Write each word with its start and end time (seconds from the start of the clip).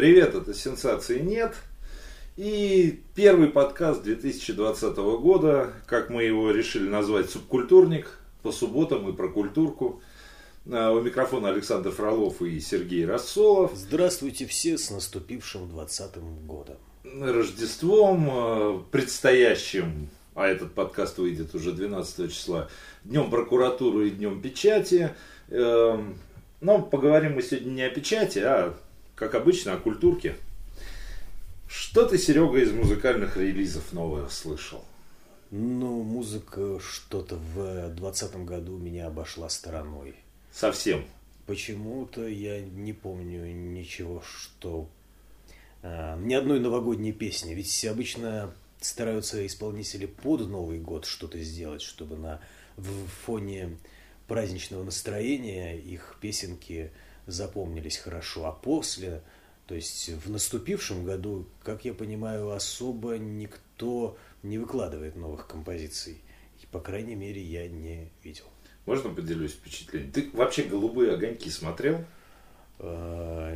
Привет, 0.00 0.34
это 0.34 0.54
«Сенсации 0.54 1.18
нет». 1.18 1.54
И 2.38 3.02
первый 3.14 3.50
подкаст 3.50 4.02
2020 4.02 4.96
года, 4.96 5.74
как 5.86 6.08
мы 6.08 6.22
его 6.22 6.50
решили 6.52 6.88
назвать, 6.88 7.28
«Субкультурник», 7.28 8.18
по 8.42 8.50
субботам 8.50 9.10
и 9.10 9.12
про 9.12 9.28
культурку. 9.28 10.00
А, 10.72 10.90
у 10.92 11.02
микрофона 11.02 11.50
Александр 11.50 11.90
Фролов 11.90 12.40
и 12.40 12.60
Сергей 12.60 13.04
Рассолов. 13.04 13.72
Здравствуйте 13.74 14.46
все 14.46 14.78
с 14.78 14.90
наступившим 14.90 15.68
20 15.68 16.16
годом. 16.46 16.76
Рождеством, 17.04 18.28
а, 18.30 18.82
предстоящим, 18.90 20.08
а 20.34 20.46
этот 20.46 20.72
подкаст 20.72 21.18
выйдет 21.18 21.54
уже 21.54 21.72
12 21.72 22.32
числа, 22.32 22.70
Днем 23.04 23.28
прокуратуры 23.28 24.08
и 24.08 24.12
Днем 24.12 24.40
печати. 24.40 25.14
Эм, 25.50 26.16
но 26.62 26.80
поговорим 26.80 27.34
мы 27.34 27.42
сегодня 27.42 27.70
не 27.70 27.82
о 27.82 27.90
печати, 27.90 28.38
а, 28.38 28.74
как 29.20 29.34
обычно, 29.34 29.74
о 29.74 29.76
культурке. 29.76 30.34
Что 31.68 32.06
ты, 32.06 32.16
Серега, 32.16 32.58
из 32.58 32.72
музыкальных 32.72 33.36
релизов 33.36 33.92
нового 33.92 34.28
слышал? 34.28 34.82
Ну, 35.50 36.02
музыка 36.02 36.80
что-то 36.80 37.36
в 37.36 37.90
двадцатом 37.90 38.46
году 38.46 38.78
меня 38.78 39.08
обошла 39.08 39.50
стороной. 39.50 40.14
Совсем? 40.50 41.04
Почему-то 41.44 42.26
я 42.26 42.60
не 42.62 42.94
помню 42.94 43.44
ничего, 43.52 44.22
что... 44.22 44.88
А, 45.82 46.16
ни 46.16 46.32
одной 46.32 46.58
новогодней 46.58 47.12
песни. 47.12 47.52
Ведь 47.52 47.84
обычно 47.84 48.54
стараются 48.80 49.46
исполнители 49.46 50.06
под 50.06 50.48
Новый 50.48 50.78
год 50.78 51.04
что-то 51.04 51.38
сделать, 51.40 51.82
чтобы 51.82 52.16
на 52.16 52.40
в 52.78 53.06
фоне 53.26 53.76
праздничного 54.28 54.82
настроения 54.82 55.76
их 55.76 56.16
песенки 56.22 56.90
запомнились 57.26 57.98
хорошо. 57.98 58.46
А 58.46 58.52
после, 58.52 59.22
то 59.66 59.74
есть 59.74 60.08
в 60.08 60.30
наступившем 60.30 61.04
году, 61.04 61.46
как 61.62 61.84
я 61.84 61.94
понимаю, 61.94 62.50
особо 62.50 63.18
никто 63.18 64.16
не 64.42 64.58
выкладывает 64.58 65.16
новых 65.16 65.46
композиций. 65.46 66.22
И, 66.62 66.66
по 66.66 66.80
крайней 66.80 67.14
мере, 67.14 67.42
я 67.42 67.68
не 67.68 68.10
видел. 68.22 68.44
Можно 68.86 69.10
поделюсь 69.10 69.52
впечатлением? 69.52 70.12
Ты 70.12 70.30
вообще 70.32 70.64
«Голубые 70.64 71.12
огоньки» 71.12 71.50
смотрел? 71.50 72.04
А, 72.78 73.54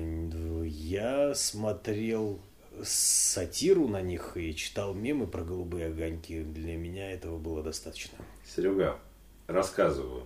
я 0.65 1.35
смотрел 1.35 2.41
сатиру 2.83 3.89
на 3.89 4.03
них 4.03 4.37
и 4.37 4.55
читал 4.55 4.95
мемы 4.95 5.27
про 5.27 5.43
голубые 5.43 5.87
огоньки. 5.87 6.43
Для 6.43 6.77
меня 6.77 7.13
этого 7.13 7.39
было 7.39 7.63
достаточно. 7.63 8.19
Серега, 8.45 8.99
рассказываю. 9.47 10.25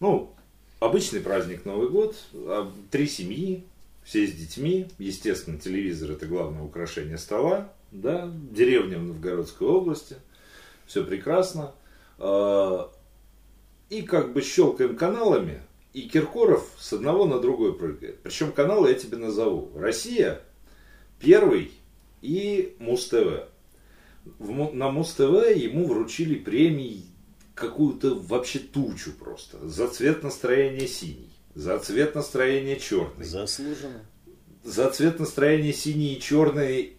Ну, 0.00 0.34
обычный 0.80 1.20
праздник 1.20 1.64
Новый 1.64 1.88
год, 1.88 2.16
а, 2.32 2.72
три 2.90 3.06
семьи, 3.06 3.64
все 4.04 4.26
с 4.26 4.32
детьми. 4.32 4.86
Естественно, 4.98 5.58
телевизор 5.58 6.12
это 6.12 6.26
главное 6.26 6.62
украшение 6.62 7.18
стола 7.18 7.72
да, 7.90 8.30
деревня 8.50 8.98
в 8.98 9.04
Новгородской 9.04 9.66
области, 9.66 10.16
все 10.86 11.04
прекрасно. 11.04 11.72
А, 12.18 12.90
и 13.90 14.02
как 14.02 14.32
бы 14.32 14.42
щелкаем 14.42 14.96
каналами, 14.96 15.62
и 15.94 16.02
Киркоров 16.02 16.70
с 16.78 16.92
одного 16.92 17.24
на 17.24 17.40
другой 17.40 17.74
прыгает. 17.74 18.20
Причем 18.22 18.52
каналы 18.52 18.90
я 18.90 18.94
тебе 18.94 19.16
назову. 19.16 19.70
Россия, 19.74 20.42
Первый 21.18 21.72
и 22.22 22.76
Муз-ТВ. 22.78 23.48
На 24.38 24.90
Муз-ТВ 24.90 25.56
ему 25.56 25.86
вручили 25.86 26.34
премии 26.34 27.06
какую-то 27.58 28.14
вообще 28.14 28.58
тучу 28.58 29.12
просто. 29.12 29.68
За 29.68 29.88
цвет 29.88 30.22
настроения 30.22 30.86
синий, 30.86 31.32
за 31.54 31.78
цвет 31.78 32.14
настроения 32.14 32.76
черный. 32.76 33.24
Заслуженно 33.24 34.04
за 34.68 34.90
цвет 34.90 35.18
настроения 35.18 35.72
синий 35.72 36.14
и 36.14 36.20
черный 36.20 36.96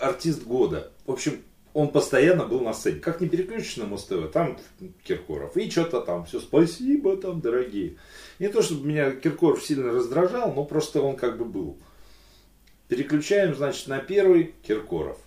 артист 0.00 0.44
года. 0.44 0.92
В 1.04 1.12
общем, 1.12 1.42
он 1.72 1.88
постоянно 1.88 2.46
был 2.46 2.60
на 2.60 2.72
сцене. 2.72 3.00
Как 3.00 3.20
не 3.20 3.28
переключишь 3.28 3.76
на 3.76 3.86
Муз-ТВ, 3.86 4.30
там 4.32 4.58
Киркоров. 5.02 5.56
И 5.56 5.70
что-то 5.70 6.00
там, 6.00 6.24
все, 6.26 6.40
спасибо 6.40 7.16
там, 7.16 7.40
дорогие. 7.40 7.96
Не 8.38 8.48
то, 8.48 8.62
чтобы 8.62 8.86
меня 8.86 9.12
Киркоров 9.12 9.64
сильно 9.64 9.92
раздражал, 9.92 10.52
но 10.54 10.64
просто 10.64 11.02
он 11.02 11.16
как 11.16 11.38
бы 11.38 11.44
был. 11.44 11.78
Переключаем, 12.88 13.54
значит, 13.54 13.88
на 13.88 13.98
первый 13.98 14.54
Киркоров. 14.62 15.18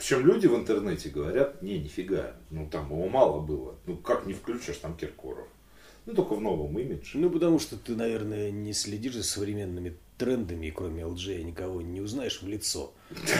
Причем 0.00 0.26
люди 0.26 0.46
в 0.46 0.56
интернете 0.56 1.10
говорят, 1.10 1.60
не, 1.60 1.78
нифига, 1.78 2.34
ну 2.48 2.66
там 2.70 2.86
его 2.86 3.06
мало 3.10 3.38
было. 3.40 3.74
Ну 3.84 3.98
как 3.98 4.24
не 4.24 4.32
включишь 4.32 4.78
там 4.78 4.96
Киркоров? 4.96 5.46
Ну 6.06 6.14
только 6.14 6.36
в 6.36 6.40
новом 6.40 6.78
имидже. 6.78 7.18
Ну 7.18 7.28
потому 7.28 7.58
что 7.58 7.76
ты, 7.76 7.94
наверное, 7.94 8.50
не 8.50 8.72
следишь 8.72 9.16
за 9.16 9.22
современными 9.22 9.94
трендами, 10.16 10.68
и 10.68 10.70
кроме 10.70 11.02
LG 11.02 11.42
никого 11.42 11.82
не 11.82 12.00
узнаешь 12.00 12.40
в 12.40 12.48
лицо. 12.48 12.94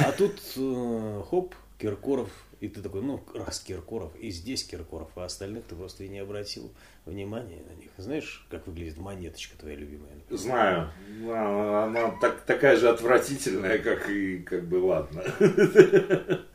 А 0.05 0.13
тут 0.13 0.39
э, 0.59 1.23
хоп, 1.31 1.55
Киркоров, 1.79 2.29
и 2.61 2.69
ты 2.69 2.83
такой, 2.83 3.01
ну, 3.01 3.25
раз 3.35 3.61
Киркоров, 3.61 4.15
и 4.17 4.29
здесь 4.29 4.63
Киркоров, 4.63 5.09
а 5.17 5.25
остальных 5.25 5.65
ты 5.65 5.75
просто 5.75 6.05
и 6.05 6.09
не 6.09 6.19
обратил 6.19 6.71
внимания 7.07 7.63
на 7.67 7.75
них. 7.75 7.89
Знаешь, 7.97 8.47
как 8.51 8.67
выглядит 8.67 8.99
монеточка 8.99 9.57
твоя 9.57 9.77
любимая? 9.77 10.15
Например? 10.15 10.39
Знаю. 10.39 10.91
Она, 11.25 11.85
она 11.85 12.11
так, 12.21 12.43
такая 12.43 12.77
же 12.77 12.91
отвратительная, 12.91 13.79
как 13.79 14.11
и, 14.11 14.41
как 14.41 14.69
бы, 14.69 14.77
ладно. 14.77 15.25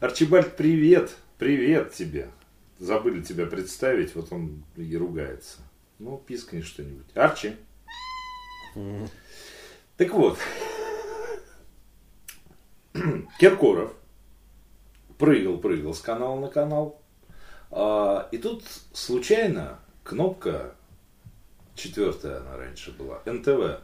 Арчибальд, 0.00 0.56
привет. 0.56 1.14
Привет 1.36 1.92
тебе. 1.92 2.30
Забыли 2.78 3.20
тебя 3.20 3.44
представить, 3.44 4.14
вот 4.14 4.32
он 4.32 4.64
и 4.74 4.96
ругается. 4.96 5.58
Ну, 5.98 6.16
пискни 6.16 6.62
что-нибудь. 6.62 7.04
Арчи. 7.14 7.54
Так 9.98 10.10
вот, 10.14 10.38
Киркоров 13.38 13.92
прыгал, 15.18 15.58
прыгал 15.58 15.92
с 15.92 16.00
канала 16.00 16.40
на 16.40 16.48
канал. 16.48 17.02
А, 17.70 18.26
и 18.32 18.38
тут 18.38 18.64
случайно 18.94 19.80
кнопка, 20.02 20.76
четвертая 21.74 22.40
она 22.40 22.56
раньше 22.56 22.92
была, 22.92 23.20
НТВ. 23.26 23.82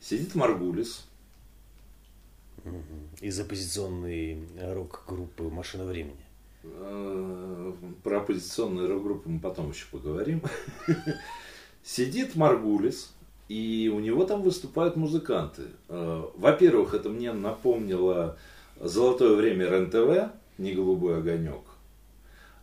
Сидит 0.00 0.34
Маргулис. 0.34 1.06
Из 3.20 3.38
оппозиционной 3.38 4.46
рок-группы 4.60 5.44
«Машина 5.44 5.84
времени». 5.84 6.24
А, 6.64 7.74
про 8.02 8.18
оппозиционную 8.18 8.88
рок-группу 8.88 9.28
мы 9.28 9.40
потом 9.40 9.70
еще 9.70 9.86
поговорим. 9.90 10.42
Сидит 11.82 12.36
Маргулис 12.36 13.12
и 13.50 13.90
у 13.92 13.98
него 13.98 14.24
там 14.24 14.42
выступают 14.42 14.94
музыканты. 14.94 15.62
Э, 15.88 16.22
во-первых, 16.36 16.94
это 16.94 17.08
мне 17.08 17.32
напомнило 17.32 18.36
золотое 18.78 19.34
время 19.34 19.68
РЕН-ТВ, 19.68 20.32
не 20.58 20.72
голубой 20.72 21.18
огонек. 21.18 21.62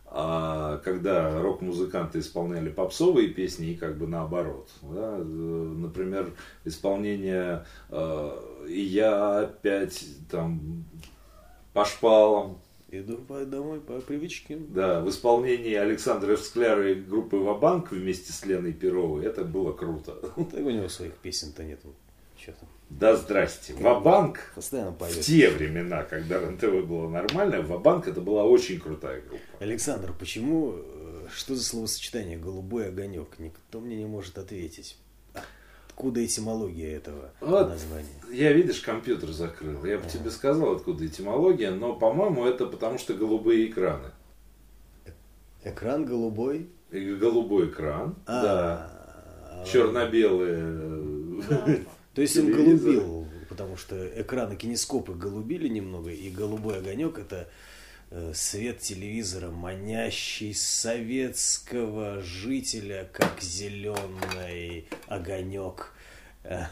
А 0.06 0.78
когда 0.78 1.42
рок-музыканты 1.42 2.20
исполняли 2.20 2.70
попсовые 2.70 3.28
песни 3.28 3.72
и 3.72 3.76
как 3.76 3.98
бы 3.98 4.06
наоборот. 4.06 4.70
Да? 4.80 5.16
Э, 5.18 5.22
например, 5.22 6.32
исполнение 6.64 7.66
э, 7.90 8.47
«И 8.68 8.80
я 8.80 9.40
опять 9.40 10.04
там 10.30 10.84
по 11.72 11.84
шпалам», 11.84 12.60
Иду 12.90 13.18
домой 13.44 13.80
по 13.80 14.00
привычке. 14.00 14.56
Да, 14.56 15.02
в 15.02 15.10
исполнении 15.10 15.74
Александра 15.74 16.36
Скляра 16.36 16.90
и 16.90 16.94
группы 16.94 17.36
Вабанк 17.36 17.92
вместе 17.92 18.32
с 18.32 18.46
Леной 18.46 18.72
Перовой 18.72 19.26
это 19.26 19.44
было 19.44 19.72
круто. 19.72 20.12
Так 20.12 20.60
у 20.60 20.70
него 20.70 20.88
своих 20.88 21.12
песен-то 21.18 21.64
там? 22.52 22.68
Да 22.88 23.14
здрасте. 23.16 23.74
Вабанк 23.74 24.52
Постоянно 24.54 24.92
поет. 24.92 25.12
в 25.12 25.20
те 25.20 25.50
времена, 25.50 26.04
когда 26.04 26.40
РНТВ 26.40 26.86
было 26.86 27.10
нормально, 27.10 27.60
Вабанк 27.60 28.08
это 28.08 28.22
была 28.22 28.44
очень 28.44 28.80
крутая 28.80 29.20
группа. 29.20 29.44
Александр, 29.60 30.14
почему, 30.18 30.72
э, 30.76 31.26
что 31.30 31.54
за 31.54 31.64
словосочетание 31.64 32.38
«голубой 32.38 32.88
огонек»? 32.88 33.38
Никто 33.38 33.80
мне 33.80 33.96
не 33.96 34.06
может 34.06 34.38
ответить 34.38 34.96
откуда 35.98 36.24
этимология 36.24 36.96
этого 36.96 37.32
вот, 37.40 37.70
названия? 37.70 38.06
Я, 38.30 38.52
видишь, 38.52 38.80
компьютер 38.80 39.30
закрыл. 39.30 39.84
Я 39.84 39.96
бы 39.98 40.04
ага. 40.04 40.10
тебе 40.10 40.30
сказал, 40.30 40.76
откуда 40.76 41.04
этимология, 41.04 41.72
но, 41.72 41.94
по-моему, 41.94 42.46
это 42.46 42.66
потому 42.66 42.98
что 42.98 43.14
голубые 43.14 43.68
экраны. 43.68 44.12
Экран 45.64 46.04
голубой? 46.04 46.68
И 46.92 47.14
голубой 47.16 47.66
экран, 47.66 48.14
а, 48.26 48.42
да. 48.42 48.90
А, 49.50 49.64
Черно-белые. 49.66 51.42
То 52.14 52.22
есть 52.22 52.38
он 52.38 52.52
голубил, 52.52 53.26
потому 53.48 53.76
что 53.76 53.96
экраны 54.20 54.54
кинескопы 54.54 55.14
голубили 55.14 55.66
немного, 55.66 56.10
и 56.10 56.30
голубой 56.30 56.78
огонек 56.78 57.18
это 57.18 57.36
Э, 57.40 57.44
свет 58.34 58.80
телевизора, 58.80 59.50
манящий 59.50 60.54
советского 60.54 62.20
жителя, 62.20 63.08
как 63.12 63.40
зеленый 63.40 64.88
огонек. 65.06 65.92
Э. 66.44 66.66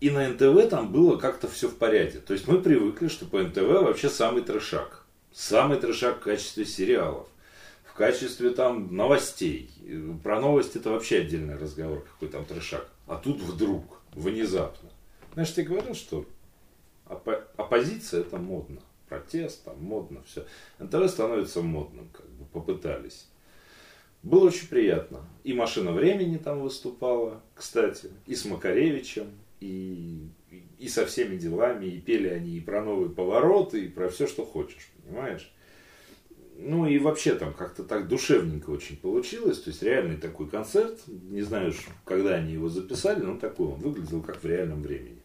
И 0.00 0.10
на 0.10 0.28
НТВ 0.28 0.68
там 0.68 0.92
было 0.92 1.16
как-то 1.16 1.48
все 1.48 1.68
в 1.68 1.76
порядке. 1.76 2.18
То 2.18 2.34
есть 2.34 2.46
мы 2.46 2.60
привыкли, 2.60 3.08
что 3.08 3.24
по 3.24 3.40
НТВ 3.40 3.60
вообще 3.60 4.10
самый 4.10 4.42
трешак. 4.42 5.04
Самый 5.32 5.78
трешак 5.78 6.18
в 6.18 6.24
качестве 6.24 6.66
сериалов. 6.66 7.28
В 7.84 7.94
качестве 7.94 8.50
там 8.50 8.94
новостей. 8.94 9.70
Про 10.22 10.40
новости 10.40 10.78
это 10.78 10.90
вообще 10.90 11.18
отдельный 11.18 11.56
разговор, 11.56 12.04
какой 12.04 12.28
там 12.28 12.44
трешак. 12.44 12.88
А 13.06 13.16
тут 13.16 13.40
вдруг, 13.40 14.00
внезапно. 14.12 14.90
Же 15.36 15.52
тебе 15.52 15.66
говорил, 15.66 15.94
что 15.94 16.26
оппо- 17.06 17.44
оппозиция 17.56 18.20
это 18.20 18.36
модно. 18.36 18.80
Протест, 19.14 19.64
там 19.64 19.82
модно, 19.82 20.22
все. 20.26 20.44
НТВ 20.78 21.08
становится 21.08 21.62
модным, 21.62 22.08
как 22.12 22.28
бы 22.30 22.44
попытались. 22.46 23.28
Было 24.22 24.46
очень 24.46 24.68
приятно. 24.68 25.20
И 25.44 25.52
«Машина 25.52 25.92
времени» 25.92 26.38
там 26.38 26.60
выступала, 26.60 27.42
кстати, 27.54 28.10
и 28.26 28.34
с 28.34 28.44
Макаревичем, 28.44 29.26
и, 29.60 30.28
и 30.78 30.88
со 30.88 31.06
всеми 31.06 31.36
делами, 31.36 31.86
и 31.86 32.00
пели 32.00 32.28
они 32.28 32.56
и 32.56 32.60
про 32.60 32.82
новые 32.82 33.10
повороты, 33.10 33.84
и 33.84 33.88
про 33.88 34.08
все, 34.08 34.26
что 34.26 34.44
хочешь, 34.44 34.90
понимаешь? 35.04 35.52
Ну 36.56 36.86
и 36.86 36.98
вообще 36.98 37.34
там 37.34 37.52
как-то 37.52 37.84
так 37.84 38.08
душевненько 38.08 38.70
очень 38.70 38.96
получилось. 38.96 39.60
То 39.60 39.70
есть 39.70 39.82
реальный 39.82 40.16
такой 40.16 40.48
концерт. 40.48 41.00
Не 41.06 41.42
знаю, 41.42 41.72
когда 42.04 42.36
они 42.36 42.52
его 42.52 42.68
записали, 42.68 43.20
но 43.20 43.36
такой 43.36 43.68
он 43.68 43.80
выглядел 43.80 44.22
как 44.22 44.42
в 44.42 44.46
реальном 44.46 44.82
времени. 44.82 45.20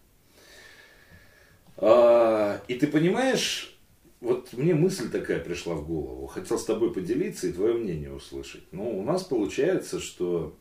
А, 1.77 2.61
и 2.67 2.73
ты 2.75 2.87
понимаешь, 2.87 3.78
вот 4.21 4.51
мне 4.51 4.75
мысль 4.75 5.09
такая 5.09 5.39
пришла 5.39 5.75
в 5.75 5.87
голову. 5.87 6.27
Хотел 6.27 6.59
с 6.59 6.65
тобой 6.65 6.93
поделиться 6.93 7.47
и 7.47 7.53
твое 7.53 7.73
мнение 7.73 8.13
услышать. 8.13 8.63
Ну, 8.71 8.99
у 8.99 9.03
нас 9.03 9.23
получается, 9.23 10.01
что 10.01 10.57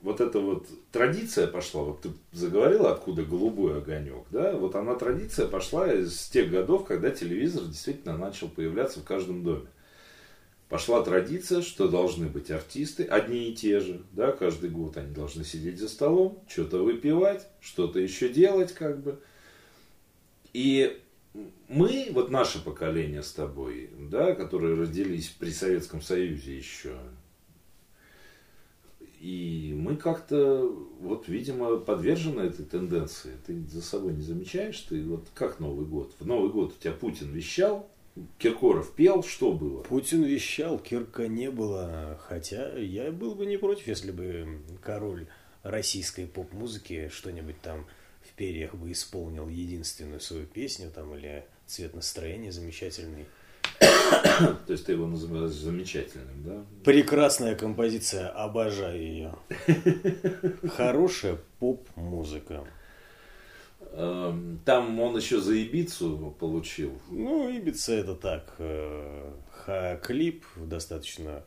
вот 0.00 0.20
эта 0.20 0.40
вот 0.40 0.66
традиция 0.90 1.46
пошла, 1.46 1.84
вот 1.84 2.00
ты 2.00 2.10
заговорила, 2.32 2.90
откуда 2.90 3.22
голубой 3.24 3.78
огонек, 3.78 4.24
да, 4.30 4.56
вот 4.56 4.74
она 4.74 4.96
традиция 4.96 5.46
пошла 5.46 5.92
из 5.92 6.28
тех 6.28 6.50
годов, 6.50 6.84
когда 6.84 7.10
телевизор 7.10 7.64
действительно 7.66 8.18
начал 8.18 8.48
появляться 8.48 8.98
в 8.98 9.04
каждом 9.04 9.44
доме. 9.44 9.68
Пошла 10.68 11.04
традиция, 11.04 11.62
что 11.62 11.86
должны 11.86 12.26
быть 12.26 12.50
артисты, 12.50 13.04
одни 13.04 13.50
и 13.50 13.54
те 13.54 13.78
же, 13.78 14.02
да, 14.12 14.32
каждый 14.32 14.70
год 14.70 14.96
они 14.96 15.14
должны 15.14 15.44
сидеть 15.44 15.78
за 15.78 15.88
столом, 15.88 16.42
что-то 16.48 16.82
выпивать, 16.82 17.46
что-то 17.60 18.00
еще 18.00 18.28
делать, 18.30 18.72
как 18.72 19.02
бы. 19.02 19.20
И 20.52 20.98
мы, 21.68 22.08
вот 22.12 22.30
наше 22.30 22.62
поколение 22.62 23.22
с 23.22 23.32
тобой, 23.32 23.90
да, 23.98 24.34
которые 24.34 24.74
родились 24.74 25.28
при 25.28 25.50
Советском 25.50 26.02
Союзе 26.02 26.56
еще, 26.56 26.96
и 29.22 29.72
мы 29.76 29.96
как-то, 29.96 30.66
вот, 30.98 31.28
видимо, 31.28 31.76
подвержены 31.76 32.40
этой 32.40 32.64
тенденции. 32.64 33.30
Ты 33.46 33.64
за 33.68 33.80
собой 33.80 34.14
не 34.14 34.22
замечаешь? 34.22 34.80
Ты 34.80 35.04
вот 35.04 35.28
как 35.32 35.60
Новый 35.60 35.86
год? 35.86 36.12
В 36.18 36.26
Новый 36.26 36.50
год 36.50 36.74
у 36.76 36.82
тебя 36.82 36.92
Путин 36.92 37.30
вещал, 37.30 37.88
Киркоров 38.38 38.92
пел, 38.94 39.22
что 39.22 39.52
было? 39.52 39.82
Путин 39.82 40.24
вещал, 40.24 40.76
Кирка 40.78 41.28
не 41.28 41.52
было. 41.52 42.18
Хотя 42.26 42.76
я 42.76 43.12
был 43.12 43.36
бы 43.36 43.46
не 43.46 43.58
против, 43.58 43.86
если 43.86 44.10
бы 44.10 44.58
король 44.82 45.28
российской 45.62 46.26
поп-музыки 46.26 47.08
что-нибудь 47.12 47.60
там 47.62 47.86
в 48.24 48.32
перьях 48.36 48.74
бы 48.74 48.92
исполнил 48.92 49.48
единственную 49.48 50.20
свою 50.20 50.46
песню 50.46 50.90
там 50.90 51.14
или 51.14 51.44
цвет 51.66 51.94
настроения 51.94 52.52
замечательный. 52.52 53.26
То 53.78 54.72
есть 54.72 54.86
ты 54.86 54.92
его 54.92 55.06
называешь 55.06 55.52
замечательным, 55.52 56.42
да? 56.44 56.64
Прекрасная 56.84 57.54
композиция, 57.54 58.28
обожаю 58.28 59.00
ее. 59.00 59.34
Хорошая 60.76 61.38
поп-музыка. 61.58 62.64
Эм, 63.92 64.60
там 64.64 64.98
он 65.00 65.16
еще 65.16 65.40
за 65.40 65.54
Ибицу 65.54 66.34
получил. 66.38 66.98
Ну, 67.10 67.48
Ибица 67.50 67.92
это 67.92 68.14
так. 68.14 68.54
э, 68.58 69.98
клип 70.02 70.44
достаточно 70.56 71.44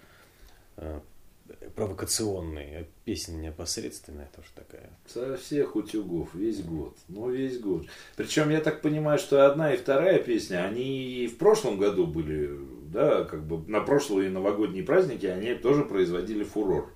провокационный, 1.76 2.78
а 2.78 2.86
песня 3.04 3.36
непосредственная 3.36 4.30
тоже 4.36 4.48
такая. 4.56 4.90
Со 5.08 5.38
всех 5.38 5.76
утюгов, 5.76 6.34
весь 6.34 6.62
год. 6.62 6.98
Ну, 7.08 7.30
весь 7.30 7.60
год. 7.60 7.86
Причем, 8.16 8.50
я 8.50 8.62
так 8.62 8.82
понимаю, 8.82 9.20
что 9.20 9.46
одна 9.46 9.74
и 9.74 9.78
вторая 9.78 10.20
песня, 10.20 10.66
они 10.66 11.24
и 11.24 11.28
в 11.28 11.38
прошлом 11.38 11.78
году 11.78 12.08
были, 12.08 12.60
да, 12.92 13.24
как 13.24 13.46
бы 13.46 13.70
на 13.70 13.82
прошлые 13.82 14.30
новогодние 14.30 14.84
праздники, 14.84 15.26
они 15.26 15.54
тоже 15.56 15.84
производили 15.84 16.44
фурор. 16.44 16.92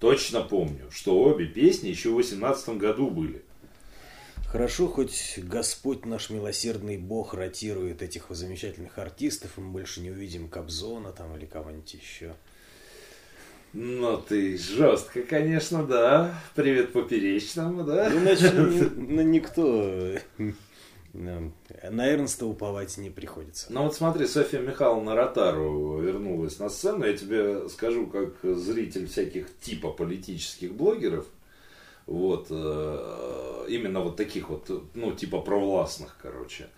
Точно 0.00 0.42
помню, 0.42 0.90
что 0.90 1.22
обе 1.22 1.46
песни 1.46 1.88
еще 1.88 2.10
в 2.10 2.14
2018 2.14 2.70
году 2.70 3.08
были. 3.08 3.42
Хорошо, 4.52 4.86
хоть 4.88 5.38
Господь 5.38 6.04
наш 6.04 6.28
милосердный 6.28 6.98
Бог 6.98 7.32
ротирует 7.32 8.02
этих 8.02 8.26
замечательных 8.28 8.98
артистов, 8.98 9.56
и 9.56 9.60
мы 9.62 9.72
больше 9.72 10.00
не 10.00 10.10
увидим 10.10 10.48
Кобзона 10.48 11.12
там 11.12 11.34
или 11.36 11.46
кого-нибудь 11.46 11.94
еще. 11.94 12.34
Ну 13.72 14.18
ты 14.18 14.58
жестко, 14.58 15.22
конечно, 15.22 15.84
да. 15.84 16.34
Привет 16.54 16.92
поперечному, 16.92 17.84
да? 17.84 18.12
Иначе 18.12 18.50
ну, 18.52 19.22
никто 19.22 20.18
на 21.14 22.10
Эрнста 22.10 22.46
уповать 22.46 22.96
не 22.98 23.10
приходится. 23.10 23.66
Ну 23.70 23.84
вот 23.84 23.94
смотри, 23.94 24.26
Софья 24.26 24.60
Михайловна 24.60 25.14
Ротару 25.14 25.98
вернулась 26.00 26.58
на 26.58 26.68
сцену. 26.68 27.04
Я 27.04 27.16
тебе 27.16 27.68
скажу, 27.68 28.06
как 28.06 28.34
зритель 28.42 29.06
всяких 29.06 29.46
типа 29.60 29.90
политических 29.90 30.72
блогеров, 30.72 31.26
вот, 32.06 32.48
э, 32.50 33.64
именно 33.68 34.00
вот 34.00 34.16
таких 34.16 34.48
вот, 34.48 34.68
ну, 34.94 35.12
типа 35.12 35.40
провластных, 35.40 36.16
короче. 36.20 36.68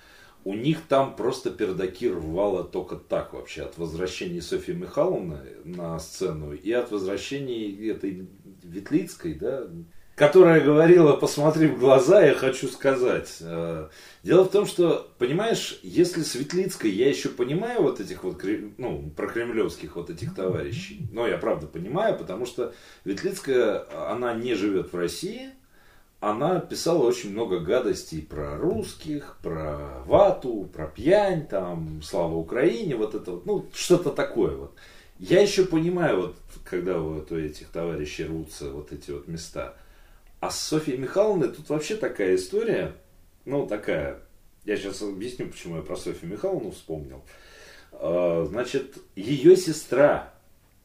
У 0.44 0.54
них 0.54 0.82
там 0.88 1.16
просто 1.16 1.50
пердаки 1.50 2.08
рвало 2.08 2.64
только 2.64 2.96
так 2.96 3.32
вообще. 3.32 3.62
От 3.62 3.78
возвращения 3.78 4.42
Софьи 4.42 4.74
Михайловны 4.74 5.38
на 5.64 5.98
сцену 5.98 6.52
и 6.52 6.70
от 6.72 6.90
возвращения 6.90 7.90
этой 7.90 8.28
Ветлицкой, 8.62 9.34
да, 9.34 9.66
которая 10.14 10.60
говорила, 10.60 11.16
посмотри 11.16 11.66
в 11.66 11.78
глаза, 11.78 12.24
я 12.24 12.34
хочу 12.34 12.68
сказать. 12.68 13.38
Э, 13.40 13.88
дело 14.22 14.44
в 14.44 14.50
том, 14.50 14.66
что, 14.66 15.10
понимаешь, 15.18 15.80
если 15.82 16.22
Светлицкой 16.22 16.90
я 16.90 17.08
еще 17.08 17.30
понимаю 17.30 17.82
вот 17.82 18.00
этих 18.00 18.22
вот, 18.22 18.42
ну, 18.78 19.10
прокремлевских 19.16 19.96
вот 19.96 20.10
этих 20.10 20.34
товарищей, 20.34 21.08
но 21.10 21.26
я 21.26 21.36
правда 21.36 21.66
понимаю, 21.66 22.16
потому 22.16 22.46
что 22.46 22.74
Ветлицкая, 23.04 23.86
она 24.10 24.34
не 24.34 24.54
живет 24.54 24.92
в 24.92 24.96
России, 24.96 25.50
она 26.30 26.60
писала 26.60 27.04
очень 27.04 27.32
много 27.32 27.60
гадостей 27.60 28.22
про 28.22 28.56
русских, 28.56 29.36
про 29.42 30.02
вату, 30.06 30.68
про 30.72 30.86
пьянь, 30.86 31.46
там, 31.46 32.00
слава 32.02 32.34
Украине, 32.34 32.96
вот 32.96 33.14
это 33.14 33.32
вот, 33.32 33.46
ну, 33.46 33.66
что-то 33.74 34.10
такое 34.10 34.56
вот. 34.56 34.74
Я 35.18 35.42
еще 35.42 35.64
понимаю, 35.64 36.22
вот, 36.22 36.36
когда 36.64 36.98
вот 36.98 37.30
у 37.30 37.38
этих 37.38 37.68
товарищей 37.68 38.24
рвутся 38.24 38.70
вот 38.70 38.92
эти 38.92 39.10
вот 39.10 39.28
места. 39.28 39.74
А 40.40 40.50
с 40.50 40.58
Софьей 40.60 40.96
Михайловной 40.96 41.48
тут 41.48 41.68
вообще 41.68 41.96
такая 41.96 42.36
история, 42.36 42.94
ну, 43.44 43.66
такая, 43.66 44.20
я 44.64 44.76
сейчас 44.76 45.02
объясню, 45.02 45.48
почему 45.48 45.76
я 45.76 45.82
про 45.82 45.96
Софью 45.96 46.30
Михайловну 46.30 46.70
вспомнил. 46.70 47.22
А, 47.92 48.46
значит, 48.48 48.96
ее 49.14 49.56
сестра 49.56 50.32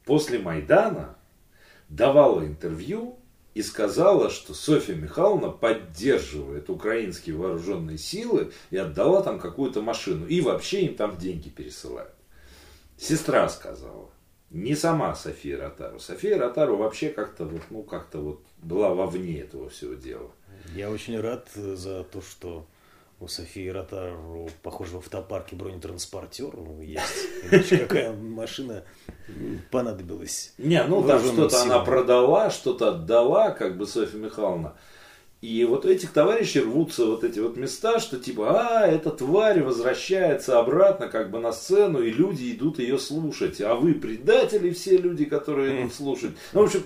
после 0.04 0.38
Майдана 0.38 1.16
давала 1.88 2.44
интервью 2.46 3.19
и 3.54 3.62
сказала, 3.62 4.30
что 4.30 4.54
Софья 4.54 4.94
Михайловна 4.94 5.50
поддерживает 5.50 6.70
украинские 6.70 7.36
вооруженные 7.36 7.98
силы 7.98 8.52
и 8.70 8.76
отдала 8.76 9.22
там 9.22 9.40
какую-то 9.40 9.82
машину. 9.82 10.26
И 10.26 10.40
вообще 10.40 10.82
им 10.82 10.94
там 10.94 11.16
деньги 11.16 11.48
пересылают. 11.48 12.14
Сестра 12.96 13.48
сказала. 13.48 14.10
Не 14.50 14.74
сама 14.74 15.14
София 15.14 15.58
Ротару. 15.58 16.00
София 16.00 16.38
Ротару 16.38 16.76
вообще 16.76 17.10
как-то 17.10 17.44
вот, 17.44 17.62
ну, 17.70 17.82
как-то 17.82 18.18
вот 18.18 18.44
была 18.58 18.94
вовне 18.94 19.40
этого 19.40 19.68
всего 19.68 19.94
дела. 19.94 20.30
Я 20.74 20.90
очень 20.90 21.18
рад 21.20 21.48
за 21.54 22.04
то, 22.04 22.20
что 22.20 22.66
у 23.20 23.28
Софии 23.28 23.68
Ротару, 23.68 24.48
похоже, 24.62 24.92
в 24.92 24.98
автопарке 24.98 25.54
бронетранспортер 25.54 26.54
есть. 26.80 27.28
Иначе 27.50 27.76
какая 27.78 28.12
машина 28.12 28.84
понадобилась? 29.70 30.54
Не, 30.56 30.82
ну 30.84 31.02
там 31.06 31.22
что-то 31.22 31.62
она 31.62 31.80
продала, 31.80 32.50
что-то 32.50 32.88
отдала, 32.88 33.50
как 33.50 33.76
бы 33.76 33.86
Софья 33.86 34.18
Михайловна. 34.18 34.74
И 35.42 35.64
вот 35.64 35.86
этих 35.86 36.12
товарищей 36.12 36.60
рвутся 36.60 37.06
вот 37.06 37.24
эти 37.24 37.38
вот 37.38 37.56
места, 37.56 37.98
что 37.98 38.18
типа, 38.18 38.82
а, 38.82 38.86
эта 38.86 39.10
тварь 39.10 39.62
возвращается 39.62 40.58
обратно 40.58 41.08
как 41.08 41.30
бы 41.30 41.38
на 41.38 41.52
сцену, 41.52 42.02
и 42.02 42.10
люди 42.10 42.52
идут 42.52 42.78
ее 42.78 42.98
слушать. 42.98 43.60
А 43.62 43.74
вы 43.74 43.94
предатели 43.94 44.70
все 44.70 44.98
люди, 44.98 45.24
которые 45.24 45.80
идут 45.80 45.94
слушать. 45.94 46.32
Ну, 46.52 46.60
в 46.60 46.64
общем, 46.64 46.82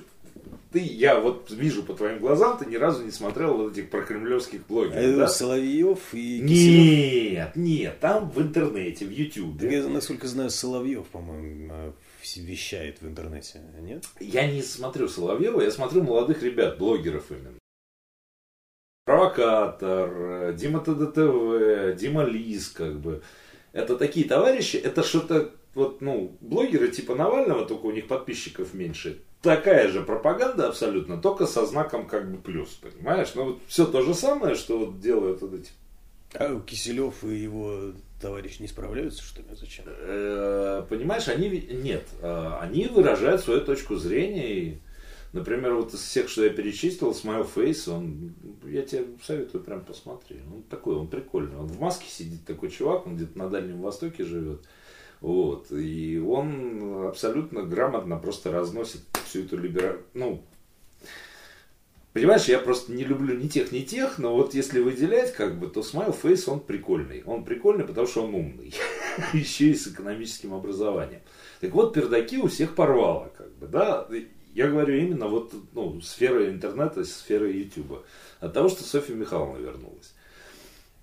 ты, 0.74 0.80
я 0.80 1.20
вот 1.20 1.52
вижу 1.52 1.84
по 1.84 1.94
твоим 1.94 2.18
глазам, 2.18 2.58
ты 2.58 2.66
ни 2.66 2.74
разу 2.74 3.04
не 3.04 3.12
смотрел 3.12 3.56
вот 3.56 3.72
этих 3.72 3.90
прокремлевских 3.90 4.66
блогеров, 4.66 4.96
а 4.96 5.16
да? 5.18 5.28
Соловьев 5.28 6.00
и 6.12 6.40
Киселев? 6.40 7.32
Нет, 7.32 7.56
нет, 7.56 8.00
там 8.00 8.28
в 8.28 8.42
интернете, 8.42 9.04
в. 9.04 9.56
Да 9.56 9.68
я, 9.68 9.86
насколько 9.86 10.26
знаю, 10.26 10.50
Соловьев, 10.50 11.06
по-моему, 11.06 11.72
э, 11.72 11.92
вещает 12.36 13.00
в 13.00 13.06
интернете, 13.06 13.60
нет? 13.80 14.04
Я 14.18 14.50
не 14.50 14.62
смотрю 14.62 15.06
Соловьева, 15.06 15.60
я 15.60 15.70
смотрю 15.70 16.02
молодых 16.02 16.42
ребят, 16.42 16.76
блогеров 16.76 17.30
именно. 17.30 17.54
Провокатор, 19.04 20.54
Дима 20.54 20.80
ТДТВ, 20.80 21.96
Дима 22.00 22.24
Лис, 22.24 22.68
как 22.70 22.98
бы. 22.98 23.22
Это 23.74 23.96
такие 23.96 24.26
товарищи, 24.26 24.76
это 24.76 25.02
что-то 25.02 25.50
вот, 25.74 26.00
ну, 26.00 26.38
блогеры 26.40 26.88
типа 26.88 27.14
Навального, 27.14 27.66
только 27.66 27.86
у 27.86 27.90
них 27.90 28.06
подписчиков 28.06 28.72
меньше. 28.72 29.20
Такая 29.42 29.88
же 29.88 30.02
пропаганда 30.02 30.68
абсолютно, 30.68 31.20
только 31.20 31.46
со 31.46 31.66
знаком 31.66 32.06
как 32.06 32.30
бы 32.30 32.38
плюс, 32.38 32.70
понимаешь? 32.80 33.32
Ну, 33.34 33.44
вот 33.44 33.58
все 33.66 33.84
то 33.84 34.00
же 34.00 34.14
самое, 34.14 34.54
что 34.54 34.78
вот 34.78 35.00
делают 35.00 35.42
вот 35.42 35.54
эти 35.54 35.72
а 36.34 36.60
Киселев 36.60 37.22
и 37.22 37.36
его 37.36 37.92
товарищ 38.20 38.58
не 38.58 38.66
справляются, 38.66 39.22
что 39.22 39.40
ли? 39.40 39.48
Зачем? 39.52 39.84
Э, 39.86 40.84
понимаешь, 40.88 41.28
они 41.28 41.48
нет, 41.48 42.04
э, 42.22 42.50
они 42.60 42.86
выражают 42.86 43.40
свою 43.40 43.60
точку 43.60 43.96
зрения. 43.96 44.58
И, 44.58 44.78
например, 45.34 45.74
вот 45.74 45.92
из 45.92 46.00
всех, 46.00 46.28
что 46.28 46.44
я 46.44 46.50
перечислил, 46.50 47.10
Smile 47.10 47.48
Face, 47.54 47.90
он, 47.92 48.34
я 48.64 48.82
тебе 48.82 49.06
советую 49.22 49.62
прям 49.62 49.84
посмотри. 49.84 50.40
Он 50.52 50.62
такой, 50.62 50.96
он 50.96 51.08
прикольный. 51.08 51.56
Он 51.56 51.66
в 51.66 51.80
маске 51.80 52.06
сидит 52.08 52.44
такой 52.46 52.70
чувак, 52.70 53.06
он 53.06 53.16
где-то 53.16 53.36
на 53.38 53.50
Дальнем 53.50 53.82
Востоке 53.82 54.24
живет. 54.24 54.60
Вот. 55.20 55.70
И 55.72 56.18
он 56.18 57.06
абсолютно 57.08 57.62
грамотно 57.62 58.16
просто 58.16 58.52
разносит 58.52 59.00
всю 59.26 59.40
эту 59.40 59.58
либеральную, 59.58 60.04
ну, 60.14 60.44
Понимаешь, 62.14 62.44
я 62.44 62.60
просто 62.60 62.92
не 62.92 63.02
люблю 63.02 63.36
ни 63.36 63.48
тех, 63.48 63.72
ни 63.72 63.80
тех, 63.80 64.18
но 64.18 64.36
вот 64.36 64.54
если 64.54 64.78
выделять, 64.78 65.32
как 65.34 65.58
бы, 65.58 65.66
то 65.66 65.80
Smile 65.80 66.16
Face, 66.16 66.48
он 66.48 66.60
прикольный. 66.60 67.24
Он 67.24 67.44
прикольный, 67.44 67.84
потому 67.84 68.06
что 68.06 68.22
он 68.22 68.36
умный. 68.36 68.72
Еще 69.32 69.70
и 69.70 69.74
с 69.74 69.88
экономическим 69.88 70.54
образованием. 70.54 71.22
Так 71.60 71.72
вот, 71.72 71.92
пердаки 71.92 72.38
у 72.38 72.46
всех 72.46 72.76
порвало, 72.76 73.32
как 73.36 73.52
бы, 73.56 73.66
да. 73.66 74.06
Я 74.54 74.68
говорю 74.68 74.96
именно 74.96 75.26
вот, 75.26 75.52
ну, 75.72 76.00
сфера 76.00 76.48
интернета, 76.48 77.04
сфера 77.04 77.50
Ютуба. 77.50 78.04
От 78.38 78.54
того, 78.54 78.68
что 78.68 78.84
Софья 78.84 79.14
Михайловна 79.14 79.58
вернулась. 79.58 80.14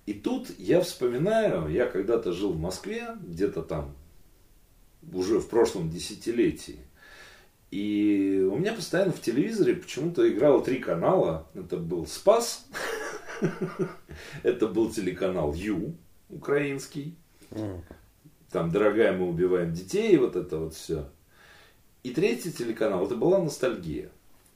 И 0.06 0.14
тут 0.14 0.48
я 0.58 0.80
вспоминаю, 0.80 1.68
я 1.68 1.86
когда-то 1.86 2.32
жил 2.32 2.52
в 2.52 2.58
Москве, 2.58 3.08
где-то 3.20 3.62
там, 3.62 3.94
уже 5.12 5.38
в 5.38 5.48
прошлом 5.48 5.90
десятилетии. 5.90 6.78
И 7.70 8.46
у 8.50 8.56
меня 8.56 8.72
постоянно 8.72 9.12
в 9.12 9.20
телевизоре 9.20 9.76
почему-то 9.76 10.26
играло 10.28 10.64
три 10.64 10.78
канала. 10.78 11.46
Это 11.54 11.76
был 11.76 12.06
Спас, 12.06 12.66
это 14.42 14.66
был 14.66 14.90
телеканал 14.90 15.52
Ю, 15.52 15.94
украинский. 16.30 17.16
Там, 18.50 18.70
дорогая, 18.70 19.12
мы 19.16 19.28
убиваем 19.28 19.74
детей, 19.74 20.16
вот 20.16 20.36
это 20.36 20.56
вот 20.58 20.74
все. 20.74 21.08
И 22.02 22.10
третий 22.10 22.52
телеканал, 22.52 23.06
это 23.06 23.14
была 23.14 23.38
ностальгия. 23.38 24.10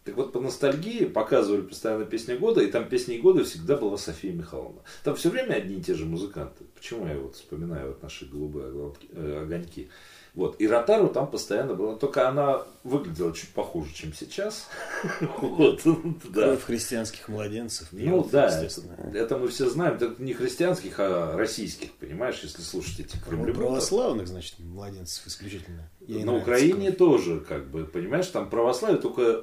Так 0.06 0.16
вот, 0.16 0.32
по 0.32 0.40
ностальгии 0.40 1.04
показывали 1.04 1.62
постоянно 1.62 2.04
песни 2.04 2.34
года, 2.34 2.60
и 2.60 2.70
там 2.70 2.88
песни 2.88 3.18
года 3.18 3.42
всегда 3.44 3.76
была 3.76 3.96
София 3.96 4.32
Михайловна. 4.32 4.82
Там 5.02 5.16
все 5.16 5.30
время 5.30 5.54
одни 5.54 5.78
и 5.78 5.82
те 5.82 5.94
же 5.94 6.04
музыканты. 6.04 6.64
Почему 6.76 7.08
я 7.08 7.18
вот 7.18 7.34
вспоминаю 7.34 7.88
вот 7.88 8.02
наши 8.04 8.24
голубые 8.24 8.72
э, 9.12 9.42
огоньки? 9.42 9.88
Вот. 10.36 10.60
И 10.60 10.68
Ротару 10.68 11.08
там 11.08 11.30
постоянно 11.30 11.72
была. 11.72 11.96
Только 11.96 12.28
она 12.28 12.62
выглядела 12.84 13.32
чуть 13.32 13.48
похуже, 13.48 13.92
чем 13.94 14.12
сейчас. 14.12 14.68
вот. 15.40 15.80
да. 16.24 16.56
христианских 16.56 17.28
младенцев. 17.28 17.88
Ну 17.90 18.22
да, 18.30 18.62
это, 18.62 18.82
это 19.14 19.38
мы 19.38 19.48
все 19.48 19.68
знаем. 19.70 19.94
Это 19.94 20.14
не 20.18 20.34
христианских, 20.34 21.00
а 21.00 21.34
российских, 21.34 21.92
понимаешь, 21.94 22.40
если 22.42 22.60
слушать 22.60 23.00
эти 23.00 23.16
ну, 23.30 23.54
Православных, 23.54 24.28
значит, 24.28 24.58
младенцев 24.58 25.26
исключительно. 25.26 25.90
Я 26.06 26.26
На 26.26 26.36
Украине 26.36 26.92
тоже, 26.92 27.40
как 27.40 27.70
бы, 27.70 27.84
понимаешь, 27.84 28.26
там 28.26 28.50
православие, 28.50 29.00
только 29.00 29.42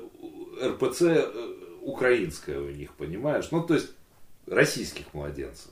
РПЦ 0.64 1.02
э, 1.02 1.26
украинская 1.82 2.60
у 2.60 2.70
них, 2.70 2.94
понимаешь? 2.94 3.48
Ну, 3.50 3.64
то 3.64 3.74
есть, 3.74 3.90
российских 4.46 5.12
младенцев. 5.16 5.72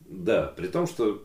Да, 0.00 0.46
при 0.56 0.68
том, 0.68 0.86
что 0.86 1.22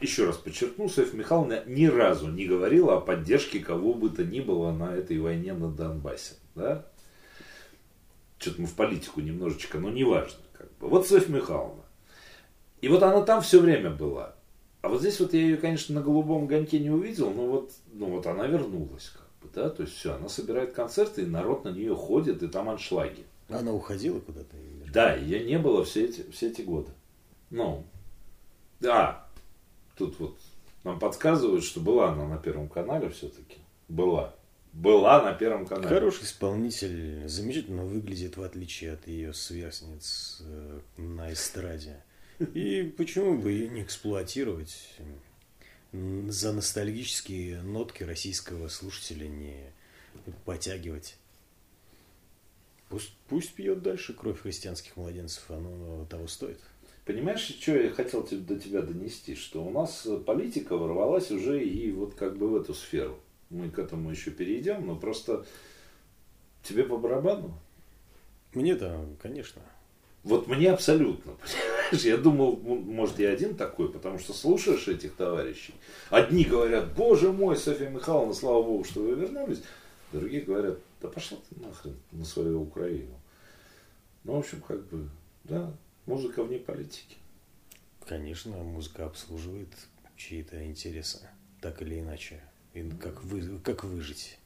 еще 0.00 0.26
раз 0.26 0.36
подчеркну, 0.36 0.88
Софья 0.88 1.16
Михайловна 1.16 1.62
ни 1.66 1.86
разу 1.86 2.28
не 2.28 2.46
говорила 2.46 2.96
о 2.96 3.00
поддержке 3.00 3.60
кого 3.60 3.94
бы 3.94 4.10
то 4.10 4.24
ни 4.24 4.40
было 4.40 4.72
на 4.72 4.94
этой 4.94 5.18
войне 5.18 5.54
на 5.54 5.70
Донбассе. 5.70 6.34
Да? 6.54 6.86
Что-то 8.38 8.62
мы 8.62 8.66
в 8.66 8.74
политику 8.74 9.20
немножечко, 9.20 9.78
но 9.78 9.90
неважно. 9.90 10.40
Как 10.52 10.70
бы. 10.78 10.88
Вот 10.88 11.06
Софья 11.06 11.32
Михайловна. 11.32 11.82
И 12.80 12.88
вот 12.88 13.02
она 13.02 13.22
там 13.22 13.40
все 13.40 13.60
время 13.60 13.90
была. 13.90 14.34
А 14.82 14.88
вот 14.88 15.00
здесь 15.00 15.18
вот 15.20 15.32
я 15.32 15.40
ее, 15.40 15.56
конечно, 15.56 15.94
на 15.94 16.02
голубом 16.02 16.46
гоньке 16.46 16.78
не 16.78 16.90
увидел, 16.90 17.30
но 17.30 17.46
вот, 17.46 17.72
ну 17.92 18.06
вот 18.06 18.26
она 18.26 18.46
вернулась. 18.46 19.10
Как 19.14 19.28
бы, 19.40 19.48
да? 19.54 19.70
То 19.70 19.82
есть 19.84 19.94
все, 19.94 20.14
она 20.14 20.28
собирает 20.28 20.74
концерты, 20.74 21.22
и 21.22 21.26
народ 21.26 21.64
на 21.64 21.70
нее 21.70 21.94
ходит, 21.94 22.42
и 22.42 22.48
там 22.48 22.68
аншлаги. 22.68 23.24
Она 23.48 23.72
уходила 23.72 24.20
куда-то? 24.20 24.56
Да, 24.92 25.14
ее 25.14 25.44
не 25.44 25.58
было 25.58 25.84
все 25.84 26.04
эти, 26.04 26.30
все 26.30 26.48
эти 26.48 26.62
годы. 26.62 26.90
Ну, 27.48 27.84
да, 28.80 29.23
Тут 29.96 30.18
вот 30.18 30.38
нам 30.82 30.98
подсказывают, 30.98 31.64
что 31.64 31.80
была 31.80 32.12
она 32.12 32.26
на 32.26 32.36
Первом 32.36 32.68
канале 32.68 33.08
все-таки. 33.08 33.58
Была. 33.88 34.34
Была 34.72 35.22
на 35.22 35.32
Первом 35.32 35.66
канале. 35.66 35.88
Хороший 35.88 36.24
исполнитель, 36.24 37.28
замечательно 37.28 37.84
выглядит, 37.84 38.36
в 38.36 38.42
отличие 38.42 38.92
от 38.92 39.06
ее 39.06 39.32
сверстниц 39.32 40.42
э, 40.44 40.80
на 40.96 41.32
эстраде. 41.32 42.02
И 42.38 42.92
почему 42.96 43.38
бы 43.38 43.52
ее 43.52 43.68
не 43.68 43.82
эксплуатировать? 43.82 44.76
За 45.92 46.52
ностальгические 46.52 47.62
нотки 47.62 48.02
российского 48.02 48.66
слушателя 48.66 49.28
не 49.28 49.72
потягивать. 50.44 51.16
Пусть, 52.88 53.12
пусть 53.28 53.54
пьет 53.54 53.82
дальше 53.82 54.12
кровь 54.12 54.40
христианских 54.40 54.96
младенцев, 54.96 55.48
оно 55.50 56.04
того 56.06 56.26
стоит. 56.26 56.60
Понимаешь, 57.04 57.40
что 57.40 57.72
я 57.72 57.90
хотел 57.90 58.26
до 58.30 58.58
тебя 58.58 58.80
донести? 58.80 59.34
Что 59.34 59.62
у 59.62 59.70
нас 59.70 60.06
политика 60.26 60.76
ворвалась 60.76 61.30
уже 61.30 61.62
и 61.62 61.92
вот 61.92 62.14
как 62.14 62.36
бы 62.36 62.48
в 62.48 62.56
эту 62.56 62.72
сферу. 62.72 63.18
Мы 63.50 63.70
к 63.70 63.78
этому 63.78 64.10
еще 64.10 64.30
перейдем, 64.30 64.86
но 64.86 64.96
просто 64.96 65.44
тебе 66.62 66.84
по 66.84 66.96
барабану? 66.96 67.58
Мне-то, 68.54 69.06
конечно. 69.20 69.60
Вот 70.22 70.46
мне 70.46 70.70
абсолютно, 70.70 71.32
понимаешь? 71.92 72.06
Я 72.06 72.16
думал, 72.16 72.56
может, 72.56 73.18
я 73.18 73.30
один 73.30 73.54
такой, 73.54 73.92
потому 73.92 74.18
что 74.18 74.32
слушаешь 74.32 74.88
этих 74.88 75.14
товарищей. 75.14 75.74
Одни 76.08 76.44
говорят, 76.44 76.94
боже 76.94 77.30
мой, 77.30 77.56
Софья 77.56 77.90
Михайловна, 77.90 78.32
слава 78.32 78.62
богу, 78.62 78.84
что 78.84 79.02
вы 79.02 79.14
вернулись. 79.14 79.62
Другие 80.12 80.42
говорят, 80.42 80.78
да 81.02 81.08
пошла 81.08 81.36
ты 81.50 81.60
нахрен 81.60 81.96
на 82.12 82.24
свою 82.24 82.62
Украину. 82.62 83.20
Ну, 84.22 84.36
в 84.36 84.38
общем, 84.38 84.62
как 84.66 84.82
бы, 84.86 85.10
да, 85.42 85.70
Музыка 86.06 86.42
вне 86.42 86.58
политики. 86.58 87.16
Конечно, 88.06 88.58
музыка 88.58 89.06
обслуживает 89.06 89.70
чьи-то 90.16 90.62
интересы, 90.66 91.20
так 91.62 91.80
или 91.80 92.00
иначе. 92.00 92.42
И 92.74 92.82
как, 93.00 93.24
вы, 93.24 93.58
как 93.60 93.84
выжить. 93.84 94.38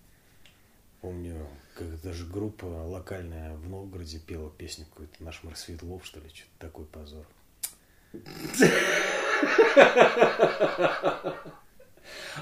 Помню, 1.01 1.49
как 1.75 2.01
даже 2.03 2.27
группа 2.27 2.65
локальная 2.65 3.57
в 3.57 3.69
Новгороде 3.69 4.21
пела 4.21 4.51
песню 4.51 4.85
какую-то, 4.87 5.23
наш 5.23 5.43
Мэр 5.43 5.57
Светлов, 5.57 6.05
что 6.05 6.21
ли, 6.21 6.29
что-то 6.29 6.51
такой 6.59 6.87
позор. 6.87 7.27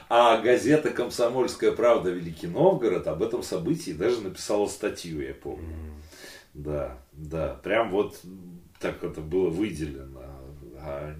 А 0.08 0.40
газета 0.40 0.90
«Комсомольская 0.90 1.73
правда. 1.73 2.11
Великий 2.11 2.46
Новгород» 2.46 3.06
об 3.06 3.23
этом 3.23 3.42
событии 3.42 3.92
даже 3.92 4.20
написала 4.20 4.68
статью, 4.68 5.20
я 5.20 5.35
помню. 5.35 5.75
Mm. 5.75 6.00
Да, 6.54 6.99
да, 7.12 7.54
прям 7.62 7.90
вот 7.90 8.20
так 8.80 9.02
это 9.02 9.21
было 9.21 9.49
выделено. 9.50 10.21
А 10.78 11.14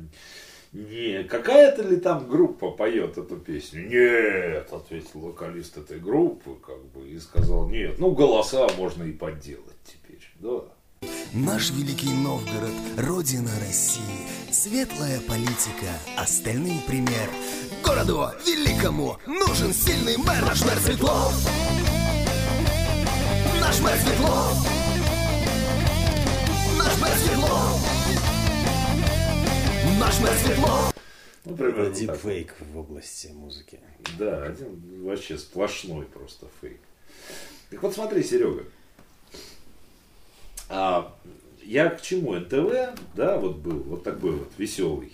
не 0.72 1.25
какая-то 1.25 1.82
ли 1.82 1.96
там 1.96 2.28
группа 2.28 2.70
поет 2.70 3.16
эту 3.18 3.36
песню? 3.36 3.88
Нет, 3.88 4.72
ответил 4.72 5.20
вокалист 5.20 5.78
этой 5.78 5.98
группы, 5.98 6.56
как 6.64 6.84
бы, 6.86 7.08
и 7.08 7.18
сказал, 7.18 7.68
нет, 7.68 7.98
ну 7.98 8.12
голоса 8.12 8.68
можно 8.76 9.04
и 9.04 9.12
подделать 9.12 9.76
теперь, 9.84 10.22
да. 10.40 10.64
Наш 11.32 11.70
Великий 11.70 12.12
Новгород– 12.12 12.72
родина 12.96 13.50
России. 13.60 14.02
Светлая 14.50 15.20
политика, 15.20 15.92
остальным 16.16 16.80
пример. 16.86 17.28
Городу 17.84 18.30
великому 18.46 19.18
нужен 19.26 19.72
сильный 19.72 20.16
мэр. 20.16 20.42
Наш 20.42 20.64
мэр 20.64 20.78
Светлов. 20.78 21.34
Наш 23.60 23.80
мэр 23.80 23.96
Светлов! 23.98 24.75
Наш 29.98 30.20
мэр 30.20 30.32
светло! 30.32 30.92
Ну, 31.44 31.56
примерно 31.56 31.90
дипфейк 31.90 32.54
в 32.60 32.78
области 32.78 33.28
музыки. 33.28 33.80
Да, 34.18 34.44
один 34.44 35.04
вообще 35.04 35.36
сплошной 35.36 36.06
просто 36.06 36.46
фейк. 36.60 36.80
Так 37.70 37.82
вот 37.82 37.94
смотри, 37.94 38.22
Серега. 38.22 38.64
А, 40.68 41.14
я 41.62 41.90
к 41.90 42.00
чему? 42.00 42.34
НТВ, 42.34 42.98
да, 43.14 43.36
вот 43.36 43.56
был, 43.56 43.78
вот 43.82 44.02
такой 44.02 44.32
вот 44.32 44.52
веселый. 44.56 45.12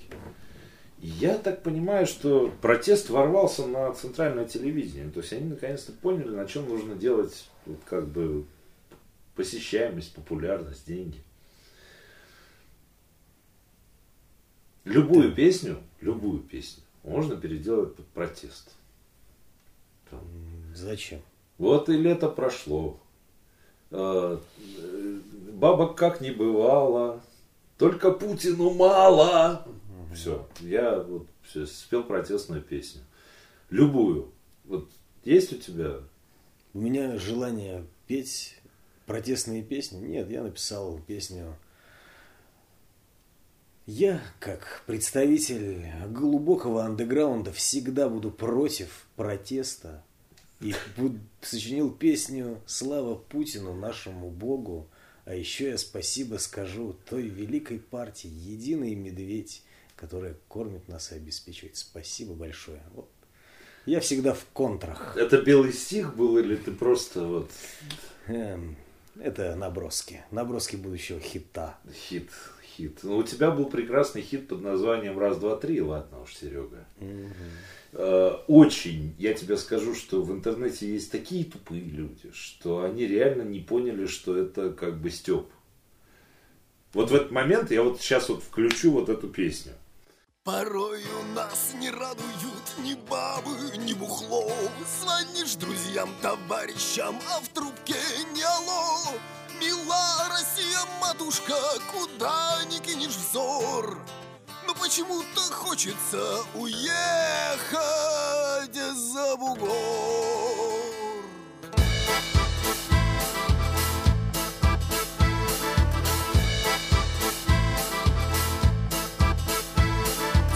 Я 0.98 1.36
так 1.36 1.62
понимаю, 1.62 2.06
что 2.06 2.52
протест 2.62 3.10
ворвался 3.10 3.66
на 3.66 3.92
центральное 3.92 4.44
телевидение. 4.44 5.10
То 5.10 5.20
есть 5.20 5.32
они 5.32 5.48
наконец-то 5.50 5.90
поняли, 5.92 6.28
на 6.28 6.46
чем 6.46 6.68
нужно 6.68 6.94
делать 6.94 7.48
вот, 7.66 7.80
как 7.86 8.06
бы 8.06 8.44
посещаемость, 9.34 10.14
популярность, 10.14 10.86
деньги. 10.86 11.18
Любую 14.84 15.34
песню, 15.34 15.78
любую 16.00 16.40
песню 16.40 16.82
можно 17.02 17.36
переделать 17.36 17.94
под 17.94 18.06
протест. 18.08 18.74
Там. 20.10 20.20
Зачем? 20.74 21.20
Вот 21.58 21.88
и 21.88 21.96
лето 21.96 22.28
прошло. 22.28 22.98
А, 23.90 24.40
э, 24.78 25.20
Бабок 25.52 25.96
как 25.96 26.20
не 26.20 26.30
бывало, 26.30 27.22
только 27.78 28.10
Путину 28.10 28.70
мало. 28.70 29.66
Все, 30.14 30.46
я 30.60 30.98
вот 30.98 31.26
все, 31.42 31.66
спел 31.66 32.02
протестную 32.02 32.62
песню. 32.62 33.02
Любую. 33.70 34.32
Вот 34.64 34.88
есть 35.24 35.52
у 35.52 35.56
тебя? 35.56 36.00
У 36.74 36.80
меня 36.80 37.18
желание 37.18 37.86
петь 38.06 38.56
протестные 39.06 39.62
песни. 39.62 39.98
Нет, 39.98 40.30
я 40.30 40.42
написал 40.42 41.00
песню. 41.06 41.56
Я, 43.86 44.22
как 44.38 44.84
представитель 44.86 45.86
глубокого 46.08 46.84
андеграунда, 46.84 47.52
всегда 47.52 48.08
буду 48.08 48.30
против 48.30 49.06
протеста. 49.16 50.04
И 50.60 50.74
сочинил 51.40 51.90
песню 51.90 52.60
«Слава 52.66 53.16
Путину, 53.16 53.74
нашему 53.74 54.30
Богу». 54.30 54.86
А 55.24 55.34
еще 55.34 55.70
я 55.70 55.78
спасибо 55.78 56.36
скажу 56.36 56.96
той 57.08 57.22
великой 57.22 57.78
партии 57.80 58.28
«Единый 58.28 58.94
медведь», 58.94 59.62
которая 59.96 60.36
кормит 60.48 60.88
нас 60.88 61.10
и 61.10 61.16
обеспечивает. 61.16 61.76
Спасибо 61.76 62.34
большое. 62.34 62.82
Вот. 62.94 63.08
Я 63.86 63.98
всегда 63.98 64.32
в 64.34 64.44
контрах. 64.52 65.16
Это 65.16 65.42
белый 65.42 65.72
стих 65.72 66.14
был 66.14 66.38
или 66.38 66.54
ты 66.54 66.70
просто 66.70 67.24
вот 67.24 67.50
Эм, 68.28 68.76
Это 69.20 69.54
наброски. 69.56 70.22
Наброски 70.30 70.76
будущего 70.76 71.18
хита. 71.18 71.78
хит, 71.92 72.30
хит? 72.76 73.00
Ну, 73.02 73.18
у 73.18 73.22
тебя 73.22 73.50
был 73.50 73.66
прекрасный 73.66 74.22
хит 74.22 74.48
под 74.48 74.62
названием 74.62 75.18
«Раз, 75.18 75.38
два, 75.38 75.56
три». 75.56 75.80
Ладно 75.80 76.22
уж, 76.22 76.34
Серега. 76.34 76.86
Э, 77.92 78.36
Очень, 78.46 79.14
я 79.18 79.34
тебе 79.34 79.56
скажу, 79.56 79.94
что 79.94 80.22
в 80.22 80.32
интернете 80.32 80.86
есть 80.86 81.12
такие 81.12 81.44
тупые 81.44 81.82
люди, 81.82 82.30
что 82.32 82.84
они 82.84 83.06
реально 83.06 83.42
не 83.42 83.60
поняли, 83.60 84.06
что 84.06 84.36
это 84.36 84.72
как 84.72 84.98
бы 85.00 85.10
степ. 85.10 85.46
Вот 86.94 87.10
в 87.10 87.14
этот 87.14 87.30
момент 87.30 87.70
я 87.70 87.82
вот 87.82 88.00
сейчас 88.00 88.28
вот 88.28 88.42
включу 88.42 88.92
вот 88.92 89.08
эту 89.08 89.28
песню. 89.28 89.72
Порою 90.44 91.22
нас 91.36 91.72
не 91.78 91.88
радуют 91.88 92.66
ни 92.78 92.94
бабы, 93.08 93.76
ни 93.78 93.92
бухло 93.92 94.50
Звонишь 95.00 95.54
друзьям, 95.54 96.10
товарищам, 96.20 97.16
а 97.30 97.40
в 97.40 97.48
трубке 97.50 97.94
не 98.34 98.42
алло 98.42 99.16
матушка, 101.12 101.54
куда 101.90 102.64
ни 102.70 102.78
кинешь 102.78 103.16
взор 103.16 103.98
Но 104.66 104.74
почему-то 104.74 105.40
хочется 105.52 106.38
уехать 106.54 106.94
за 108.74 109.36
бугор. 109.36 109.72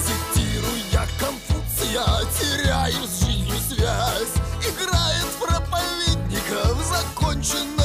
Цитируя 0.01 1.09
Конфуция, 1.19 2.05
теряешь 2.39 2.95
с 2.95 3.25
жизнью 3.27 3.57
связь 3.69 4.35
Играет 4.63 5.27
проповедников 5.39 6.83
законченная 6.87 7.76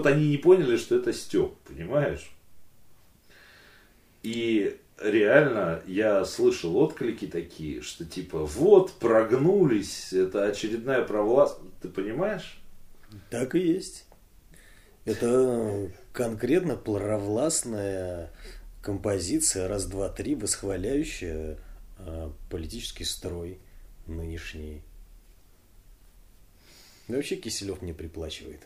вот, 0.00 0.06
они 0.06 0.28
не 0.28 0.38
поняли, 0.38 0.76
что 0.76 0.96
это 0.96 1.12
степ, 1.12 1.54
понимаешь? 1.66 2.30
И 4.22 4.78
реально 4.98 5.82
я 5.86 6.24
слышал 6.24 6.76
отклики 6.76 7.26
такие, 7.26 7.82
что 7.82 8.04
типа 8.04 8.44
вот, 8.44 8.92
прогнулись, 8.94 10.12
это 10.12 10.44
очередная 10.44 11.02
провласть. 11.02 11.56
Ты 11.82 11.88
понимаешь? 11.88 12.60
Так 13.30 13.54
и 13.54 13.60
есть. 13.60 14.06
Это 15.04 15.90
конкретно 16.12 16.76
провластная 16.76 18.30
композиция 18.82 19.68
раз, 19.68 19.86
два, 19.86 20.08
три, 20.08 20.34
восхваляющая 20.34 21.58
э, 21.98 22.30
политический 22.50 23.04
строй 23.04 23.58
нынешний. 24.06 24.82
Да 27.08 27.16
вообще 27.16 27.36
Киселев 27.36 27.82
мне 27.82 27.92
приплачивает. 27.92 28.60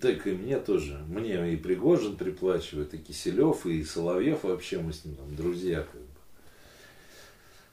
Так 0.00 0.26
и 0.26 0.32
мне 0.32 0.58
тоже. 0.58 0.98
Мне 1.08 1.52
и 1.52 1.56
Пригожин 1.56 2.16
приплачивает, 2.16 2.94
и 2.94 2.98
Киселев, 2.98 3.66
и 3.66 3.82
Соловьев 3.84 4.44
вообще 4.44 4.78
мы 4.78 4.92
с 4.92 5.04
ним 5.04 5.16
там 5.16 5.34
друзья 5.36 5.82
как 5.82 6.00
бы. 6.00 6.06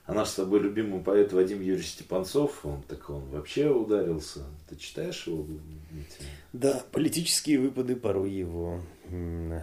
А 0.04 0.14
наш 0.14 0.30
с 0.30 0.34
тобой 0.34 0.60
любимый 0.60 1.00
поэт 1.00 1.32
Вадим 1.32 1.60
Юрьевич 1.60 1.90
Степанцов, 1.90 2.66
он 2.66 2.82
так 2.82 3.08
он 3.08 3.24
вообще 3.26 3.70
ударился. 3.70 4.40
Ты 4.68 4.76
читаешь 4.76 5.26
его? 5.28 5.46
Да, 6.52 6.84
политические 6.90 7.60
выпады 7.60 7.94
порой 7.94 8.32
его 8.32 8.80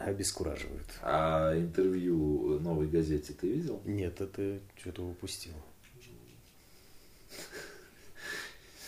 обескураживают. 0.05 0.87
А 1.01 1.53
интервью 1.57 2.57
новой 2.61 2.87
газете 2.87 3.33
ты 3.33 3.47
видел? 3.47 3.81
Нет, 3.83 4.21
это 4.21 4.59
что-то 4.79 5.03
упустил. 5.03 5.53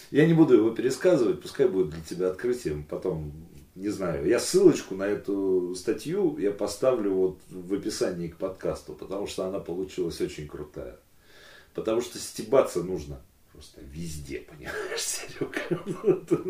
Я 0.09 0.25
не 0.25 0.33
буду 0.33 0.55
его 0.55 0.71
пересказывать, 0.71 1.41
пускай 1.41 1.67
будет 1.67 1.89
для 1.91 2.01
тебя 2.01 2.29
открытием. 2.29 2.83
Потом, 2.83 3.31
не 3.75 3.89
знаю, 3.89 4.27
я 4.27 4.39
ссылочку 4.39 4.95
на 4.95 5.03
эту 5.03 5.75
статью 5.75 6.37
я 6.37 6.51
поставлю 6.51 7.13
вот 7.13 7.39
в 7.49 7.73
описании 7.73 8.27
к 8.27 8.37
подкасту, 8.37 8.93
потому 8.93 9.27
что 9.27 9.45
она 9.45 9.59
получилась 9.59 10.19
очень 10.19 10.47
крутая. 10.47 10.97
Потому 11.73 12.01
что 12.01 12.17
стебаться 12.17 12.83
нужно 12.83 13.21
просто 13.51 13.81
везде, 13.81 14.39
понимаешь, 14.39 14.75
Серега? 14.99 16.49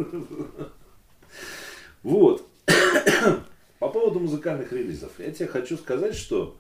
Вот. 2.04 2.48
По 3.80 3.90
поводу 3.90 4.20
музыкальных 4.20 4.72
релизов. 4.74 5.12
Я 5.20 5.32
тебе 5.32 5.48
хочу 5.48 5.78
сказать, 5.78 6.16
что 6.16 6.58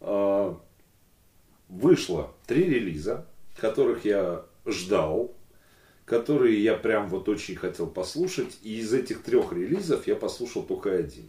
э, 0.00 0.54
вышло 1.68 2.34
три 2.46 2.64
релиза, 2.64 3.26
которых 3.56 4.04
я 4.04 4.44
ждал, 4.64 5.35
которые 6.06 6.62
я 6.62 6.74
прям 6.74 7.08
вот 7.08 7.28
очень 7.28 7.56
хотел 7.56 7.86
послушать. 7.86 8.56
И 8.62 8.78
из 8.78 8.94
этих 8.94 9.22
трех 9.22 9.52
релизов 9.52 10.06
я 10.06 10.14
послушал 10.14 10.62
только 10.62 10.92
один. 10.92 11.28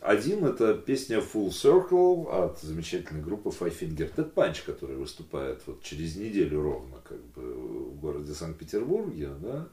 Один 0.00 0.44
это 0.44 0.74
песня 0.74 1.18
Full 1.18 1.50
Circle 1.50 2.28
от 2.28 2.60
замечательной 2.60 3.22
группы 3.22 3.50
Five 3.50 3.78
Finger 3.78 4.12
Dead 4.16 4.34
Punch, 4.34 4.64
которая 4.66 4.96
выступает 4.96 5.60
вот 5.66 5.82
через 5.82 6.16
неделю 6.16 6.62
ровно 6.62 6.96
как 7.08 7.22
бы 7.36 7.54
в 7.54 8.00
городе 8.00 8.34
Санкт-Петербурге, 8.34 9.30
да. 9.40 9.68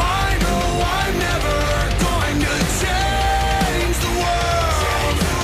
I 0.00 0.38
know 0.38 0.80
I'm 0.80 1.18
never 1.18 1.58
going 2.04 2.40
to 2.40 2.54
change 2.78 3.96
the 3.98 4.12
world. 4.20 5.37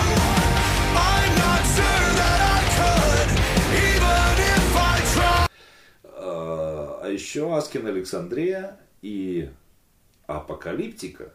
А 7.04 7.10
еще 7.10 7.54
Asking 7.54 7.86
Alexandria 7.86 8.80
и 9.02 9.50
Apocalyptica 10.26 11.34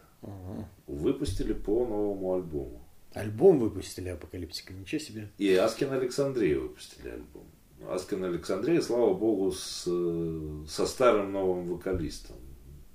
выпустили 0.88 1.52
по 1.52 1.86
новому 1.86 2.34
альбому. 2.34 2.84
Альбом 3.12 3.60
выпустили 3.60 4.08
Apocalyptica, 4.08 4.72
ничего 4.72 5.00
себе. 5.00 5.28
И 5.38 5.54
Asking 5.54 5.92
Alexandria 5.92 6.58
выпустили 6.58 7.10
альбом. 7.10 7.44
Asking 7.88 8.24
Alexandria, 8.24 8.80
слава 8.80 9.14
богу, 9.14 9.52
с, 9.52 9.84
э, 9.86 10.64
со 10.68 10.86
старым 10.86 11.30
новым 11.30 11.66
вокалистом. 11.66 12.36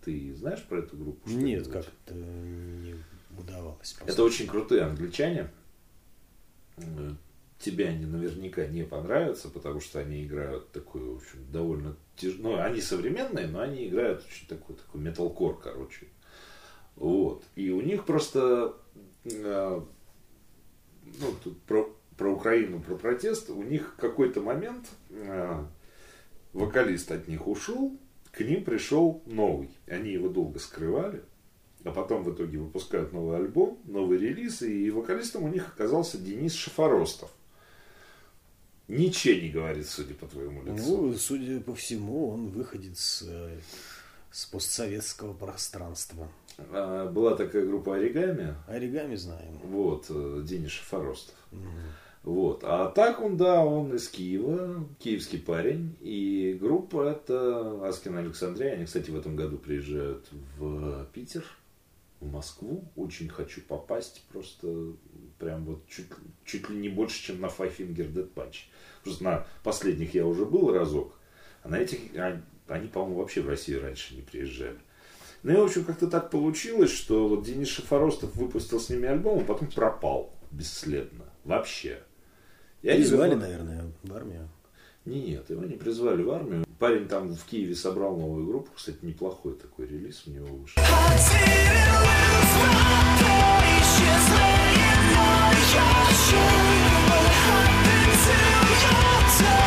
Ты 0.04 0.36
знаешь 0.36 0.64
про 0.64 0.80
эту 0.80 0.98
группу? 0.98 1.30
Нет, 1.30 1.70
как-то 1.70 2.14
не 2.14 2.96
удавалось. 3.40 3.94
просто. 3.94 4.12
Это 4.12 4.22
очень 4.22 4.48
крутые 4.48 4.82
англичане. 4.82 5.50
Тебе 7.60 7.88
они 7.88 8.06
наверняка 8.06 8.68
не 8.68 8.84
понравятся, 8.84 9.50
потому 9.50 9.80
что 9.80 10.00
они 10.00 10.26
играют 10.26 10.72
такую, 10.72 11.14
в 11.14 11.18
общем, 11.18 11.40
довольно 11.52 11.96
тяж... 12.18 12.34
Ну, 12.38 12.60
они 12.60 12.82
современные, 12.82 13.48
но 13.48 13.62
они 13.62 13.88
играют 13.88 14.26
очень 14.28 14.48
такой, 14.48 14.76
такой 14.76 15.02
металкор, 15.02 15.58
короче. 15.58 16.08
Вот. 16.96 17.44
И 17.56 17.72
у 17.72 17.82
них 17.82 18.06
просто 18.06 18.76
э, 19.24 19.82
ну, 21.20 21.28
тут 21.44 21.62
про, 21.62 21.90
про 22.18 22.32
Украину, 22.32 22.80
про 22.80 22.96
протест, 22.96 23.50
у 23.50 23.64
них 23.64 23.96
какой-то 23.98 24.42
момент 24.42 24.88
э, 25.10 25.64
вокалист 26.54 27.12
от 27.12 27.28
них 27.28 27.48
ушел, 27.48 27.98
к 28.32 28.42
ним 28.42 28.64
пришел 28.64 29.22
новый. 29.26 29.70
Они 29.88 30.12
его 30.12 30.30
долго 30.30 30.60
скрывали, 30.60 31.24
а 31.84 31.92
потом 31.92 32.24
в 32.24 32.34
итоге 32.34 32.58
выпускают 32.58 33.14
новый 33.14 33.38
альбом, 33.38 33.80
новый 33.86 34.18
релиз, 34.18 34.62
и 34.62 34.90
вокалистом 34.92 35.44
у 35.44 35.48
них 35.48 35.68
оказался 35.68 36.18
Денис 36.18 36.54
Шафоростов. 36.54 37.32
Ничего 38.88 39.42
не 39.42 39.50
говорит, 39.50 39.88
судя 39.88 40.14
по 40.14 40.28
твоему 40.28 40.64
лицу. 40.64 41.02
Ну, 41.08 41.14
судя 41.16 41.60
по 41.60 41.74
всему, 41.74 42.30
он 42.30 42.50
выходит 42.50 42.98
с, 42.98 43.28
с 44.32 44.46
постсоветского 44.46 45.34
пространства. 45.34 46.28
А, 46.58 47.10
Была 47.10 47.36
такая 47.36 47.66
группа 47.66 47.96
Оригами, 47.96 48.56
Оригами 48.68 49.16
знаем. 49.16 49.58
вот, 49.64 50.06
э, 50.10 50.44
Денис 50.46 50.72
Шафоростов. 50.72 51.36
Вот. 52.24 52.62
А 52.64 52.90
так 52.90 53.22
он, 53.22 53.38
да, 53.38 53.64
он 53.64 53.96
из 53.96 54.08
Киева, 54.10 54.84
киевский 55.00 55.38
парень. 55.40 55.96
И 56.02 56.58
группа 56.60 57.04
это 57.10 57.88
Аскин 57.88 58.18
Александрия. 58.18 58.74
Они, 58.74 58.86
кстати, 58.86 59.12
в 59.12 59.18
этом 59.18 59.36
году 59.36 59.58
приезжают 59.60 60.28
в 60.58 61.06
Питер, 61.14 61.44
в 62.20 62.32
Москву. 62.32 62.92
Очень 62.96 63.30
хочу 63.30 63.62
попасть. 63.62 64.24
Просто 64.32 64.94
прям 65.40 65.66
вот 65.66 65.88
чуть, 65.88 66.08
чуть 66.46 66.70
ли 66.70 66.78
не 66.78 66.90
больше, 66.90 67.22
чем 67.24 67.42
на 67.42 67.48
Five 67.48 67.78
Finger 67.78 68.12
Dead 68.12 68.34
Punch. 68.34 68.56
Просто 69.04 69.24
на 69.24 69.48
последних 69.64 70.14
я 70.16 70.26
уже 70.26 70.46
был 70.46 70.72
разок. 70.74 71.18
А 71.64 71.70
на 71.70 71.76
этих 71.80 72.00
а- 72.18 72.42
они, 72.68 72.88
по-моему, 72.88 73.20
вообще 73.20 73.42
в 73.42 73.50
Россию 73.50 73.82
раньше 73.82 74.16
не 74.16 74.22
приезжали. 74.22 74.78
Ну 75.44 75.54
и, 75.54 75.58
в 75.58 75.64
общем, 75.64 75.84
как-то 75.86 76.08
так 76.08 76.32
получилось, 76.32 76.92
что 76.92 77.28
вот 77.28 77.44
Денис 77.46 77.68
Шафоростов 77.68 78.36
выпустил 78.36 78.80
с 78.80 78.90
ними 78.90 79.08
альбом, 79.08 79.40
а 79.42 79.44
потом 79.46 79.70
пропал 79.70 80.34
бесследно. 80.50 81.26
Вообще. 81.44 82.02
Я 82.82 82.94
не 82.94 83.02
Призвали, 83.02 83.36
знаю- 83.36 83.40
наверное, 83.42 83.92
в 84.04 84.14
армию. 84.16 84.50
Не, 85.06 85.22
Нет, 85.22 85.50
его 85.52 85.64
не 85.64 85.76
призвали 85.76 86.24
в 86.24 86.32
армию. 86.32 86.66
Парень 86.80 87.08
там 87.08 87.36
в 87.36 87.46
Киеве 87.46 87.76
собрал 87.76 88.18
новую 88.18 88.48
группу. 88.48 88.72
Кстати, 88.76 88.98
неплохой 89.04 89.54
такой 89.54 89.86
релиз 89.86 90.24
у 90.26 90.32
него 90.32 90.48
вышел. 90.48 90.82
Даже 99.38 99.65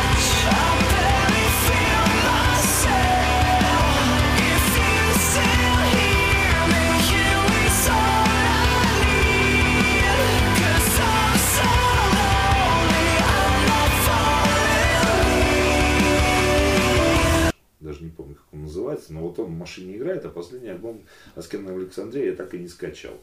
он 18.99 19.13
называется, 19.13 19.13
но 19.13 19.21
вот 19.21 19.39
он 19.39 19.45
в 19.55 19.57
машине 19.57 19.97
играет, 19.97 20.25
а 20.25 20.29
последний 20.29 20.69
альбом 20.69 21.01
Аскена 21.35 21.73
Александрия 21.73 22.31
я 22.31 22.35
так 22.35 22.53
и 22.53 22.59
не 22.59 22.67
скачал. 22.67 23.13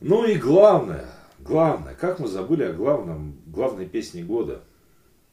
Ну 0.00 0.24
и 0.24 0.36
главное, 0.36 1.06
главное, 1.38 1.94
как 1.94 2.18
мы 2.18 2.28
забыли 2.28 2.64
о 2.64 2.72
главном, 2.72 3.36
главной 3.46 3.86
песне 3.86 4.22
года. 4.22 4.62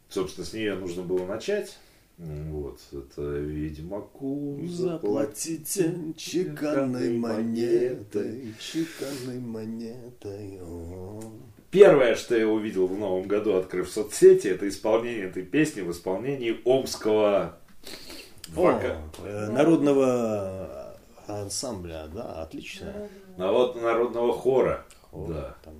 Собственно, 0.10 0.46
с 0.46 0.54
нее 0.54 0.76
нужно 0.76 1.04
было 1.04 1.26
начать. 1.26 1.78
Вот, 2.18 2.80
это 2.92 3.22
Ведьмаку 3.22 4.60
Заплатите 4.68 5.96
чеканной 6.16 7.18
монетой, 7.18 8.54
чеканной 8.60 9.40
монетой. 9.40 10.60
Первое, 11.72 12.16
что 12.16 12.38
я 12.38 12.48
увидел 12.48 12.86
в 12.86 13.00
новом 13.00 13.28
году, 13.28 13.56
открыв 13.56 13.90
соцсети, 13.90 14.48
это 14.48 14.68
исполнение 14.68 15.30
этой 15.30 15.44
песни 15.44 15.82
в 15.82 15.92
исполнении 15.92 16.60
омского 16.64 17.58
О, 18.56 18.72
э, 18.72 19.48
народного 19.50 20.96
ансамбля, 21.28 22.08
да, 22.14 22.42
отлично. 22.44 22.94
Ну, 23.38 23.54
вот 23.54 23.82
народного 23.82 24.34
хора. 24.34 24.84
О, 25.12 25.28
Да. 25.30 25.56
там. 25.64 25.74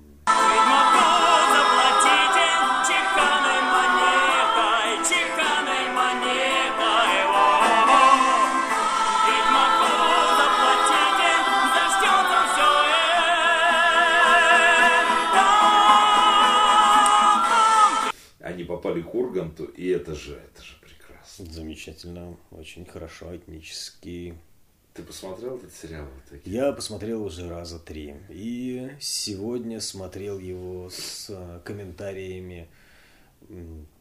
Они 18.40 18.64
попали 18.64 19.02
к 19.02 19.14
Урганту, 19.14 19.64
и 19.64 19.88
это 19.88 20.14
же, 20.14 20.34
это 20.34 20.62
же. 20.62 20.72
Замечательно, 21.38 22.36
очень 22.50 22.84
хорошо, 22.84 23.36
этнический. 23.36 24.34
Ты 24.94 25.02
посмотрел 25.02 25.56
этот 25.56 25.72
сериал? 25.74 26.06
в 26.06 26.28
итоге? 26.28 26.42
Я 26.44 26.72
посмотрел 26.72 27.24
уже 27.24 27.48
раза 27.48 27.78
три. 27.78 28.14
И 28.28 28.90
сегодня 29.00 29.80
смотрел 29.80 30.38
его 30.38 30.90
с 30.90 31.30
э, 31.30 31.60
комментариями 31.64 32.68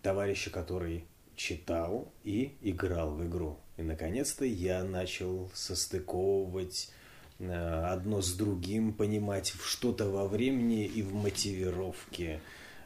товарища, 0.01 0.49
который 0.49 1.05
читал 1.35 2.11
и 2.23 2.55
играл 2.61 3.11
в 3.11 3.25
игру. 3.25 3.57
И 3.77 3.83
наконец-то 3.83 4.45
я 4.45 4.83
начал 4.83 5.49
состыковывать 5.53 6.91
э, 7.39 7.51
одно 7.51 8.21
с 8.21 8.33
другим, 8.33 8.93
понимать 8.93 9.53
что-то 9.63 10.09
во 10.09 10.27
времени 10.27 10.85
и 10.85 11.01
в 11.01 11.13
мотивировке 11.13 12.41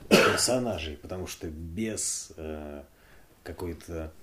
персонажей, 0.10 0.98
потому 0.98 1.28
что 1.28 1.48
без 1.48 2.32
э, 2.38 2.84
какой-то 3.44 4.14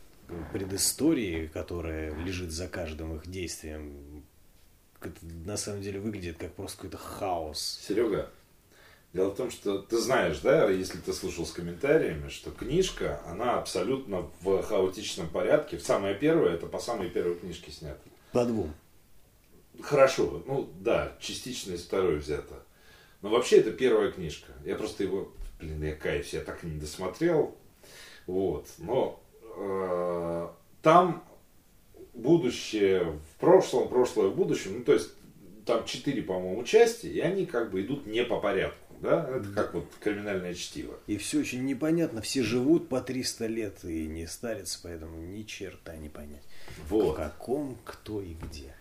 предыстории, 0.53 1.47
которая 1.47 2.15
лежит 2.15 2.51
за 2.51 2.69
каждым 2.69 3.17
их 3.17 3.27
действием, 3.27 4.25
это 5.01 5.19
на 5.23 5.57
самом 5.57 5.83
деле 5.83 6.01
выглядит 6.01 6.39
как 6.39 6.55
просто 6.55 6.77
какой-то 6.79 6.99
хаос. 6.99 7.81
Серега, 7.87 8.31
дело 9.13 9.31
в 9.31 9.37
том, 9.37 9.51
что 9.51 9.79
ты 9.79 9.99
знаешь, 9.99 10.39
да, 10.41 10.71
если 10.71 10.99
ты 10.99 11.13
слушал 11.13 11.47
с 11.47 11.53
комментариями, 11.53 12.29
что 12.29 12.51
книжка, 12.51 13.21
она 13.27 13.59
абсолютно 13.59 14.31
в 14.41 14.63
хаотичном 14.63 15.29
порядке. 15.29 15.79
Самая 15.79 16.15
первая, 16.15 16.55
это 16.55 16.67
по 16.67 16.79
самой 16.79 17.11
первой 17.11 17.37
книжке 17.37 17.71
снята. 17.71 18.01
По 18.33 18.45
двум. 18.45 18.73
Хорошо, 19.81 20.43
ну 20.47 20.71
да, 20.81 21.17
частично 21.21 21.73
из 21.73 21.83
второй 21.83 22.19
взято. 22.19 22.63
Но 23.23 23.31
вообще 23.31 23.59
это 23.59 23.73
первая 23.73 24.11
книжка. 24.11 24.53
Я 24.65 24.77
просто 24.77 25.05
его, 25.05 25.33
блин, 25.61 25.83
я 25.83 25.95
каюсь, 25.95 26.33
я 26.33 26.41
так 26.41 26.63
и 26.65 26.67
не 26.67 26.79
досмотрел. 26.79 27.57
Вот, 28.27 28.69
но 28.79 29.22
э, 29.57 30.49
там 30.83 31.25
будущее 32.15 33.05
в 33.05 33.41
прошлом, 33.41 33.89
прошлое 33.89 34.29
в 34.29 34.37
будущем, 34.37 34.79
ну 34.79 34.85
то 34.85 34.93
есть 34.93 35.11
там 35.65 35.85
четыре, 35.85 36.23
по-моему, 36.23 36.65
части, 36.65 37.07
и 37.07 37.21
они 37.21 37.47
как 37.47 37.71
бы 37.71 37.83
идут 37.83 38.07
не 38.07 38.25
по 38.25 38.41
порядку. 38.41 38.79
Да? 39.01 39.29
Это 39.29 39.49
как 39.53 39.75
вот 39.75 39.87
криминальное 40.01 40.55
чтиво. 40.55 40.95
И 41.09 41.17
все 41.17 41.41
очень 41.41 41.65
непонятно. 41.65 42.23
Все 42.23 42.45
живут 42.45 42.89
по 42.89 43.01
300 43.01 43.47
лет 43.47 43.85
и 43.85 44.07
не 44.07 44.29
старятся, 44.29 44.79
поэтому 44.83 45.21
ни 45.21 45.43
черта 45.43 45.97
не 45.97 46.09
понять. 46.09 46.45
Вот. 46.89 47.15
В 47.15 47.17
каком, 47.17 47.77
кто 47.85 48.23
и 48.23 48.35
где. 48.35 48.77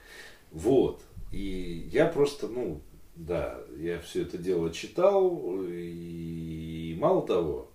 Вот. 0.52 1.02
И 1.32 1.90
я 1.92 2.06
просто, 2.06 2.48
ну, 2.48 2.82
да, 3.16 3.62
я 3.78 4.00
все 4.00 4.22
это 4.22 4.38
дело 4.38 4.72
читал, 4.72 5.64
и 5.68 6.96
мало 7.00 7.26
того, 7.26 7.71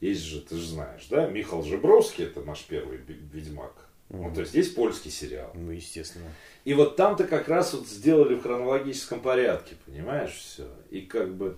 есть 0.00 0.22
же, 0.22 0.40
ты 0.40 0.56
же 0.56 0.66
знаешь, 0.66 1.06
да, 1.10 1.26
Михаил 1.26 1.62
Жебровский, 1.62 2.24
это 2.24 2.42
наш 2.42 2.64
первый 2.64 2.98
Ведьмак. 2.98 3.90
Ну, 4.08 4.32
то 4.34 4.40
есть 4.40 4.54
есть 4.54 4.74
польский 4.74 5.10
сериал. 5.10 5.52
Ну, 5.54 5.70
естественно. 5.70 6.26
И 6.64 6.74
вот 6.74 6.96
там-то 6.96 7.24
как 7.24 7.48
раз 7.48 7.74
вот 7.74 7.86
сделали 7.86 8.34
в 8.34 8.42
хронологическом 8.42 9.20
порядке, 9.20 9.76
понимаешь, 9.86 10.32
все. 10.32 10.68
И 10.90 11.02
как 11.02 11.32
бы, 11.36 11.56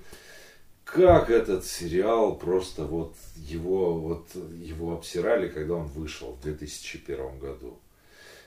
как 0.85 1.31
этот 1.31 1.65
сериал 1.65 2.37
просто 2.37 2.85
вот 2.85 3.15
его, 3.37 3.99
вот 3.99 4.29
его 4.35 4.95
обсирали, 4.95 5.49
когда 5.49 5.77
он 5.77 5.87
вышел 5.87 6.33
в 6.33 6.43
2001 6.43 7.39
году. 7.39 7.79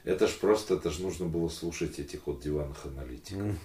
Это 0.04 0.28
ж 0.28 0.38
просто, 0.38 0.76
это 0.76 0.92
ж 0.92 1.00
нужно 1.00 1.26
было 1.26 1.50
слушать 1.50 1.98
этих 1.98 2.28
вот 2.28 2.42
диванных 2.42 2.86
аналитиков. 2.86 3.58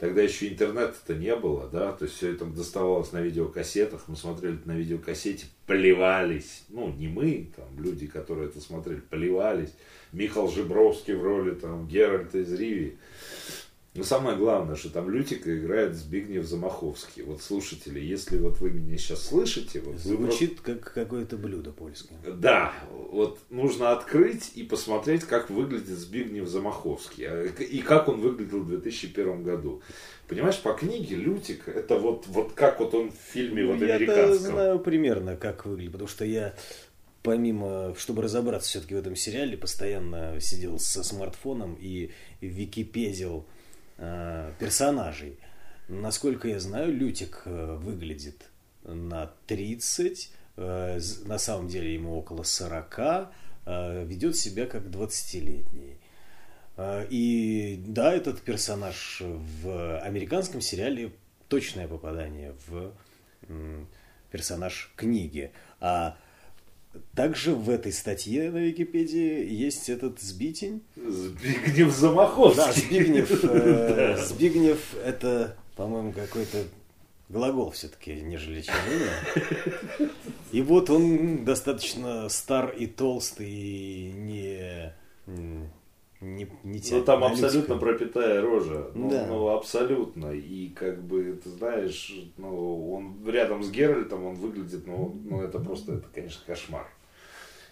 Тогда 0.00 0.22
еще 0.22 0.48
интернета-то 0.48 1.14
не 1.14 1.36
было, 1.36 1.68
да, 1.68 1.92
то 1.92 2.06
есть 2.06 2.16
все 2.16 2.32
это 2.32 2.46
доставалось 2.46 3.12
на 3.12 3.20
видеокассетах, 3.20 4.04
мы 4.08 4.16
смотрели 4.16 4.58
на 4.64 4.72
видеокассете, 4.72 5.44
плевались, 5.66 6.64
ну, 6.70 6.90
не 6.90 7.06
мы, 7.06 7.50
там, 7.54 7.66
люди, 7.78 8.06
которые 8.06 8.48
это 8.48 8.62
смотрели, 8.62 9.00
плевались. 9.00 9.74
Михаил 10.12 10.48
Жибровский 10.48 11.12
в 11.12 11.22
роли, 11.22 11.50
там, 11.50 11.86
Геральта 11.86 12.38
из 12.38 12.50
Риви. 12.50 12.96
Но 13.92 14.04
самое 14.04 14.36
главное, 14.36 14.76
что 14.76 14.88
там 14.88 15.10
Лютика 15.10 15.58
играет 15.58 15.96
Збигнев 15.96 16.44
Замаховский. 16.46 17.24
Вот 17.24 17.42
слушатели, 17.42 17.98
если 17.98 18.38
вот 18.38 18.60
вы 18.60 18.70
меня 18.70 18.96
сейчас 18.96 19.26
слышите, 19.26 19.80
вот 19.80 19.94
вы 19.94 19.98
Звучит 19.98 20.60
как 20.60 20.92
какое-то 20.94 21.36
блюдо 21.36 21.72
польское. 21.72 22.16
да, 22.24 22.72
вот 23.10 23.40
нужно 23.50 23.90
открыть 23.90 24.52
и 24.54 24.62
посмотреть, 24.62 25.24
как 25.24 25.50
выглядит 25.50 25.98
Збигнев 25.98 26.46
Замаховский. 26.46 27.26
а, 27.26 27.46
И 27.46 27.80
как 27.80 28.06
он 28.06 28.20
выглядел 28.20 28.60
в 28.60 28.68
2001 28.68 29.42
году. 29.42 29.82
Понимаешь, 30.28 30.60
по 30.60 30.72
книге 30.74 31.16
Лютик, 31.16 31.66
это 31.66 31.98
вот, 31.98 32.28
вот 32.28 32.52
как 32.52 32.78
вот 32.78 32.94
он 32.94 33.10
в 33.10 33.32
фильме 33.32 33.64
вот 33.66 33.80
Ну, 33.80 33.86
Я-то 33.86 33.96
американском. 34.04 34.52
знаю 34.52 34.78
примерно, 34.78 35.36
как 35.36 35.66
выглядит, 35.66 35.90
потому 35.90 36.06
что 36.08 36.24
я, 36.24 36.54
помимо, 37.24 37.96
чтобы 37.98 38.22
разобраться 38.22 38.68
все-таки 38.68 38.94
в 38.94 38.98
этом 38.98 39.16
сериале, 39.16 39.56
постоянно 39.56 40.38
сидел 40.40 40.78
со 40.78 41.02
смартфоном 41.02 41.76
и 41.80 42.12
википедил 42.40 43.46
персонажей. 44.58 45.38
Насколько 45.90 46.48
я 46.48 46.60
знаю, 46.60 46.92
Лютик 46.96 47.42
э, 47.44 47.76
выглядит 47.80 48.44
на 48.84 49.32
30, 49.46 50.30
э, 50.56 51.00
на 51.24 51.38
самом 51.38 51.66
деле 51.66 51.92
ему 51.92 52.16
около 52.16 52.44
40, 52.44 52.98
э, 53.66 54.04
ведет 54.04 54.36
себя 54.36 54.66
как 54.66 54.84
20-летний. 54.84 55.98
Э, 56.76 57.06
И 57.10 57.82
да, 57.84 58.14
этот 58.14 58.40
персонаж 58.40 59.20
в 59.20 59.98
американском 59.98 60.60
сериале 60.60 61.12
точное 61.48 61.88
попадание 61.88 62.54
в 62.68 62.92
персонаж 64.30 64.92
книги. 64.94 65.50
А 65.80 66.16
также 67.14 67.54
в 67.54 67.70
этой 67.70 67.92
статье 67.92 68.50
на 68.50 68.58
Википедии 68.58 69.46
есть 69.46 69.88
этот 69.88 70.20
Сбитень. 70.20 70.82
Збигнев 70.96 71.92
Замаховский. 71.92 72.64
Да, 72.64 72.72
Збигнев. 72.72 73.44
э, 73.44 74.16
Збигнев 74.26 74.78
это, 75.04 75.56
по-моему, 75.76 76.12
какой-то 76.12 76.64
глагол 77.28 77.70
все-таки, 77.70 78.20
нежели 78.20 78.62
чем 78.62 78.74
имя. 78.90 80.10
И 80.52 80.62
вот 80.62 80.90
он 80.90 81.44
достаточно 81.44 82.28
стар 82.28 82.70
и 82.70 82.86
толстый, 82.86 83.48
и 83.48 84.12
не, 84.12 84.92
не, 86.20 86.46
не 86.64 86.74
Ну 86.74 86.78
тянет 86.78 87.04
там 87.06 87.20
на 87.20 87.26
абсолютно 87.28 87.76
пропитая 87.78 88.42
рожа. 88.42 88.90
Ну, 88.94 89.10
Да. 89.10 89.26
ну, 89.26 89.48
абсолютно. 89.48 90.32
И 90.32 90.68
как 90.68 91.02
бы, 91.02 91.40
ты 91.42 91.48
знаешь, 91.48 92.14
ну, 92.36 92.92
он 92.92 93.26
рядом 93.26 93.62
с 93.62 93.70
Геральтом, 93.70 94.24
он 94.24 94.34
выглядит, 94.34 94.86
ну, 94.86 95.18
ну 95.24 95.40
это 95.40 95.58
просто, 95.58 95.94
это, 95.94 96.06
конечно, 96.14 96.42
кошмар. 96.46 96.86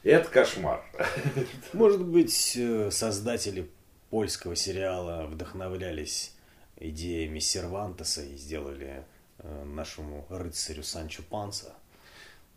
Это 0.02 0.30
кошмар. 0.30 0.82
Может 1.74 2.06
быть, 2.06 2.56
э, 2.56 2.90
создатели 2.90 3.68
польского 4.10 4.56
сериала 4.56 5.26
вдохновлялись 5.26 6.34
идеями 6.76 7.40
Сервантеса 7.40 8.22
и 8.22 8.36
сделали 8.36 9.04
э, 9.38 9.64
нашему 9.64 10.24
рыцарю 10.30 10.82
Санчо 10.82 11.22
Панса. 11.28 11.74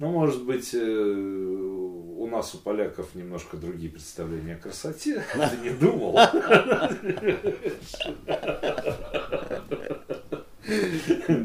Ну, 0.01 0.09
может 0.09 0.43
быть, 0.45 0.73
э, 0.73 0.79
у 0.81 2.25
нас, 2.25 2.55
у 2.55 2.57
поляков, 2.57 3.13
немножко 3.13 3.55
другие 3.55 3.91
представления 3.91 4.55
о 4.55 4.57
красоте. 4.57 5.23
Ты 5.33 5.57
не 5.61 5.69
думал? 5.69 6.17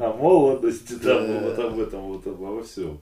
О 0.01 0.13
молодости, 0.15 0.95
да, 0.95 1.21
вот 1.43 1.59
об 1.59 1.79
этом, 1.79 2.01
вот 2.05 2.27
обо 2.27 2.63
всем. 2.63 2.99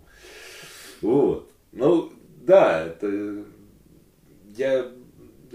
Вот. 1.00 1.48
Ну, 1.70 2.12
да, 2.42 2.86
это... 2.86 3.44
Я... 4.56 4.90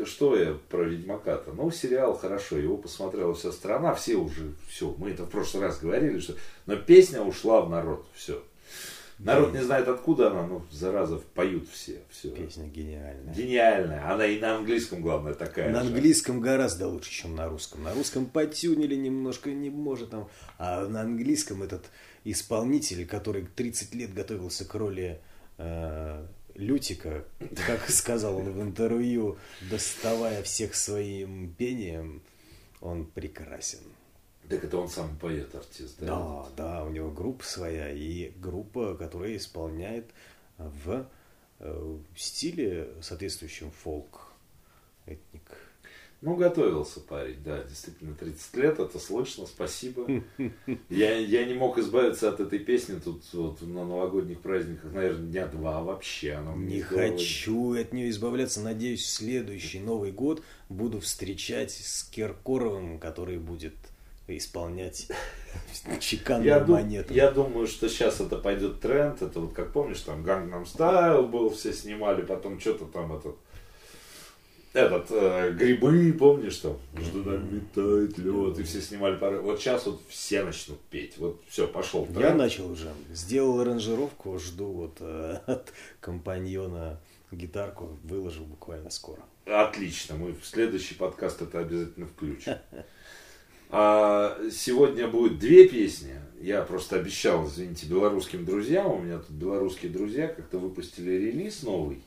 Что 0.06 0.38
я 0.38 0.58
про 0.70 0.84
Ведьмака-то? 0.84 1.52
Ну, 1.52 1.72
сериал 1.72 2.18
хорошо, 2.18 2.58
его 2.58 2.78
посмотрела 2.78 3.34
вся 3.34 3.52
страна, 3.52 3.94
все 3.96 4.16
уже, 4.16 4.54
все, 4.70 4.96
мы 4.98 5.10
это 5.10 5.26
в 5.26 5.30
прошлый 5.30 5.64
раз 5.64 5.82
говорили, 5.82 6.20
что... 6.20 6.36
Но 6.68 6.78
песня 6.78 7.22
ушла 7.22 7.60
в 7.60 7.70
народ, 7.70 8.06
все. 8.16 8.42
Народ 9.20 9.54
не 9.54 9.62
знает, 9.62 9.88
откуда 9.90 10.32
она, 10.32 10.48
но 10.48 10.66
зараза 10.72 11.18
поют 11.18 11.68
все. 11.70 12.02
все. 12.10 12.30
Песня 12.30 12.68
гениальная. 12.68 13.34
Гениальная. 13.34 14.12
Она 14.12 14.26
и 14.26 14.40
на 14.40 14.56
английском, 14.56 15.02
главное, 15.02 15.34
такая 15.34 15.70
На 15.72 15.82
же. 15.84 15.90
английском 15.90 16.40
гораздо 16.40 16.88
лучше, 16.88 17.12
чем 17.12 17.36
на 17.36 17.50
русском. 17.50 17.84
На 17.84 17.94
русском 17.94 18.26
потюнили 18.26 18.96
немножко, 18.96 19.52
не 19.52 19.70
может 19.70 20.12
там. 20.12 20.30
А 20.58 20.88
на 20.88 21.02
английском 21.02 21.64
этот 21.64 21.86
исполнитель, 22.24 23.06
который 23.06 23.46
30 23.46 23.94
лет 23.94 24.14
готовился 24.14 24.64
к 24.64 24.74
роли 24.76 25.20
э, 25.58 26.26
Лютика, 26.56 27.26
как 27.68 27.90
сказал 27.90 28.38
он 28.38 28.52
в 28.54 28.62
интервью, 28.62 29.38
доставая 29.70 30.44
всех 30.44 30.76
своим 30.76 31.54
пением, 31.58 32.22
он 32.80 33.06
прекрасен. 33.06 33.80
Так 34.50 34.64
это 34.64 34.78
он 34.78 34.90
сам 34.90 35.16
поэт, 35.18 35.54
артист, 35.54 35.98
да? 36.00 36.08
Да, 36.08 36.46
да, 36.58 36.84
у 36.84 36.90
него 36.90 37.12
группа 37.12 37.44
своя 37.46 37.92
и 37.92 38.32
группа, 38.40 38.96
которая 38.96 39.38
исполняет 39.38 40.06
в 40.58 41.06
э, 41.60 41.98
стиле, 42.16 42.90
соответствующем 43.02 43.70
фолк, 43.72 44.28
этник. 45.06 45.44
Ну, 46.22 46.36
готовился 46.36 47.00
парень, 47.00 47.42
да, 47.46 47.64
действительно, 47.64 48.14
30 48.14 48.56
лет, 48.58 48.78
это 48.80 49.00
слышно, 49.00 49.46
спасибо. 49.46 50.06
Я, 50.90 51.16
я 51.16 51.46
не 51.46 51.54
мог 51.54 51.78
избавиться 51.78 52.28
от 52.28 52.42
этой 52.42 52.60
песни 52.60 53.00
тут 53.00 53.24
вот, 53.32 53.62
на 53.62 53.86
новогодних 53.86 54.42
праздниках, 54.42 54.92
наверное, 54.92 55.28
дня 55.28 55.48
два 55.48 55.82
вообще. 55.82 56.34
Она 56.34 56.54
Не 56.56 56.80
из 56.80 56.88
головы- 56.90 57.12
хочу 57.12 57.74
от 57.76 57.94
нее 57.94 58.10
избавляться. 58.10 58.60
Надеюсь, 58.60 59.08
следующий 59.10 59.80
Новый 59.80 60.12
год 60.12 60.44
буду 60.68 61.00
встречать 61.00 61.72
с 61.72 62.04
Киркоровым, 62.04 63.00
который 63.00 63.38
будет 63.38 63.76
исполнять 64.38 65.08
чеканную 66.00 66.48
Я, 66.48 66.60
дум- 66.60 66.76
монету. 66.78 67.14
я 67.14 67.32
думаю, 67.32 67.68
что 67.68 67.90
сейчас 67.90 68.20
это 68.22 68.38
пойдет 68.38 68.80
тренд. 68.80 69.22
Это 69.22 69.40
вот 69.40 69.54
как 69.54 69.72
помнишь, 69.74 70.02
там 70.02 70.24
Gangnam 70.26 70.66
Style 70.66 71.28
был, 71.28 71.50
все 71.50 71.74
снимали, 71.74 72.22
потом 72.22 72.60
что-то 72.60 72.86
там 72.86 73.14
этот 73.16 73.36
этот, 74.72 75.08
э, 75.10 75.52
грибы, 75.54 76.14
помнишь, 76.14 76.58
там, 76.58 76.78
что 77.02 77.24
там 77.24 77.56
метает 77.56 78.18
лед, 78.20 78.60
и 78.60 78.64
все 78.64 78.82
снимали 78.82 79.16
пары. 79.18 79.40
Вот 79.42 79.60
сейчас 79.60 79.88
вот 79.88 80.00
все 80.10 80.44
начнут 80.44 80.80
петь. 80.92 81.18
Вот 81.18 81.42
все, 81.48 81.68
пошел. 81.68 82.06
Я 82.12 82.14
тренд. 82.14 82.38
начал 82.38 82.72
уже. 82.72 82.92
Сделал 83.12 83.60
аранжировку, 83.62 84.38
жду 84.38 84.68
вот 84.68 84.98
э, 85.00 85.40
от 85.48 85.74
компаньона 86.00 87.00
гитарку, 87.32 87.98
выложу 88.04 88.44
буквально 88.44 88.92
скоро. 88.92 89.22
Отлично, 89.46 90.16
мы 90.16 90.34
в 90.34 90.46
следующий 90.46 90.94
подкаст 90.94 91.42
это 91.42 91.60
обязательно 91.60 92.06
включим. 92.06 92.54
А 93.70 94.38
сегодня 94.52 95.08
будет 95.08 95.38
две 95.40 95.68
песни. 95.68 96.16
Я 96.42 96.64
просто 96.64 96.96
обещал, 96.96 97.48
извините, 97.48 97.86
белорусским 97.86 98.46
друзьям. 98.46 98.92
У 98.92 99.00
меня 99.00 99.20
тут 99.20 99.30
белорусские 99.32 99.92
друзья 99.92 100.28
как-то 100.28 100.58
выпустили 100.58 101.12
релиз 101.12 101.64
новый. 101.64 102.02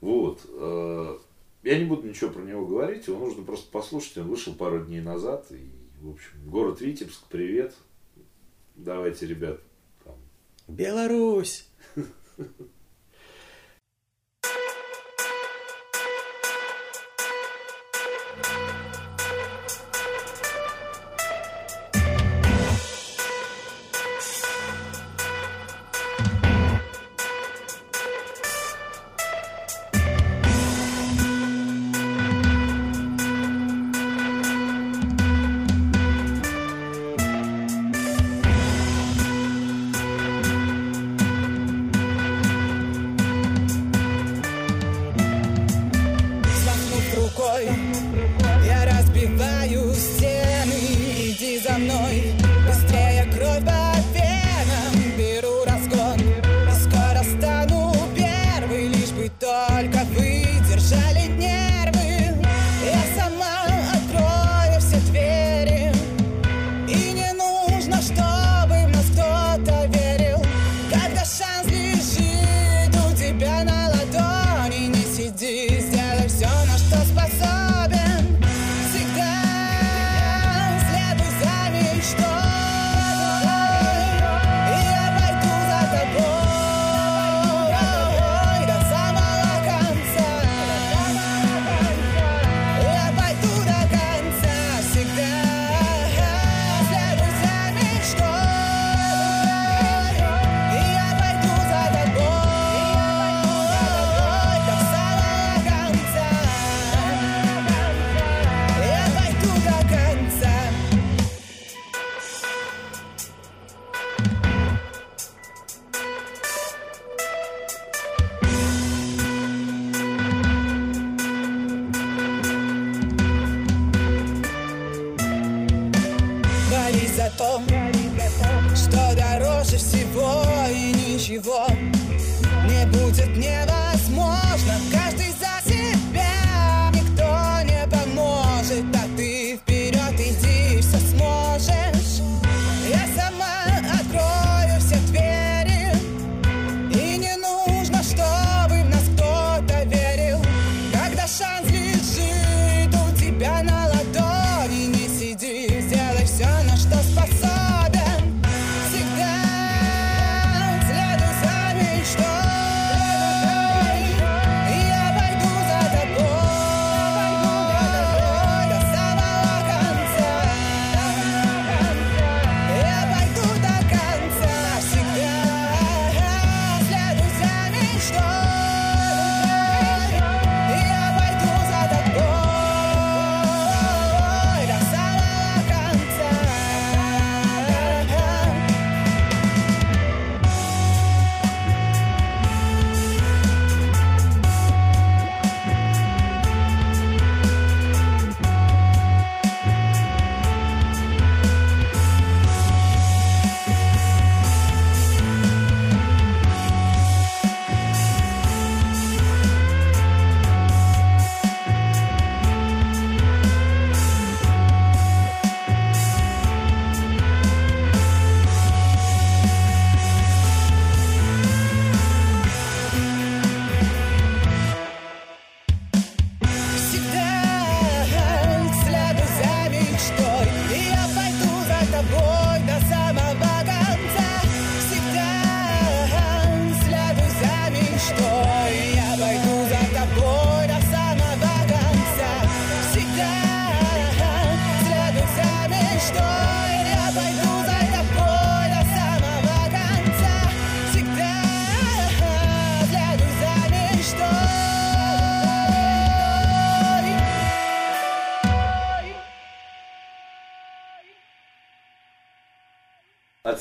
Вот. 0.00 0.40
э, 0.48 1.18
Я 1.62 1.78
не 1.78 1.84
буду 1.84 2.08
ничего 2.08 2.30
про 2.30 2.42
него 2.42 2.64
говорить, 2.66 3.06
его 3.06 3.18
нужно 3.18 3.42
просто 3.44 3.70
послушать. 3.70 4.16
Он 4.18 4.28
вышел 4.28 4.54
пару 4.54 4.84
дней 4.84 5.00
назад. 5.00 5.46
И, 5.50 5.70
в 6.00 6.10
общем, 6.12 6.30
город 6.46 6.80
Витебск, 6.80 7.24
привет. 7.28 7.74
Давайте, 8.76 9.26
ребят, 9.26 9.60
там, 10.04 10.14
Беларусь! 10.68 11.68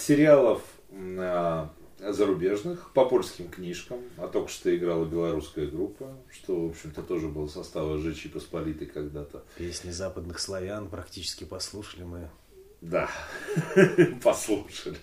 сериалов 0.03 0.61
а, 0.91 1.69
зарубежных 1.99 2.91
по 2.93 3.05
польским 3.05 3.49
книжкам, 3.49 3.99
а 4.17 4.27
только 4.27 4.49
что 4.49 4.75
играла 4.75 5.05
белорусская 5.05 5.67
группа, 5.67 6.17
что, 6.31 6.67
в 6.67 6.71
общем-то, 6.71 7.01
тоже 7.03 7.29
был 7.29 7.47
состава 7.47 7.97
Жечи 7.97 8.29
Посполитой 8.29 8.87
когда-то. 8.87 9.43
Песни 9.57 9.91
западных 9.91 10.39
славян 10.39 10.89
практически 10.89 11.45
послушали 11.45 12.03
мы. 12.03 12.29
Да, 12.81 13.09
послушали. 14.23 14.97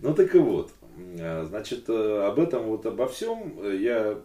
Ну 0.00 0.14
так 0.14 0.34
и 0.34 0.38
вот. 0.38 0.72
А, 1.20 1.44
Значит, 1.46 1.88
э, 1.88 2.26
об 2.26 2.38
этом 2.38 2.64
вот 2.64 2.86
обо 2.86 3.06
всем 3.06 3.60
э, 3.60 3.76
я 3.76 4.18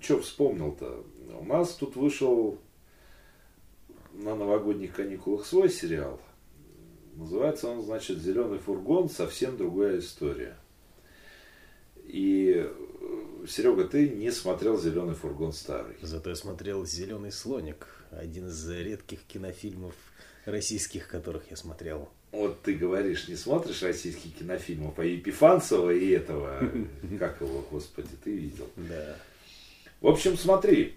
что 0.00 0.20
вспомнил-то? 0.20 1.04
У 1.40 1.44
нас 1.44 1.74
тут 1.74 1.96
вышел 1.96 2.58
на 4.12 4.34
новогодних 4.34 4.94
каникулах 4.94 5.46
свой 5.46 5.68
сериал. 5.68 6.20
Называется 7.16 7.68
он, 7.68 7.82
значит, 7.82 8.18
«Зеленый 8.18 8.58
фургон. 8.58 9.08
Совсем 9.08 9.56
другая 9.56 9.98
история». 9.98 10.56
И, 12.04 12.54
э, 12.56 13.46
Серега, 13.48 13.84
ты 13.84 14.08
не 14.08 14.30
смотрел 14.30 14.78
«Зеленый 14.78 15.14
фургон 15.14 15.52
старый». 15.52 15.96
Зато 16.02 16.30
я 16.30 16.36
смотрел 16.36 16.84
«Зеленый 16.84 17.32
слоник», 17.32 17.86
один 18.10 18.48
из 18.48 18.68
редких 18.68 19.20
кинофильмов 19.24 19.94
российских, 20.44 21.08
которых 21.08 21.50
я 21.50 21.56
смотрел. 21.56 22.10
Вот 22.32 22.62
ты 22.62 22.74
говоришь, 22.74 23.28
не 23.28 23.36
смотришь 23.36 23.82
российские 23.82 24.32
кинофильмы 24.32 24.90
по 24.90 25.02
Епифанцева 25.02 25.90
и 25.90 26.10
этого, 26.10 26.58
как 27.18 27.40
его, 27.40 27.64
господи, 27.70 28.08
ты 28.22 28.32
видел. 28.32 28.68
Да. 28.76 29.16
В 30.00 30.08
общем, 30.08 30.36
смотри, 30.36 30.96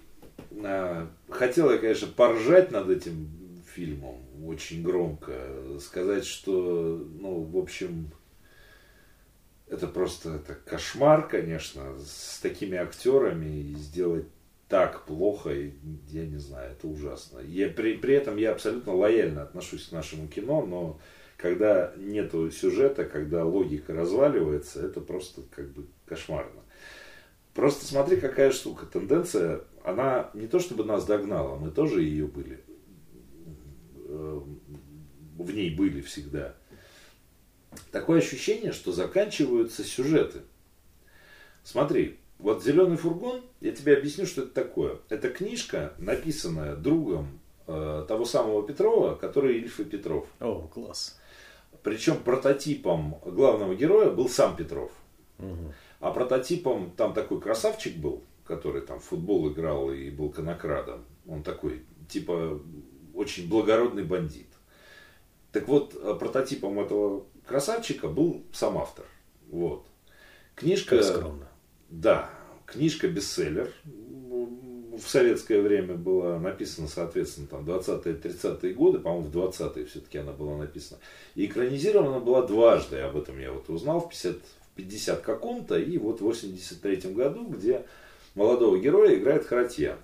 а, 0.63 1.09
хотел 1.29 1.71
я, 1.71 1.77
конечно, 1.77 2.07
поржать 2.07 2.71
над 2.71 2.89
этим 2.89 3.29
фильмом 3.77 4.17
очень 4.43 4.81
громко, 4.81 5.33
сказать, 5.79 6.25
что, 6.25 7.07
ну, 7.19 7.41
в 7.43 7.57
общем, 7.57 8.11
это 9.67 9.87
просто 9.87 10.35
это 10.35 10.55
кошмар, 10.55 11.27
конечно, 11.27 11.95
с 11.99 12.39
такими 12.41 12.77
актерами 12.77 13.73
сделать 13.75 14.25
так 14.67 15.05
плохо, 15.05 15.51
я 15.51 16.25
не 16.25 16.37
знаю, 16.37 16.71
это 16.71 16.87
ужасно. 16.87 17.39
Я, 17.39 17.69
при, 17.69 17.93
при 17.93 18.15
этом 18.15 18.37
я 18.37 18.51
абсолютно 18.51 18.95
лояльно 18.95 19.43
отношусь 19.43 19.87
к 19.87 19.91
нашему 19.91 20.27
кино, 20.27 20.65
но 20.65 20.99
когда 21.37 21.93
нету 21.97 22.49
сюжета, 22.49 23.05
когда 23.05 23.45
логика 23.45 23.93
разваливается, 23.93 24.83
это 24.83 25.01
просто 25.01 25.43
как 25.55 25.69
бы 25.69 25.85
кошмарно. 26.05 26.61
Просто 27.53 27.85
смотри, 27.85 28.17
какая 28.17 28.51
штука. 28.51 28.85
Тенденция, 28.87 29.61
она 29.83 30.31
не 30.33 30.47
то 30.47 30.59
чтобы 30.59 30.83
нас 30.83 31.05
догнала, 31.05 31.57
мы 31.57 31.69
тоже 31.69 32.01
ее 32.01 32.25
были. 32.25 32.59
Э, 34.17 34.41
В 35.37 35.53
ней 35.53 35.75
были 35.75 36.01
всегда. 36.01 36.55
Такое 37.91 38.19
ощущение, 38.19 38.71
что 38.71 38.91
заканчиваются 38.91 39.83
сюжеты. 39.83 40.41
Смотри, 41.63 42.17
вот 42.39 42.63
«Зеленый 42.63 42.97
фургон», 42.97 43.41
я 43.61 43.71
тебе 43.71 43.97
объясню, 43.97 44.25
что 44.25 44.43
это 44.43 44.51
такое. 44.51 44.99
Это 45.09 45.29
книжка, 45.29 45.93
написанная 45.97 46.75
другом 46.75 47.39
э, 47.67 48.05
того 48.07 48.25
самого 48.25 48.65
Петрова, 48.65 49.15
который 49.15 49.57
Ильф 49.57 49.79
и 49.79 49.83
Петров. 49.83 50.27
О, 50.39 50.67
класс. 50.73 51.19
Причем 51.83 52.17
прототипом 52.17 53.19
главного 53.25 53.75
героя 53.75 54.09
был 54.09 54.29
сам 54.29 54.55
Петров. 54.55 54.91
Мгм. 55.37 55.73
А 55.99 56.11
прототипом 56.11 56.91
там 56.91 57.13
такой 57.13 57.41
красавчик 57.41 57.97
был, 57.97 58.23
который 58.45 58.81
там 58.81 58.99
в 58.99 59.03
футбол 59.03 59.51
играл 59.51 59.91
и 59.91 60.09
был 60.09 60.29
конокрадом. 60.29 61.03
Он 61.27 61.43
такой, 61.43 61.83
типа, 62.07 62.61
очень 63.17 63.49
благородный 63.49 64.03
бандит. 64.03 64.47
Так 65.51 65.67
вот, 65.67 65.95
э, 65.95 66.15
прототипом 66.19 66.79
этого 66.79 67.25
красавчика 67.45 68.07
был 68.07 68.43
сам 68.53 68.77
автор. 68.77 69.05
Вот. 69.49 69.87
Книжка... 70.55 70.97
Как 70.97 71.05
скромно. 71.05 71.47
Да, 71.89 72.29
книжка 72.65 73.07
бестселлер. 73.07 73.73
В 73.85 75.07
советское 75.07 75.61
время 75.61 75.95
была 75.95 76.39
написана, 76.39 76.87
соответственно, 76.87 77.47
там 77.47 77.65
20-30-е 77.69 78.73
годы, 78.73 78.99
по-моему, 78.99 79.27
в 79.27 79.35
20-е 79.35 79.85
все-таки 79.85 80.17
она 80.17 80.31
была 80.31 80.57
написана. 80.57 80.99
И 81.35 81.45
экранизирована 81.45 82.19
была 82.19 82.45
дважды, 82.45 82.97
об 82.99 83.15
этом 83.15 83.39
я 83.39 83.51
вот 83.51 83.69
узнал 83.69 83.99
в 84.01 84.09
50, 84.09 84.35
в 84.35 84.75
50 84.75 85.21
каком-то 85.21 85.77
и 85.77 85.97
вот 85.97 86.19
в 86.19 86.23
83 86.23 87.13
году, 87.13 87.45
где 87.45 87.85
молодого 88.33 88.77
героя 88.79 89.15
играет 89.15 89.45
Харатьян. 89.45 89.99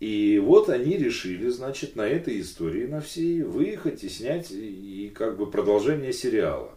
И 0.00 0.38
вот 0.38 0.70
они 0.70 0.96
решили, 0.96 1.50
значит, 1.50 1.94
на 1.94 2.08
этой 2.08 2.40
истории, 2.40 2.86
на 2.86 3.02
всей, 3.02 3.42
выехать 3.42 4.02
и 4.02 4.08
снять 4.08 4.50
и, 4.50 5.12
как 5.14 5.36
бы 5.36 5.50
продолжение 5.50 6.14
сериала. 6.14 6.70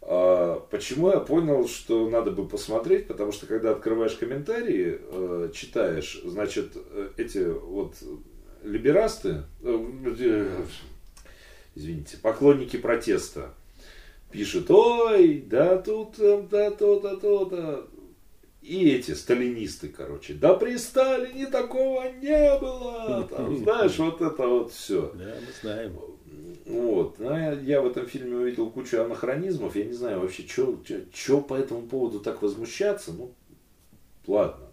А, 0.00 0.58
Почему 0.68 1.10
я 1.10 1.20
понял, 1.20 1.68
что 1.68 2.10
надо 2.10 2.32
бы 2.32 2.48
посмотреть? 2.48 3.06
Потому 3.06 3.30
что 3.30 3.46
когда 3.46 3.70
открываешь 3.70 4.16
комментарии, 4.16 4.98
э, 5.00 5.50
читаешь, 5.54 6.20
значит, 6.24 6.72
э, 6.74 7.10
эти 7.16 7.38
вот 7.38 7.94
либерасты, 8.64 9.44
э, 9.62 10.64
извините, 11.76 12.16
поклонники 12.20 12.76
протеста 12.76 13.54
пишут, 14.32 14.68
ой, 14.68 15.44
да 15.46 15.76
тут, 15.76 16.16
да 16.18 16.72
то, 16.72 16.98
да 16.98 17.14
то, 17.14 17.44
да. 17.44 17.82
И 18.62 18.90
эти 18.90 19.10
сталинисты, 19.10 19.88
короче, 19.88 20.34
да 20.34 20.54
при 20.54 20.76
Сталине 20.76 21.46
такого 21.46 22.04
не 22.12 22.58
было. 22.60 23.28
Там, 23.28 23.56
знаешь, 23.62 23.98
вот 23.98 24.20
это 24.22 24.46
вот 24.46 24.72
все. 24.72 25.12
Да, 25.14 25.34
мы 25.40 25.52
знаем. 25.60 25.98
Вот. 26.64 27.18
Ну, 27.18 27.30
я, 27.36 27.52
я 27.52 27.82
в 27.82 27.86
этом 27.88 28.06
фильме 28.06 28.36
увидел 28.36 28.70
кучу 28.70 29.00
анахронизмов. 29.00 29.74
Я 29.74 29.84
не 29.84 29.92
знаю 29.92 30.20
вообще, 30.20 30.44
что 31.12 31.40
по 31.40 31.54
этому 31.54 31.82
поводу 31.82 32.20
так 32.20 32.40
возмущаться. 32.40 33.12
Ну, 33.12 33.34
ладно. 34.28 34.71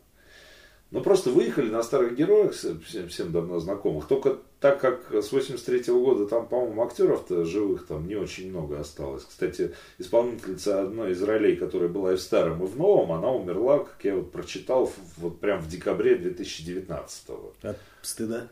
Ну, 0.91 1.01
просто 1.01 1.29
выехали 1.29 1.69
на 1.69 1.83
старых 1.83 2.15
героях, 2.15 2.53
всем, 2.53 2.81
всем 2.81 3.31
давно 3.31 3.59
знакомых. 3.59 4.07
Только 4.07 4.39
так 4.59 4.81
как 4.81 5.13
с 5.13 5.31
83 5.31 5.93
года 5.93 6.25
там, 6.25 6.47
по-моему, 6.47 6.83
актеров-то 6.83 7.45
живых 7.45 7.85
там 7.85 8.07
не 8.07 8.15
очень 8.15 8.49
много 8.49 8.79
осталось. 8.79 9.23
Кстати, 9.23 9.75
исполнительница 9.99 10.81
одной 10.81 11.11
из 11.11 11.21
ролей, 11.21 11.55
которая 11.55 11.89
была 11.89 12.13
и 12.13 12.15
в 12.15 12.21
старом, 12.21 12.63
и 12.63 12.67
в 12.67 12.75
новом, 12.75 13.11
она 13.11 13.31
умерла, 13.31 13.79
как 13.79 14.03
я 14.03 14.15
вот 14.15 14.31
прочитал, 14.31 14.91
вот 15.17 15.39
прям 15.39 15.61
в 15.61 15.69
декабре 15.69 16.15
2019 16.15 17.29
От 17.61 17.77
стыда? 18.01 18.47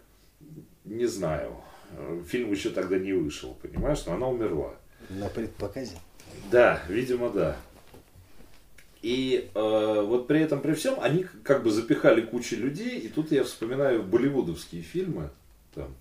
Не 0.86 1.08
знаю. 1.08 1.56
Фильм 2.28 2.52
еще 2.52 2.70
тогда 2.70 3.00
не 3.00 3.14
вышел, 3.14 3.58
понимаешь, 3.62 4.06
но 4.06 4.14
она 4.14 4.28
умерла. 4.28 4.76
На 5.10 5.28
предпоказе? 5.28 5.98
Да, 6.52 6.84
видимо, 6.88 7.30
да. 7.30 7.58
И 9.02 9.50
э, 9.54 10.02
вот 10.06 10.28
при 10.28 10.42
этом, 10.42 10.62
при 10.62 10.74
всем, 10.74 10.96
они 11.00 11.26
как 11.44 11.64
бы 11.64 11.72
запихали 11.72 12.22
кучу 12.22 12.56
людей, 12.56 13.00
и 13.00 13.08
тут 13.08 13.32
я 13.32 13.44
вспоминаю 13.44 14.04
болливудовские 14.04 14.82
фильмы, 14.82 15.30
там, 15.74 15.96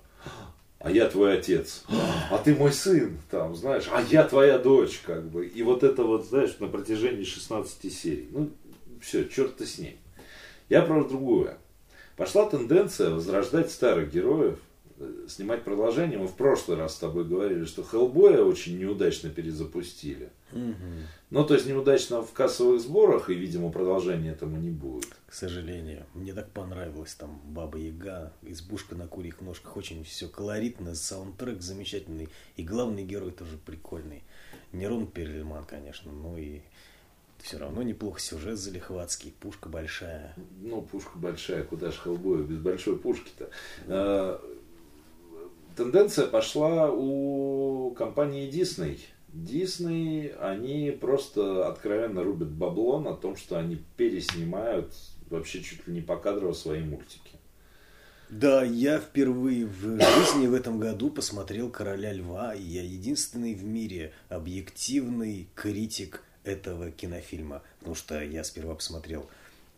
а 0.79 0.91
я 0.91 1.09
твой 1.09 1.39
отец, 1.39 1.85
а 2.31 2.39
ты 2.39 2.55
мой 2.55 2.73
сын, 2.73 3.19
там, 3.31 3.57
знаешь, 3.57 3.89
а 3.91 4.03
я 4.03 4.25
твоя 4.25 4.59
дочь, 4.59 5.01
как 5.05 5.29
бы. 5.29 5.47
И 5.47 5.63
вот 5.63 5.83
это 5.83 6.05
вот, 6.05 6.27
знаешь, 6.27 6.57
на 6.59 6.69
протяжении 6.69 7.25
16 7.25 7.93
серий. 7.93 8.29
Ну, 8.31 8.51
все, 9.01 9.25
черт-то 9.25 9.67
с 9.67 9.79
ней. 9.79 9.99
Я 10.69 10.83
про 10.83 11.05
другое. 11.05 11.59
Пошла 12.17 12.49
тенденция 12.49 13.11
возрождать 13.11 13.71
старых 13.71 14.13
героев, 14.13 14.59
снимать 15.29 15.65
продолжение. 15.65 16.19
Мы 16.19 16.27
в 16.27 16.35
прошлый 16.35 16.77
раз 16.77 16.95
с 16.95 16.99
тобой 16.99 17.25
говорили, 17.25 17.65
что 17.65 17.83
Хеллбоя 17.83 18.43
очень 18.43 18.79
неудачно 18.79 19.31
перезапустили. 19.31 20.31
Ну, 21.31 21.45
то 21.45 21.55
есть 21.55 21.67
неудачно 21.67 22.23
в 22.23 22.33
кассовых 22.33 22.81
сборах, 22.81 23.31
и, 23.31 23.35
видимо, 23.35 23.71
продолжения 23.71 24.31
этому 24.31 24.57
не 24.59 24.71
будет. 24.71 25.17
К 25.27 25.33
сожалению. 25.33 26.07
Мне 26.15 26.33
так 26.33 26.51
понравилось 26.51 27.15
там 27.15 27.41
Баба 27.45 27.79
Яга, 27.79 28.33
избушка 28.43 28.95
на 28.95 29.07
курьих 29.09 29.41
ножках. 29.41 29.77
Очень 29.77 30.05
все 30.05 30.29
колоритно, 30.29 30.95
саундтрек 30.95 31.61
замечательный. 31.63 32.29
И 32.57 32.63
главный 32.63 33.05
герой 33.05 33.33
тоже 33.33 33.59
прикольный. 33.59 34.23
Не 34.73 34.87
Рон 34.87 35.07
Перльман, 35.07 35.65
конечно, 35.65 36.13
но 36.13 36.39
и 36.39 36.61
все 37.39 37.59
равно 37.59 37.83
неплохо 37.83 38.21
сюжет 38.21 38.59
залихватский, 38.59 39.35
пушка 39.39 39.69
большая. 39.69 40.35
Ну, 40.61 40.83
пушка 40.83 41.19
большая, 41.19 41.65
куда 41.65 41.91
ж 41.91 41.95
Хеллбою 41.97 42.45
без 42.45 42.59
большой 42.59 42.99
пушки-то. 42.99 43.51
Э, 43.87 44.39
Тенденция 45.77 46.27
пошла 46.27 46.91
у 46.91 47.91
компании 47.91 48.51
Disney. 48.51 48.99
Disney, 49.33 50.35
они 50.39 50.91
просто 50.91 51.69
откровенно 51.69 52.25
рубят 52.25 52.49
бабло 52.49 52.99
на 52.99 53.15
том, 53.15 53.37
что 53.37 53.59
они 53.59 53.83
переснимают 53.99 54.95
вообще 55.29 55.63
чуть 55.63 55.87
ли 55.87 55.93
не 55.95 56.01
покадрово 56.01 56.55
свои 56.55 56.83
мультики. 56.83 57.33
Да, 58.31 58.65
я 58.65 58.99
впервые 58.99 59.67
в 59.67 60.01
жизни 60.01 60.47
в 60.47 60.55
этом 60.55 60.81
году 60.81 61.11
посмотрел 61.11 61.71
«Короля 61.71 62.13
льва», 62.13 62.55
и 62.55 62.63
я 62.63 62.83
единственный 62.83 63.55
в 63.55 63.63
мире 63.63 64.13
объективный 64.29 65.49
критик 65.55 66.25
этого 66.43 66.91
кинофильма. 66.91 67.63
Потому 67.79 67.95
что 67.95 68.21
я 68.23 68.43
сперва 68.43 68.75
посмотрел 68.75 69.29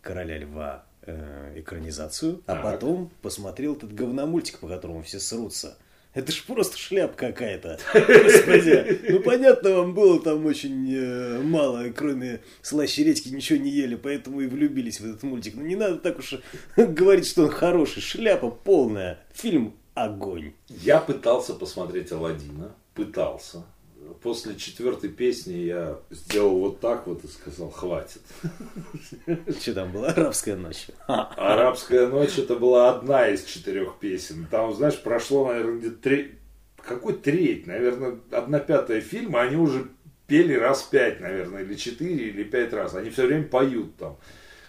«Короля 0.01 0.39
льва» 0.39 0.85
э, 1.03 1.59
экранизацию, 1.59 2.41
а 2.47 2.53
Так. 2.53 2.63
потом 2.63 3.11
посмотрел 3.21 3.75
этот 3.75 3.93
говномультик, 3.93 4.59
по 4.59 4.67
которому 4.67 5.03
все 5.03 5.19
срутся. 5.19 5.77
Это 6.19 6.33
ж 6.33 6.43
просто 6.43 6.77
шляп 6.77 7.15
какая-то. 7.15 7.79
Господи. 7.93 8.99
Ну, 9.07 9.21
понятно, 9.21 9.77
вам 9.77 9.93
было 9.93 10.21
там 10.21 10.45
очень 10.45 10.93
э, 10.93 11.39
мало, 11.39 11.85
кроме 11.95 12.41
слаще 12.61 13.05
редьки 13.05 13.29
ничего 13.29 13.57
не 13.57 13.69
ели, 13.69 13.95
поэтому 13.95 14.41
и 14.41 14.47
влюбились 14.47 14.99
в 14.99 15.05
этот 15.05 15.23
мультик. 15.23 15.53
Ну, 15.55 15.61
не 15.61 15.77
надо 15.77 15.95
так 15.95 16.19
уж 16.19 16.33
говорить, 16.75 17.25
что 17.25 17.43
он 17.43 17.51
хороший. 17.51 18.01
Шляпа 18.01 18.49
полная. 18.49 19.19
Фильм 19.33 19.75
огонь. 19.93 20.51
Я 20.67 20.99
пытался 20.99 21.53
посмотреть 21.53 22.11
Алладина, 22.11 22.75
пытался. 22.95 23.63
После 24.21 24.55
четвертой 24.55 25.09
песни 25.09 25.53
я 25.53 25.99
сделал 26.09 26.59
вот 26.59 26.79
так 26.79 27.07
вот 27.07 27.23
и 27.23 27.27
сказал, 27.27 27.69
хватит. 27.69 28.21
Что 29.59 29.73
там 29.73 29.91
было? 29.91 30.07
Арабская 30.07 30.55
ночь. 30.55 30.87
Ха. 31.07 31.31
Арабская 31.35 32.07
ночь 32.07 32.37
это 32.37 32.55
была 32.55 32.89
одна 32.89 33.29
из 33.29 33.43
четырех 33.45 33.99
песен. 33.99 34.47
Там, 34.49 34.73
знаешь, 34.73 35.01
прошло, 35.01 35.47
наверное, 35.47 35.79
где-то 35.79 35.97
три... 35.97 36.35
Какой 36.85 37.13
треть? 37.13 37.67
Наверное, 37.67 38.19
одна 38.31 38.59
пятая 38.59 39.01
фильма, 39.01 39.41
они 39.41 39.57
уже 39.57 39.87
пели 40.27 40.53
раз 40.53 40.83
пять, 40.83 41.19
наверное, 41.19 41.63
или 41.63 41.75
четыре, 41.75 42.29
или 42.29 42.43
пять 42.43 42.73
раз. 42.73 42.95
Они 42.95 43.09
все 43.09 43.25
время 43.27 43.43
поют 43.43 43.97
там. 43.97 44.17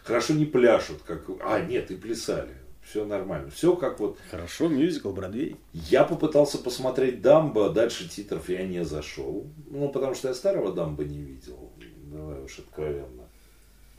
Хорошо 0.05 0.35
не 0.35 0.45
пляшут, 0.45 1.03
как... 1.03 1.23
А, 1.45 1.61
нет, 1.61 1.91
и 1.91 1.97
плясали. 1.97 2.55
Все 2.91 3.05
нормально. 3.05 3.51
Все 3.51 3.77
как 3.77 4.01
вот... 4.01 4.19
Хорошо, 4.33 4.69
мюзикл, 4.69 5.11
Бродвей. 5.13 5.57
Я 5.73 6.03
попытался 6.03 6.59
посмотреть 6.59 7.23
Дамбо, 7.23 7.71
дальше 7.71 8.09
титров 8.09 8.49
я 8.49 8.67
не 8.67 8.85
зашел. 8.85 9.47
Ну, 9.71 9.89
потому 9.91 10.17
что 10.17 10.27
я 10.27 10.35
старого 10.35 10.73
Дамбо 10.73 11.05
не 11.05 11.19
видел. 11.19 11.71
Давай 12.13 12.41
уж 12.41 12.59
откровенно. 12.59 13.29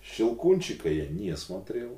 Щелкунчика 0.04 0.90
я 0.90 1.08
не 1.08 1.38
смотрел. 1.38 1.98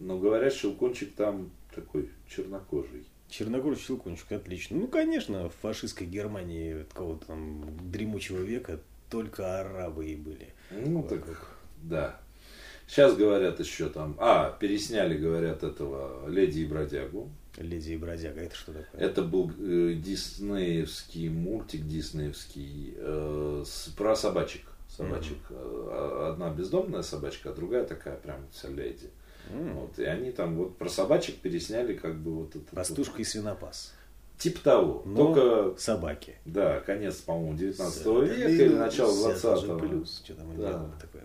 Но 0.00 0.18
говорят, 0.18 0.52
Щелкунчик 0.52 1.14
там 1.14 1.52
такой 1.72 2.10
чернокожий. 2.28 3.06
Черногорский 3.28 3.86
щелкунчик, 3.86 4.32
отлично. 4.32 4.76
Ну, 4.76 4.88
конечно, 4.88 5.48
в 5.48 5.54
фашистской 5.62 6.06
Германии 6.06 6.84
какого-то 6.92 7.26
там 7.26 7.90
дремучего 7.90 8.38
века 8.38 8.80
только 9.10 9.60
арабы 9.60 10.06
и 10.06 10.16
были. 10.16 10.52
Ну, 10.70 11.02
так, 11.04 11.56
да. 11.82 12.20
Сейчас 12.86 13.16
говорят 13.16 13.60
еще 13.60 13.88
там... 13.88 14.16
А, 14.18 14.50
пересняли, 14.60 15.16
говорят, 15.16 15.62
этого 15.62 16.28
Леди 16.28 16.60
и 16.60 16.66
Бродягу. 16.66 17.30
Леди 17.56 17.92
и 17.92 17.96
бродяга, 17.96 18.40
это 18.40 18.56
что 18.56 18.72
такое? 18.72 19.00
Это 19.00 19.22
был 19.22 19.48
э, 19.60 19.94
диснеевский 19.94 21.28
мультик, 21.28 21.86
диснеевский, 21.86 22.94
э, 22.96 23.62
с- 23.64 23.90
про 23.96 24.16
собачек. 24.16 24.62
Собачек. 24.88 25.38
Э, 25.50 26.30
Одна 26.32 26.50
бездомная 26.50 27.02
собачка, 27.02 27.50
а 27.50 27.54
другая 27.54 27.84
такая 27.84 28.16
прям 28.16 28.40
вся 28.52 28.68
леди. 28.68 29.08
Вот, 29.50 29.98
и 30.00 30.04
они 30.04 30.32
там 30.32 30.56
вот 30.56 30.78
про 30.78 30.88
собачек 30.88 31.36
пересняли 31.36 31.94
как 31.94 32.16
бы 32.16 32.32
вот 32.34 32.56
это. 32.56 32.74
Пастушка 32.74 33.22
и 33.22 33.24
свинопас. 33.24 33.92
Типа 34.38 34.60
того. 34.60 35.02
Но 35.06 35.32
Только, 35.32 35.78
собаки. 35.80 36.34
да, 36.44 36.80
конец, 36.80 37.16
по-моему, 37.18 37.56
19 37.56 38.06
века 38.06 38.48
или 38.48 38.74
начало 38.74 39.12
20-го. 39.32 39.78
Плюс, 39.78 40.22
что 40.24 40.34
там 40.34 40.56
Да. 40.60 40.90
такое. 41.00 41.24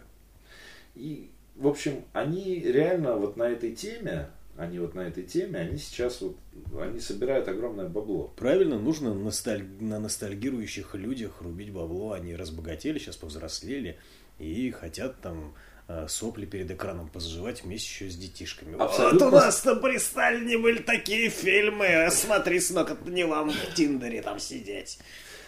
И, 0.95 1.31
в 1.59 1.67
общем, 1.67 2.03
они 2.13 2.59
реально 2.59 3.15
вот 3.15 3.37
на 3.37 3.43
этой 3.43 3.75
теме, 3.75 4.29
они 4.57 4.79
вот 4.79 4.95
на 4.95 5.01
этой 5.01 5.23
теме, 5.23 5.59
они 5.59 5.77
сейчас 5.77 6.21
вот, 6.21 6.37
они 6.81 6.99
собирают 6.99 7.47
огромное 7.47 7.87
бабло. 7.87 8.33
Правильно, 8.37 8.79
нужно 8.79 9.09
носталь- 9.09 9.67
на 9.81 9.99
ностальгирующих 9.99 10.95
людях 10.95 11.41
рубить 11.41 11.71
бабло. 11.71 12.13
Они 12.13 12.35
разбогатели, 12.35 12.97
сейчас 12.97 13.17
повзрослели 13.17 13.99
и 14.37 14.71
хотят 14.71 15.19
там 15.21 15.53
э, 15.89 16.07
сопли 16.07 16.45
перед 16.45 16.71
экраном 16.71 17.09
позаживать 17.09 17.63
вместе 17.63 17.87
еще 17.87 18.09
с 18.09 18.15
детишками. 18.15 18.77
Абсолютно. 18.81 19.25
Вот 19.25 19.33
у 19.33 19.35
нас-то 19.35 19.75
при 19.75 19.97
Сталине 19.97 20.57
были 20.57 20.81
такие 20.81 21.29
фильмы. 21.29 22.07
Смотри, 22.11 22.59
сынок, 22.59 22.91
это 22.91 23.11
не 23.11 23.25
вам 23.25 23.51
в 23.51 23.75
Тиндере 23.75 24.21
там 24.21 24.39
сидеть. 24.39 24.99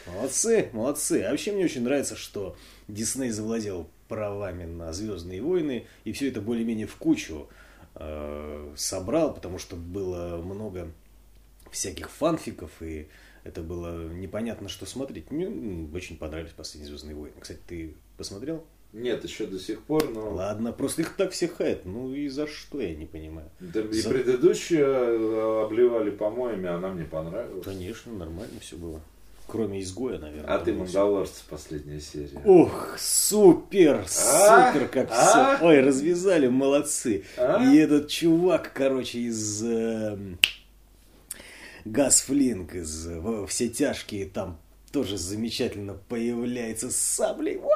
Молодцы, 0.08 0.70
молодцы. 0.74 1.24
А 1.24 1.32
вообще 1.32 1.52
мне 1.52 1.66
очень 1.66 1.84
нравится, 1.84 2.16
что 2.16 2.58
Дисней 2.88 3.30
завладел 3.30 3.90
правами 4.16 4.66
на 4.66 4.92
Звездные 4.92 5.42
войны, 5.42 5.86
и 6.04 6.12
все 6.12 6.28
это 6.28 6.42
более-менее 6.42 6.86
в 6.86 6.98
кучу 6.98 7.48
э, 7.96 8.74
собрал, 8.76 9.34
потому 9.34 9.58
что 9.58 9.78
было 9.78 10.36
много 10.44 10.92
всяких 11.72 12.10
фанфиков, 12.12 12.70
и 12.82 13.08
это 13.46 13.62
было 13.62 14.10
непонятно, 14.10 14.68
что 14.68 14.86
смотреть. 14.86 15.32
Мне 15.32 15.46
м, 15.46 15.96
очень 15.96 16.18
понравились 16.18 16.52
последние 16.52 16.90
Звездные 16.90 17.16
войны. 17.16 17.36
Кстати, 17.40 17.60
ты 17.66 17.96
посмотрел? 18.18 18.66
Нет, 18.92 19.24
еще 19.24 19.46
до 19.46 19.58
сих 19.58 19.82
пор, 19.84 20.10
но... 20.10 20.32
Ладно, 20.34 20.74
просто 20.74 21.04
их 21.04 21.16
так 21.16 21.32
все 21.32 21.48
хает. 21.48 21.86
Ну 21.86 22.14
и 22.14 22.28
за 22.28 22.46
что, 22.48 22.82
я 22.82 22.94
не 22.94 23.06
понимаю. 23.06 23.50
Да 23.62 23.80
и 23.80 23.94
За- 23.94 24.10
предыдущие 24.10 24.84
э, 24.84 25.64
обливали 25.66 26.10
помоями, 26.10 26.68
она 26.68 26.90
мне 26.90 27.06
понравилась. 27.06 27.64
Конечно, 27.64 28.12
нормально 28.12 28.60
все 28.60 28.76
было. 28.76 29.00
Кроме 29.52 29.82
изгоя, 29.82 30.18
наверное. 30.18 30.56
А 30.56 30.60
ты. 30.60 30.72
Мандалорцы 30.74 31.44
последняя 31.50 32.00
серия. 32.00 32.40
Ох, 32.46 32.96
супер, 32.98 34.06
А? 34.26 34.72
супер, 34.72 34.88
как 34.88 35.10
А? 35.12 35.58
все. 35.58 35.66
Ой, 35.68 35.82
развязали, 35.82 36.48
молодцы. 36.48 37.26
А? 37.38 37.62
И 37.64 37.76
этот 37.78 38.08
чувак, 38.08 38.72
короче, 38.74 39.20
из 39.20 39.62
эм, 39.64 40.40
Газфлинк, 41.86 42.76
из 42.76 43.08
э, 43.08 43.46
все 43.48 43.68
тяжкие, 43.68 44.26
там 44.28 44.58
тоже 44.92 45.18
замечательно 45.18 45.98
появляется 46.08 46.90
с 46.90 46.96
саблей. 46.96 47.58
Уа! 47.58 47.72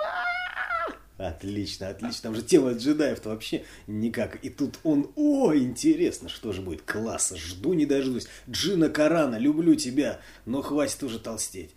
Отлично, 1.17 1.89
отлично. 1.89 2.23
Там 2.23 2.35
же 2.35 2.41
тема 2.41 2.73
джедаев-то 2.73 3.29
вообще 3.29 3.63
никак. 3.87 4.43
И 4.43 4.49
тут 4.49 4.79
он, 4.83 5.11
о, 5.15 5.55
интересно, 5.55 6.27
что 6.27 6.51
же 6.51 6.61
будет. 6.61 6.81
Класс, 6.81 7.33
жду 7.35 7.73
не 7.73 7.85
дождусь. 7.85 8.27
Джина 8.49 8.89
Карана, 8.89 9.37
люблю 9.37 9.75
тебя, 9.75 10.19
но 10.45 10.61
хватит 10.61 11.01
уже 11.03 11.19
толстеть. 11.19 11.71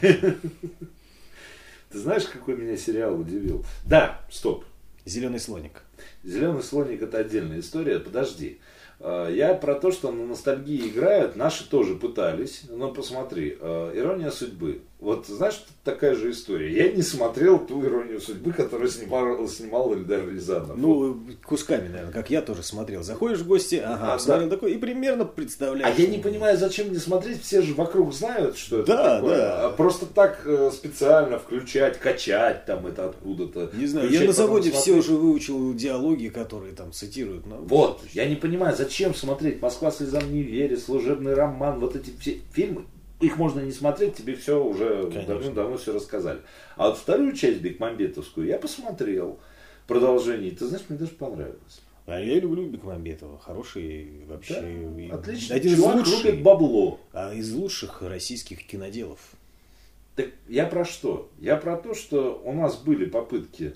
Ты 0.00 1.98
знаешь, 1.98 2.24
какой 2.24 2.56
меня 2.56 2.76
сериал 2.76 3.18
удивил? 3.18 3.64
Да, 3.86 4.20
стоп. 4.30 4.64
Зеленый 5.04 5.40
слоник. 5.40 5.82
Зеленый 6.22 6.62
слоник 6.62 7.02
это 7.02 7.18
отдельная 7.18 7.60
история. 7.60 7.98
Подожди. 7.98 8.60
А, 9.00 9.28
Я 9.28 9.54
про 9.54 9.74
то, 9.74 9.90
что 9.90 10.12
на 10.12 10.24
ностальгии 10.26 10.88
играют, 10.88 11.34
наши 11.34 11.68
тоже 11.68 11.96
пытались. 11.96 12.62
Но 12.68 12.92
посмотри, 12.92 13.56
а, 13.60 13.92
ирония 13.96 14.30
судьбы. 14.30 14.82
Вот 15.02 15.26
знаешь, 15.26 15.64
такая 15.82 16.14
же 16.14 16.30
история. 16.30 16.72
Я 16.72 16.92
не 16.92 17.02
смотрел 17.02 17.58
ту 17.58 17.84
иронию 17.84 18.20
судьбы, 18.20 18.52
которую 18.52 18.88
снимал, 18.88 19.48
снимал 19.48 19.92
Эльдар 19.94 20.28
Рязанов. 20.28 20.76
Ну, 20.76 21.18
кусками, 21.44 21.88
наверное, 21.88 22.12
как 22.12 22.30
я 22.30 22.40
тоже 22.40 22.62
смотрел. 22.62 23.02
Заходишь 23.02 23.40
в 23.40 23.48
гости, 23.48 23.82
ага, 23.84 24.12
А, 24.12 24.16
посмотрел 24.16 24.48
да. 24.48 24.54
такой, 24.54 24.74
и 24.74 24.78
примерно 24.78 25.24
А 25.24 25.26
представляешь. 25.26 25.98
я 25.98 26.06
не 26.06 26.18
понимаю, 26.18 26.56
зачем 26.56 26.92
не 26.92 26.98
смотреть, 26.98 27.42
все 27.42 27.62
же 27.62 27.74
вокруг 27.74 28.14
знают, 28.14 28.56
что 28.56 28.78
это 28.78 28.86
Да, 28.92 29.14
такое. 29.16 29.36
да. 29.38 29.66
А 29.66 29.70
просто 29.70 30.06
так 30.06 30.42
э, 30.44 30.70
специально 30.72 31.36
включать, 31.40 31.98
качать 31.98 32.64
там 32.66 32.86
это 32.86 33.06
откуда-то. 33.08 33.72
Не 33.76 33.86
знаю, 33.86 34.06
Включать, 34.06 34.22
я 34.22 34.28
на 34.28 34.32
заводе 34.34 34.70
все 34.70 34.92
уже 34.92 35.14
выучил 35.14 35.74
диалоги, 35.74 36.28
которые 36.28 36.74
там 36.74 36.92
цитируют. 36.92 37.44
но- 37.46 37.56
Вот, 37.56 38.02
я 38.12 38.28
не 38.28 38.36
понимаю, 38.36 38.76
зачем 38.76 39.16
смотреть 39.16 39.60
«Москва 39.60 39.90
слезам 39.90 40.32
не 40.32 40.42
верит», 40.44 40.80
«Служебный 40.80 41.34
роман», 41.34 41.80
вот 41.80 41.96
эти 41.96 42.12
все 42.20 42.38
фильмы, 42.52 42.84
их 43.22 43.36
можно 43.38 43.60
не 43.60 43.72
смотреть, 43.72 44.16
тебе 44.16 44.34
все 44.34 44.62
уже 44.62 45.10
давно-давно 45.26 45.76
все 45.76 45.92
рассказали. 45.92 46.40
А 46.76 46.88
вот 46.88 46.98
вторую 46.98 47.32
часть 47.34 47.60
Бекмамбетовскую 47.60 48.46
я 48.46 48.58
посмотрел, 48.58 49.38
продолжение, 49.86 50.50
ты 50.50 50.66
знаешь, 50.66 50.84
мне 50.88 50.98
даже 50.98 51.12
понравилось. 51.12 51.80
А 52.06 52.18
я 52.18 52.40
люблю 52.40 52.66
Бекмамбетова. 52.66 53.38
Хороший 53.38 54.24
вообще. 54.26 54.60
Да, 55.08 55.14
отлично, 55.16 55.54
Один 55.54 55.72
из 55.72 55.78
чувак 55.78 55.96
лучших, 55.96 56.24
любит 56.24 56.42
бабло. 56.42 57.00
а 57.12 57.32
из 57.32 57.52
лучших 57.52 58.02
российских 58.02 58.66
киноделов. 58.66 59.20
Так 60.16 60.30
я 60.48 60.66
про 60.66 60.84
что? 60.84 61.30
Я 61.38 61.56
про 61.56 61.76
то, 61.76 61.94
что 61.94 62.42
у 62.44 62.52
нас 62.52 62.76
были 62.76 63.04
попытки 63.06 63.74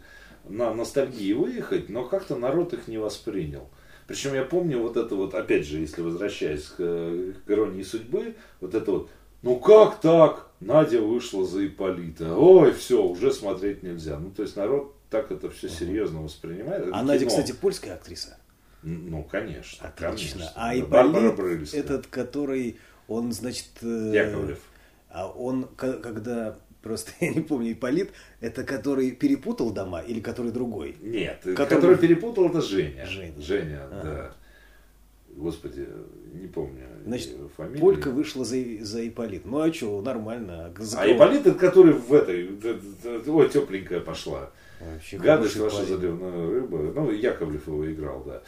на 0.49 0.75
ностальгии 0.75 1.33
выехать, 1.33 1.89
но 1.89 2.05
как-то 2.05 2.37
народ 2.37 2.73
их 2.73 2.89
не 2.89 2.99
воспринял. 2.99 3.69
Причем 4.07 4.35
я 4.35 4.45
помню 4.45 4.81
вот 4.81 4.97
это 4.97 5.15
вот, 5.15 5.35
опять 5.35 5.67
же, 5.67 5.79
если 5.79 6.03
возвращаясь 6.03 6.65
к, 6.65 6.77
э, 6.79 7.33
к 7.45 7.51
иронии 7.51 7.83
судьбы, 7.83 8.35
вот 8.61 8.75
это 8.75 8.91
вот, 8.93 9.11
ну 9.43 9.57
как 9.57 10.01
так? 10.01 10.51
Надя 10.61 11.01
вышла 11.03 11.45
за 11.47 11.67
Иполита. 11.67 12.35
Ой, 12.35 12.73
все, 12.73 13.03
уже 13.05 13.31
смотреть 13.33 13.83
нельзя. 13.83 14.19
Ну, 14.19 14.31
то 14.31 14.43
есть 14.43 14.57
народ 14.57 14.95
так 15.11 15.31
это 15.31 15.51
все 15.51 15.69
серьезно 15.69 16.23
воспринимает. 16.23 16.87
Это 16.87 16.97
А 16.97 17.03
Надя, 17.03 17.21
кино. 17.21 17.29
кстати, 17.31 17.53
польская 17.53 17.93
актриса. 17.95 18.39
Ну, 18.83 19.23
конечно. 19.25 19.87
Отлично. 19.89 20.41
конечно. 20.41 20.53
А 20.55 20.69
Да, 20.69 20.79
Ипполит, 20.79 20.89
Барбара 20.91 21.33
Брыльская. 21.33 21.81
этот, 21.81 22.07
который, 22.07 22.79
он, 23.09 23.33
значит... 23.33 23.69
э, 23.83 24.13
Яковлев. 24.15 24.61
А 25.11 25.29
он, 25.29 25.65
ко- 25.65 25.99
когда, 25.99 26.57
просто 26.83 27.13
я 27.21 27.31
не 27.35 27.41
помню, 27.41 27.73
Ипполит, 27.73 28.11
это 28.41 28.65
который 28.65 29.11
перепутал 29.11 29.73
дома 29.73 30.01
или 30.01 30.21
который 30.21 30.53
другой? 30.53 30.97
Нет, 31.03 31.41
Который- 31.43 31.67
который, 31.67 31.97
перепутал, 31.99 32.47
это 32.49 32.61
Женя. 32.63 33.07
Женя. 33.07 33.35
Женя, 33.41 33.81
Ага. 33.91 34.03
да. 34.03 34.33
Господи, 35.37 35.87
не 36.33 36.47
помню 36.47 36.87
Значит, 37.05 37.37
фамилию. 37.57 37.81
Полька 37.81 38.11
вышла 38.11 38.45
за, 38.45 38.57
за 38.81 39.07
Ипполит. 39.07 39.45
Ну 39.45 39.61
а 39.61 39.73
что, 39.73 40.01
нормально. 40.01 40.75
За 40.79 41.01
А 41.01 41.07
это 41.07 41.55
который 41.55 41.93
в 41.93 42.13
этой, 42.13 42.49
ой, 43.27 43.49
тепленькая 43.49 44.01
пошла. 44.01 44.51
Вообще 44.81 45.19
Гадость 45.19 45.57
ваша 45.57 45.85
заливная 45.85 46.51
рыба. 46.51 46.79
Ну, 46.95 47.11
Яковлев 47.11 47.67
его 47.67 47.91
играл, 47.91 48.25
да. 48.25 48.43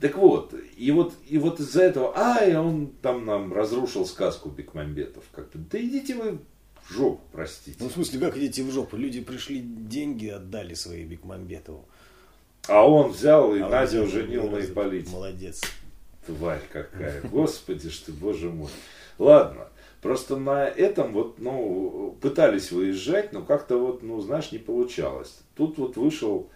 Так 0.00 0.16
вот, 0.18 0.54
и 0.76 0.90
вот, 0.90 1.14
и 1.26 1.38
вот 1.38 1.60
из-за 1.60 1.82
этого, 1.82 2.12
ай, 2.16 2.54
он 2.56 2.88
там 3.00 3.24
нам 3.24 3.52
разрушил 3.52 4.04
сказку 4.04 4.50
Бекмамбетов. 4.50 5.24
Как-то, 5.32 5.58
да 5.58 5.80
идите 5.80 6.14
вы 6.14 6.38
в 6.82 6.92
жопу, 6.92 7.20
простите. 7.32 7.78
Ну, 7.80 7.88
в 7.88 7.92
смысле, 7.92 8.20
как 8.20 8.36
идите 8.36 8.64
в 8.64 8.70
жопу? 8.70 8.96
Люди 8.96 9.20
пришли, 9.20 9.60
деньги 9.60 10.28
отдали 10.28 10.74
свои 10.74 11.04
Бекмамбетову. 11.04 11.86
А 12.68 12.86
он 12.86 13.12
взял 13.12 13.54
и 13.54 13.60
А 13.60 13.86
взял, 13.86 14.06
женил 14.06 14.50
на 14.50 14.58
Ипполите. 14.58 15.10
Молодец. 15.10 15.62
Тварь 16.28 16.62
какая. 16.70 17.22
Господи 17.32 17.88
ты, 18.04 18.12
боже 18.12 18.50
мой. 18.50 18.68
Ладно. 19.18 19.68
Просто 20.02 20.36
на 20.36 20.64
этом 20.66 21.12
вот, 21.12 21.38
ну, 21.38 22.16
пытались 22.20 22.70
выезжать, 22.70 23.32
но 23.32 23.42
как-то 23.42 23.78
вот, 23.78 24.02
ну, 24.02 24.20
знаешь, 24.20 24.52
не 24.52 24.58
получалось. 24.58 25.40
Тут 25.56 25.76
вот 25.78 25.96
вышел, 25.96 26.50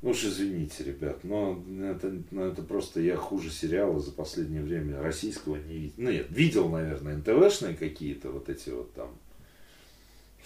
ну 0.00 0.10
уж 0.10 0.24
извините, 0.24 0.84
ребят, 0.84 1.18
но 1.22 1.62
это, 1.82 2.14
ну, 2.30 2.46
это 2.46 2.62
просто 2.62 3.00
я 3.00 3.16
хуже 3.16 3.50
сериала 3.50 4.00
за 4.00 4.12
последнее 4.12 4.62
время 4.62 5.02
российского 5.02 5.56
не 5.56 5.74
видел. 5.74 5.94
Ну, 5.98 6.10
нет, 6.10 6.26
видел, 6.30 6.68
наверное, 6.70 7.16
НТВшные 7.16 7.74
какие-то 7.74 8.30
вот 8.30 8.48
эти 8.48 8.70
вот 8.70 8.90
там 8.94 9.10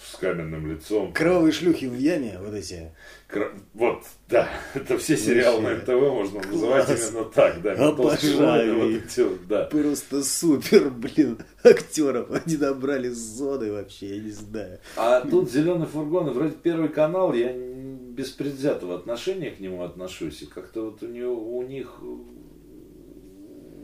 с 0.04 0.16
каменным 0.16 0.66
лицом. 0.70 1.12
Кровавые 1.12 1.52
шлюхи 1.52 1.84
в 1.86 1.94
яме, 1.98 2.38
вот 2.40 2.54
эти. 2.54 2.90
Кра- 3.28 3.52
Вот, 3.74 4.02
да, 4.28 4.48
это 4.74 4.98
все 4.98 5.16
сериалы 5.16 5.60
на 5.62 5.68
Вообще. 5.70 5.82
НТВ 5.94 6.02
можно 6.12 6.40
называть 6.50 6.86
Класс. 6.86 7.10
именно 7.10 7.24
так, 7.26 7.62
да. 7.62 7.74
«Ментовские 7.74 8.34
Обожаю 8.34 8.78
войны», 8.78 8.92
их. 8.92 9.02
вот 9.02 9.10
эти 9.12 9.46
да. 9.48 9.64
Просто 9.64 10.22
супер, 10.22 10.90
блин, 10.90 11.38
актеров. 11.64 12.30
Они 12.30 12.56
набрали 12.56 13.08
зоны 13.08 13.72
вообще, 13.72 14.16
я 14.16 14.22
не 14.22 14.30
знаю. 14.30 14.78
А 14.96 15.20
тут 15.22 15.50
зеленый 15.50 15.86
фургон, 15.86 16.30
вроде 16.32 16.54
первый 16.62 16.88
канал, 16.88 17.32
я 17.32 17.52
без 17.52 18.28
предвзятого 18.30 18.94
отношения 18.96 19.50
к 19.50 19.60
нему 19.60 19.82
отношусь. 19.82 20.42
И 20.42 20.46
как-то 20.46 20.82
вот 20.90 21.02
у 21.02 21.06
него, 21.06 21.56
у 21.56 21.62
них, 21.62 22.02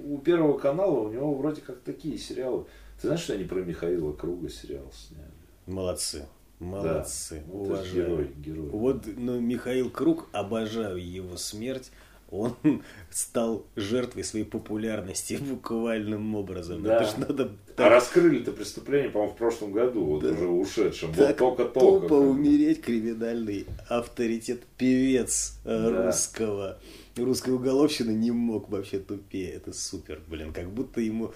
у 0.04 0.18
первого 0.18 0.58
канала, 0.58 1.00
у 1.00 1.10
него 1.12 1.34
вроде 1.34 1.60
как 1.60 1.78
такие 1.80 2.18
сериалы. 2.18 2.64
Ты 3.00 3.08
знаешь, 3.08 3.22
что 3.22 3.34
они 3.34 3.44
про 3.44 3.60
Михаила 3.60 4.12
Круга 4.12 4.48
сериал 4.48 4.92
сняли? 4.92 5.27
Молодцы. 5.68 6.26
Молодцы. 6.58 7.42
Да, 7.46 7.52
Уважаю. 7.52 7.94
герой, 7.94 8.30
герой. 8.38 8.68
Вот 8.70 9.04
ну, 9.16 9.38
Михаил 9.40 9.90
Круг, 9.90 10.28
обожаю 10.32 10.96
его 10.98 11.36
смерть. 11.36 11.90
Он 12.30 12.56
стал 13.10 13.64
жертвой 13.76 14.24
своей 14.24 14.44
популярности 14.44 15.34
буквальным 15.40 16.34
образом. 16.34 16.82
Да. 16.82 16.96
Это 16.96 17.04
ж 17.10 17.16
надо 17.18 17.44
А 17.44 17.72
так 17.76 17.90
раскрыли-то 17.92 18.52
преступление, 18.52 19.08
по-моему, 19.10 19.34
в 19.34 19.38
прошлом 19.38 19.72
году, 19.72 20.04
вот 20.04 20.22
Да. 20.22 20.30
уже 20.30 20.46
ушедшем. 20.48 21.14
Так 21.14 21.40
вот 21.40 21.56
только-только. 21.58 22.08
тупо 22.08 22.14
умереть 22.14 22.82
криминальный 22.82 23.66
авторитет 23.88 24.62
певец 24.76 25.58
э, 25.64 25.90
Да. 25.90 26.06
русского 26.06 26.78
русской 27.16 27.50
уголовщины 27.50 28.10
не 28.12 28.30
мог 28.30 28.68
вообще 28.68 28.98
тупее 29.00 29.50
это 29.50 29.72
супер 29.72 30.20
блин 30.28 30.52
как 30.52 30.70
будто 30.70 31.00
ему 31.00 31.32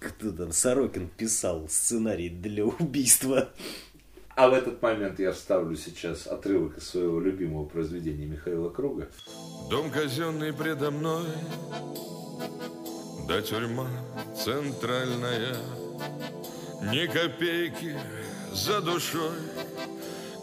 кто 0.00 0.30
там 0.32 0.52
Сорокин 0.52 1.08
писал 1.08 1.68
сценарий 1.68 2.28
для 2.28 2.64
убийства 2.64 3.48
А 4.36 4.48
в 4.48 4.54
этот 4.54 4.80
момент 4.80 5.18
я 5.18 5.32
вставлю 5.32 5.76
сейчас 5.76 6.26
отрывок 6.26 6.78
из 6.78 6.88
своего 6.88 7.20
любимого 7.20 7.64
произведения 7.64 8.26
Михаила 8.26 8.68
Круга. 8.70 9.08
Дом 9.70 9.90
казенный 9.90 10.52
предо 10.52 10.90
мной, 10.90 11.26
да 13.28 13.42
тюрьма 13.42 13.88
центральная, 14.36 15.56
ни 16.92 17.06
копейки 17.06 17.96
за 18.52 18.80
душой, 18.80 19.36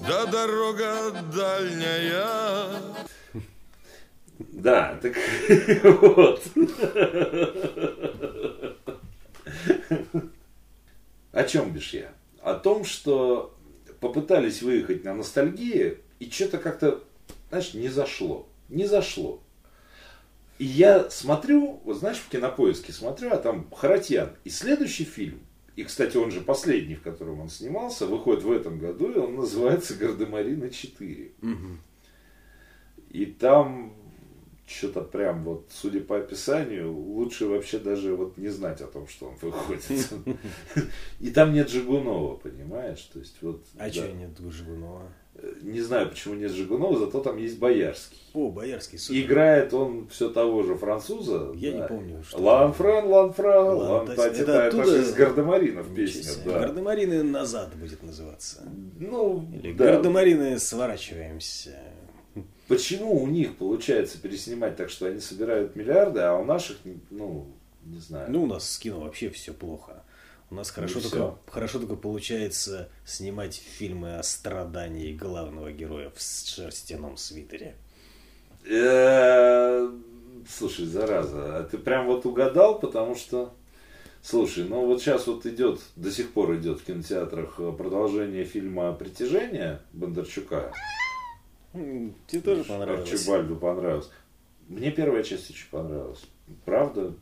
да 0.08 0.26
дорога 0.26 1.12
дальняя. 1.34 2.68
Да, 4.38 5.00
так 5.02 5.16
вот. 6.02 6.42
О 11.32 11.44
чем 11.44 11.72
бишь 11.72 11.94
я? 11.94 12.14
О 12.42 12.54
том, 12.56 12.86
что 12.86 13.58
попытались 14.00 14.62
выехать 14.62 15.04
на 15.04 15.14
ностальгии, 15.14 15.98
и 16.20 16.30
что-то 16.30 16.58
как-то, 16.60 17.04
знаешь, 17.50 17.74
не 17.74 17.90
зашло. 17.90 18.48
Не 18.70 18.86
зашло. 18.86 19.42
И 20.58 20.66
я 20.66 21.10
смотрю, 21.10 21.82
вот 21.84 21.98
знаешь, 21.98 22.18
в 22.18 22.30
кинопоиске 22.30 22.94
смотрю, 22.94 23.32
а 23.32 23.38
там 23.38 23.70
Харатьян. 23.72 24.32
И 24.44 24.50
следующий 24.50 25.04
фильм, 25.04 25.42
и, 25.76 25.84
кстати, 25.84 26.16
он 26.16 26.32
же 26.32 26.40
последний, 26.42 26.96
в 26.96 27.02
котором 27.02 27.42
он 27.42 27.50
снимался, 27.50 28.06
выходит 28.06 28.44
в 28.44 28.52
этом 28.52 28.80
году, 28.80 29.12
и 29.12 29.18
он 29.18 29.36
называется 29.36 29.96
«Гардемарина 29.96 30.66
4». 30.66 31.32
И 33.10 33.26
там 33.26 33.94
что-то 34.68 35.02
прям 35.02 35.44
вот, 35.44 35.68
судя 35.70 36.00
по 36.02 36.18
описанию, 36.18 36.92
лучше 36.92 37.46
вообще 37.46 37.78
даже 37.78 38.16
вот 38.16 38.38
не 38.38 38.50
знать 38.50 38.82
о 38.82 38.88
том, 38.88 39.08
что 39.08 39.28
он 39.28 39.36
выходит. 39.42 39.84
И 41.20 41.30
там 41.30 41.54
нет 41.54 41.70
Жигунова, 41.70 42.36
понимаешь? 42.36 43.02
То 43.14 43.20
есть 43.20 43.38
вот. 43.42 43.64
а 43.78 43.86
да. 43.86 43.90
че 43.92 44.12
нет 44.14 44.32
Жигунова 44.40 45.04
Не 45.62 45.82
знаю, 45.82 46.10
почему 46.10 46.34
нет 46.34 46.52
Жигунова, 46.52 46.98
зато 46.98 47.22
там 47.22 47.38
есть 47.38 47.60
Боярский. 47.60 48.18
о 48.34 48.50
Боярский 48.50 48.98
супер 48.98 49.22
Играет 49.22 49.74
он 49.74 50.08
все 50.08 50.30
того 50.30 50.64
же 50.64 50.76
француза. 50.76 51.52
Я 51.54 51.72
да. 51.72 51.78
не 51.78 51.88
помню, 51.88 52.24
что 52.24 52.42
Ланфран, 52.42 53.08
Ланфран, 53.08 53.68
Лан- 53.68 53.78
Лан, 53.78 54.16
то 54.16 54.26
есть 54.26 54.40
это, 54.40 54.68
оттуда- 54.68 55.00
из 55.00 55.14
Гардемаринов 55.14 55.94
песня, 55.94 56.32
да. 56.44 56.60
Гардемарины 56.60 57.22
назад 57.22 57.76
будет 57.76 58.02
называться 58.02 58.64
Ну, 59.00 59.48
или 59.54 59.74
да. 59.74 59.86
Гардемарины 59.92 60.58
сворачиваемся 60.58 61.78
Почему 62.68 63.22
у 63.22 63.28
них 63.28 63.58
получается 63.58 64.20
переснимать 64.20 64.76
так, 64.76 64.90
что 64.90 65.06
они 65.06 65.20
собирают 65.20 65.76
миллиарды, 65.76 66.22
а 66.22 66.36
у 66.36 66.44
наших, 66.44 66.78
ну, 67.12 67.48
не 67.84 68.00
знаю. 68.00 68.32
Ну, 68.32 68.44
у 68.44 68.48
нас 68.48 68.70
с 68.70 68.80
кино 68.80 69.02
вообще 69.02 69.30
все 69.30 69.54
плохо. 69.54 70.04
У 70.50 70.56
нас 70.56 70.70
хорошо, 70.72 71.00
Ну, 71.04 71.10
только, 71.10 71.38
хорошо 71.48 71.80
только 71.80 71.96
получается 71.96 72.90
снимать 73.06 73.56
фильмы 73.56 74.18
о 74.18 74.24
страдании 74.24 75.14
главного 75.14 75.72
героя 75.72 76.12
в 76.16 76.22
шерстяном 76.22 77.18
свитере. 77.18 77.76
Э, 78.68 79.92
Слушай, 80.48 80.86
зараза, 80.86 81.58
а 81.58 81.64
ты 81.64 81.78
прям 81.78 82.06
вот 82.08 82.26
угадал, 82.26 82.80
потому 82.80 83.16
что... 83.16 83.54
Слушай, 84.22 84.64
ну 84.64 84.88
вот 84.88 85.02
сейчас 85.02 85.28
вот 85.28 85.46
идет, 85.46 85.80
до 85.96 86.12
сих 86.12 86.32
пор 86.32 86.56
идет 86.56 86.80
в 86.80 86.84
кинотеатрах 86.84 87.60
э, 87.60 87.72
продолжение 87.72 88.44
фильма 88.44 88.92
«Притяжение» 88.94 89.82
Бондарчука. 89.94 90.74
Тебе 92.28 92.42
тоже 92.42 92.64
понравилось? 92.64 93.12
Арчибальду 93.12 93.56
понравилось. 93.56 94.10
Мне 94.68 94.92
первая 94.92 95.24
часть 95.24 95.50
очень 95.50 95.70
понравилась. 95.70 96.24
Правда, 96.64 97.14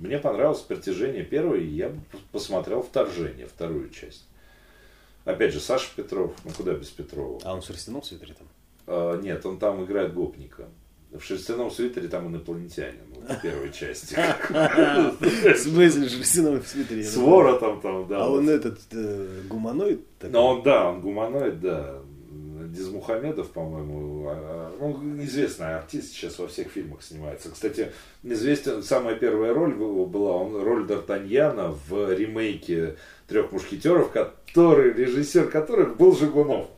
мне 0.00 0.18
понравилось 0.18 0.60
«Притяжение» 0.60 1.24
первое, 1.24 1.60
и 1.60 1.66
я 1.66 1.88
бы 1.90 2.00
посмотрел 2.32 2.82
«Вторжение», 2.82 3.46
вторую 3.46 3.90
часть. 3.90 4.26
Опять 5.24 5.52
же, 5.52 5.60
Саша 5.60 5.88
Петров, 5.96 6.32
ну 6.44 6.50
куда 6.56 6.74
без 6.74 6.88
Петрова. 6.88 7.40
А 7.42 7.54
он 7.54 7.60
в 7.60 7.64
шерстяном 7.64 8.02
свитере 8.02 8.34
там? 8.34 8.46
А, 8.86 9.20
нет, 9.20 9.44
он 9.44 9.58
там 9.58 9.84
играет 9.84 10.14
гопника. 10.14 10.68
В 11.10 11.20
шерстяном 11.22 11.70
свитере 11.70 12.08
там 12.08 12.28
инопланетянин, 12.28 13.00
вот 13.14 13.38
в 13.38 13.40
первой 13.40 13.72
части. 13.72 14.14
В 14.50 15.56
смысле, 15.56 16.08
в 16.08 16.10
шерстяном 16.10 16.62
свитере? 16.62 17.02
С 17.02 17.16
воротом 17.16 17.80
там, 17.80 18.06
да. 18.06 18.24
А 18.24 18.28
он 18.28 18.48
этот 18.48 18.78
э, 18.92 19.42
гуманоид? 19.48 20.02
Но 20.22 20.46
он, 20.46 20.62
да, 20.62 20.90
он 20.90 21.00
гуманоид, 21.00 21.60
да. 21.60 22.02
Дизмухамедов, 22.72 23.50
по-моему, 23.50 24.30
ну, 24.78 25.24
известный 25.24 25.76
артист, 25.76 26.12
сейчас 26.12 26.38
во 26.38 26.48
всех 26.48 26.68
фильмах 26.68 27.02
снимается. 27.02 27.50
Кстати, 27.50 27.92
известен, 28.22 28.82
самая 28.82 29.16
первая 29.16 29.54
роль 29.54 29.74
была, 29.74 30.36
он 30.36 30.62
роль 30.62 30.86
Д'Артаньяна 30.86 31.76
в 31.88 32.12
ремейке 32.12 32.96
«Трех 33.28 33.52
мушкетеров», 33.52 34.10
который, 34.10 34.92
режиссер 34.92 35.48
которых 35.48 35.96
был 35.96 36.16
Жигунов. 36.16 36.68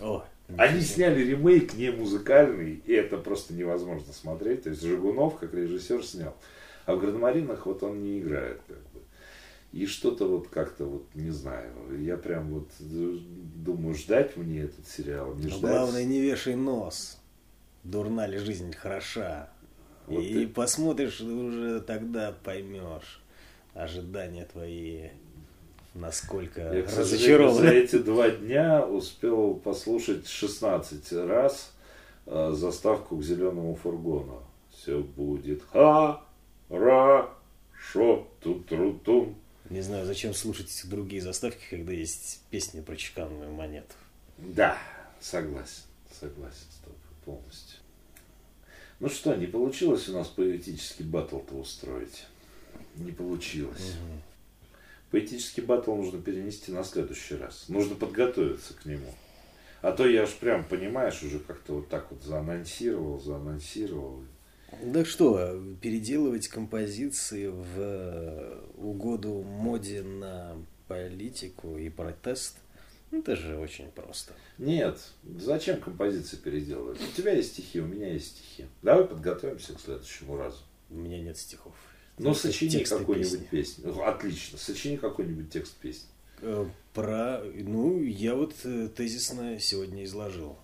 О, 0.00 0.24
Они 0.56 0.80
сняли 0.80 1.22
ремейк 1.22 1.74
не 1.74 1.90
музыкальный, 1.90 2.80
и 2.84 2.92
это 2.92 3.18
просто 3.18 3.52
невозможно 3.52 4.12
смотреть. 4.12 4.62
То 4.62 4.70
есть 4.70 4.82
Жигунов, 4.82 5.38
как 5.38 5.52
режиссер, 5.52 6.04
снял. 6.04 6.34
А 6.86 6.94
в 6.94 7.00
Градомаринах 7.00 7.66
вот 7.66 7.82
он 7.82 8.02
не 8.02 8.20
играет. 8.20 8.60
Как. 8.66 8.78
И 9.72 9.84
что-то 9.86 10.26
вот 10.26 10.48
как-то 10.48 10.86
вот, 10.86 11.04
не 11.14 11.30
знаю, 11.30 11.72
я 12.02 12.16
прям 12.16 12.48
вот 12.54 12.68
думаю, 12.78 13.94
ждать 13.94 14.36
мне 14.36 14.62
этот 14.62 14.86
сериал, 14.88 15.34
не 15.34 15.44
Но 15.44 15.48
ждать. 15.50 15.60
главное, 15.60 16.04
не 16.04 16.20
вешай 16.20 16.54
нос. 16.54 17.18
Дурна 17.84 18.26
ли 18.26 18.38
жизнь 18.38 18.72
хороша. 18.74 19.50
Вот 20.06 20.22
и 20.22 20.32
ты- 20.46 20.48
посмотришь, 20.48 21.20
уже 21.20 21.80
тогда 21.82 22.34
поймешь 22.44 23.20
ожидания 23.74 24.46
твои, 24.50 25.08
насколько 25.94 26.60
Я, 26.62 26.88
сожалению, 26.88 26.92
за 26.94 27.00
разочарованы. 27.02 27.68
эти 27.68 27.98
два 27.98 28.30
дня 28.30 28.86
успел 28.86 29.54
послушать 29.54 30.26
16 30.26 31.12
раз 31.12 31.72
э, 32.24 32.52
заставку 32.54 33.18
к 33.18 33.22
зеленому 33.22 33.74
фургону. 33.74 34.42
Все 34.70 35.00
будет 35.00 35.62
хорошо, 36.68 37.28
тут-тру-тум. 38.40 39.36
Не 39.70 39.82
знаю, 39.82 40.06
зачем 40.06 40.32
слушать 40.32 40.70
другие 40.84 41.20
заставки, 41.20 41.64
когда 41.68 41.92
есть 41.92 42.40
песни 42.50 42.80
про 42.80 42.96
чеканную 42.96 43.52
монету. 43.52 43.94
Да, 44.38 44.78
согласен, 45.20 45.82
согласен 46.18 46.66
с 46.70 46.76
тобой 46.84 46.98
полностью. 47.24 47.78
Ну 49.00 49.08
что, 49.08 49.34
не 49.34 49.46
получилось 49.46 50.08
у 50.08 50.12
нас 50.12 50.28
поэтический 50.28 51.04
батл-то 51.04 51.54
устроить? 51.54 52.24
Не 52.96 53.12
получилось. 53.12 53.94
Поэтический 55.10 55.60
батл 55.60 55.94
нужно 55.94 56.20
перенести 56.20 56.72
на 56.72 56.82
следующий 56.82 57.36
раз. 57.36 57.66
Нужно 57.68 57.94
подготовиться 57.94 58.74
к 58.74 58.86
нему. 58.86 59.14
А 59.82 59.92
то 59.92 60.08
я 60.08 60.24
уж 60.24 60.34
прям, 60.34 60.64
понимаешь, 60.64 61.22
уже 61.22 61.38
как-то 61.38 61.74
вот 61.74 61.88
так 61.88 62.10
вот 62.10 62.22
заанонсировал, 62.22 63.20
заанонсировал. 63.20 64.24
Да 64.82 65.04
что, 65.04 65.62
переделывать 65.80 66.48
композиции 66.48 67.46
в 67.46 67.76
э, 67.76 68.47
угоду 68.88 69.42
моде 69.42 70.02
на 70.02 70.56
политику 70.88 71.76
и 71.76 71.88
протест, 71.88 72.58
ну, 73.10 73.20
это 73.20 73.36
же 73.36 73.56
очень 73.56 73.90
просто. 73.90 74.34
Нет, 74.58 75.00
зачем 75.38 75.80
композиции 75.80 76.36
переделывать? 76.36 77.00
У 77.00 77.16
тебя 77.16 77.32
есть 77.32 77.52
стихи, 77.54 77.80
у 77.80 77.86
меня 77.86 78.12
есть 78.12 78.36
стихи. 78.36 78.66
Давай 78.82 79.04
подготовимся 79.04 79.74
к 79.74 79.80
следующему 79.80 80.36
разу. 80.36 80.58
У 80.90 80.94
меня 80.96 81.20
нет 81.20 81.38
стихов. 81.38 81.74
Ну, 82.18 82.32
Только 82.34 82.40
сочини 82.40 82.82
какую-нибудь 82.84 83.48
песни. 83.48 83.48
песню. 83.50 83.92
Ну, 83.94 84.02
Отлично. 84.02 84.58
Сочини 84.58 84.96
какой-нибудь 84.96 85.50
текст 85.50 85.74
песни. 85.76 86.08
Э, 86.40 86.66
Про, 86.92 87.42
ну, 87.44 88.02
я 88.02 88.34
вот 88.34 88.54
э, 88.64 88.88
тезисно 88.88 89.58
сегодня 89.60 90.04
изложил. 90.04 90.58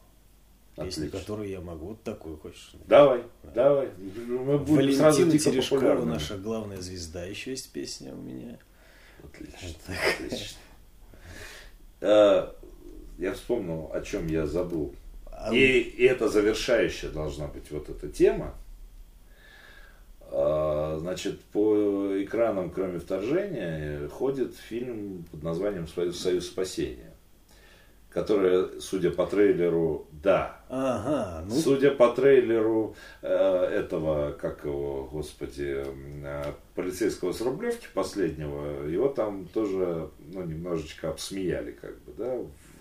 Песню, 0.77 1.07
Отлично. 1.07 1.19
которую 1.21 1.49
я 1.49 1.61
могу. 1.61 1.87
Вот 1.89 2.03
такую 2.03 2.37
хочешь? 2.37 2.73
Давай, 2.89 3.23
давай. 3.55 3.91
Мы 4.27 4.59
будем 4.59 4.75
Валентина 4.77 5.39
Терешкова, 5.39 5.79
популярными. 5.81 6.11
наша 6.15 6.37
главная 6.37 6.81
звезда, 6.81 7.25
еще 7.25 7.53
есть 7.53 7.71
песня 7.71 8.13
у 8.13 8.17
меня. 8.17 8.59
Отлично, 9.23 9.95
отлично. 10.19 10.59
Э, 12.01 12.49
Я 13.19 13.33
вспомнил, 13.35 13.91
о 13.95 14.01
чем 14.01 14.27
я 14.27 14.47
забыл. 14.47 14.93
А 15.31 15.55
И, 15.55 15.79
и 15.81 16.05
это 16.05 16.29
завершающая 16.29 17.11
должна 17.11 17.47
быть 17.47 17.71
вот 17.71 17.89
эта 17.89 18.09
тема. 18.09 18.55
А, 20.31 20.99
Значит, 20.99 21.41
по 21.53 22.21
экранам, 22.23 22.71
кроме 22.71 22.99
вторжения, 22.99 24.09
ходит 24.09 24.57
фильм 24.57 25.25
под 25.31 25.43
названием 25.45 25.87
«Союз 25.87 26.19
Союз 26.21 26.47
спасения», 26.47 27.14
который, 28.15 28.81
судя 28.81 29.11
по 29.11 29.27
трейлеру, 29.27 30.07
да, 30.13 30.61
Ага, 30.69 31.45
ну, 31.49 31.55
Судя 31.55 31.91
по 31.91 32.11
трейлеру 32.11 32.95
э, 33.23 33.29
этого, 33.29 34.31
как 34.33 34.65
его, 34.65 35.09
господи, 35.11 35.85
э, 35.85 36.53
полицейского 36.77 37.33
с 37.33 37.41
Рублевки 37.41 37.89
последнего, 37.93 38.87
его 38.87 39.09
там 39.09 39.47
тоже, 39.49 40.11
ну, 40.33 40.45
немножечко 40.45 41.11
обсмеяли, 41.11 41.73
как 41.73 42.01
бы, 42.03 42.13
да, 42.17 42.39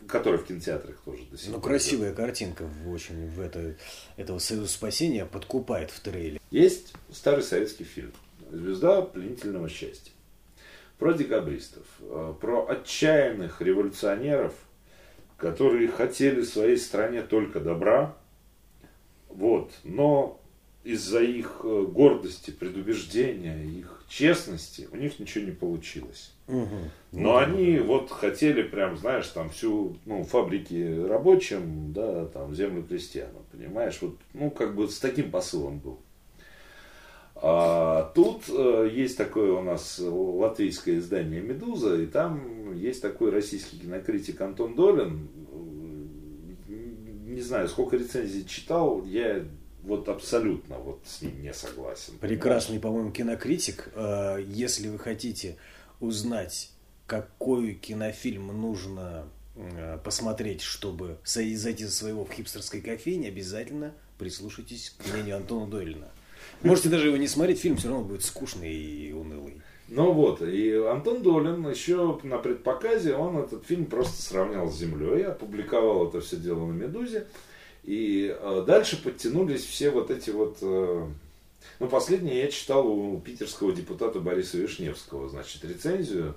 который 0.08 0.38
в 0.38 0.46
кинотеатрах 0.46 0.98
тоже 1.04 1.24
до 1.32 1.38
сих 1.38 1.48
ну, 1.48 1.56
пор. 1.56 1.64
красивая 1.64 2.14
картинка 2.14 2.66
в- 2.66 2.92
очень 2.92 3.28
в 3.30 3.40
это, 3.42 3.76
этого 4.18 4.38
Союза 4.38 4.68
спасения 4.68 5.26
подкупает 5.26 5.90
в 5.90 6.00
трейлере. 6.00 6.40
Есть 6.52 6.94
старый 7.12 7.44
советский 7.44 7.86
фильм 7.86 8.12
«Звезда 8.52 9.02
пленительного 9.02 9.68
счастья» 9.68 10.12
про 11.00 11.14
декабристов, 11.14 11.86
э, 12.02 12.34
про 12.40 12.68
отчаянных 12.68 13.62
революционеров, 13.62 14.54
которые 15.44 15.89
хотели 15.89 16.41
своей 16.41 16.78
стране 16.78 17.22
только 17.22 17.60
добра, 17.60 18.16
вот, 19.28 19.74
но 19.84 20.39
из-за 20.86 21.22
их 21.22 21.60
э, 21.66 21.86
гордости, 21.86 22.50
предубеждения, 22.50 23.62
их 23.62 24.06
честности 24.08 24.88
у 24.94 24.96
них 24.96 25.20
ничего 25.20 25.44
не 25.44 25.52
получилось. 25.52 26.32
Но 27.12 27.38
они 27.38 27.78
вот 27.80 28.10
хотели 28.10 28.64
прям, 28.64 28.96
знаешь, 28.96 29.28
там 29.28 29.50
всю, 29.50 29.98
ну, 30.06 30.24
фабрики 30.24 31.06
рабочим, 31.10 31.91
да, 31.91 32.26
там, 32.28 32.56
землю 32.56 32.84
крестьянам, 32.84 33.44
понимаешь, 33.52 33.98
вот, 34.00 34.16
ну, 34.34 34.50
как 34.50 34.76
бы 34.76 34.88
с 34.88 34.98
таким 35.00 35.30
посылом 35.30 35.80
был. 35.80 36.00
А 37.46 38.10
тут 38.16 38.46
э, 38.48 38.89
есть 38.94 39.18
такое 39.18 39.52
у 39.52 39.62
нас 39.62 40.00
латвийское 40.00 41.00
издание 41.00 41.41
«Медуза», 41.41 42.02
и 42.02 42.06
там 42.06 42.74
есть 42.74 43.02
такой 43.02 43.32
российский 43.32 43.78
кинокритик 43.80 44.39
Антон 44.39 44.76
Долин. 44.76 45.28
Не 46.70 47.41
знаю, 47.41 47.68
сколько 47.68 47.98
рецензий 47.98 48.46
читал, 48.46 49.04
я 49.04 49.44
вот 49.82 50.08
абсолютно 50.08 50.78
вот 50.78 51.02
с 51.06 51.22
ним 51.22 51.41
не 51.41 51.54
согласен. 51.54 52.14
Прекрасный, 52.22 52.80
по-моему, 52.80 53.12
кинокритик. 53.12 53.89
Э, 53.94 54.38
Если 54.48 54.88
вы 54.88 54.98
хотите 54.98 55.58
узнать, 56.00 56.72
какой 57.08 57.74
кинофильм 57.74 58.48
нужно 58.48 59.28
э, 59.58 60.00
посмотреть, 60.02 60.62
чтобы 60.62 61.18
зайти 61.26 61.84
за 61.84 61.91
своего 61.91 62.24
в 62.24 62.32
хипстерской 62.32 62.80
кофейне, 62.80 63.28
обязательно 63.28 63.94
прислушайтесь 64.18 64.91
к 64.91 65.12
мнению 65.12 65.36
Антона 65.36 65.68
Дойлина. 65.70 66.08
Можете 66.62 66.89
даже 66.89 67.08
его 67.08 67.18
не 67.18 67.28
смотреть, 67.28 67.60
фильм 67.60 67.78
все 67.78 67.89
равно 67.89 68.04
будет 68.04 68.24
скучный 68.24 68.74
и 68.74 69.12
унылый. 69.14 69.62
Ну 69.89 70.12
вот, 70.12 70.41
и 70.41 70.72
Антон 70.74 71.22
Долин 71.22 71.70
еще 71.70 72.20
на 72.24 72.38
предпоказе, 72.38 73.16
он 73.16 73.38
этот 73.38 73.66
фильм 73.66 73.86
просто 73.86 74.22
сравнял 74.22 74.72
с 74.72 74.78
землей, 74.78 75.26
опубликовал 75.26 76.08
это 76.08 76.22
все 76.22 76.38
дело 76.38 76.66
на 76.66 76.72
«Медузе». 76.72 77.28
И 77.84 78.34
э, 78.36 78.64
дальше 78.66 79.02
подтянулись 79.04 79.66
все 79.66 79.89
вот 79.89 80.10
эти 80.10 80.30
вот... 80.30 80.58
э, 80.62 81.06
ну, 81.80 81.88
последнее 81.88 82.39
я 82.39 82.48
читал 82.48 82.88
у 82.88 83.20
питерского 83.20 83.74
депутата 83.74 84.20
Бориса 84.20 84.58
Вишневского, 84.58 85.28
значит, 85.28 85.66
рецензию. 85.66 86.36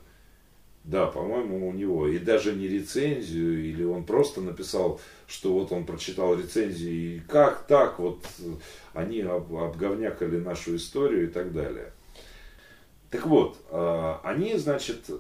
Да, 0.87 1.07
по-моему, 1.07 1.69
у 1.69 1.73
него. 1.73 2.07
И 2.07 2.19
даже 2.19 2.55
не 2.55 2.69
рецензию, 2.69 3.65
или 3.65 3.83
он 3.83 4.05
просто 4.05 4.41
написал, 4.41 5.01
что 5.27 5.53
вот 5.53 5.73
он 5.73 5.85
прочитал 5.85 6.39
рецензию, 6.39 6.93
и 6.93 7.19
как 7.19 7.67
так, 7.67 7.99
вот 7.99 8.25
э, 8.39 8.55
они 8.95 9.21
об- 9.23 9.53
обговнякали 9.53 10.39
нашу 10.39 10.77
историю 10.77 11.25
и 11.25 11.27
так 11.27 11.53
далее. 11.53 11.93
Так 13.11 13.27
вот, 13.27 13.59
э, 13.69 14.15
они, 14.23 14.57
значит, 14.59 15.11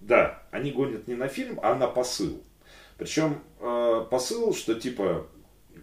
да, 0.00 0.42
они 0.50 0.72
гонят 0.72 1.06
не 1.06 1.14
на 1.14 1.28
фильм, 1.28 1.60
а 1.62 1.76
на 1.76 1.86
посыл. 1.86 2.42
Причем 2.96 3.38
э, 3.60 4.04
посыл, 4.10 4.52
что 4.52 4.74
типа 4.74 5.28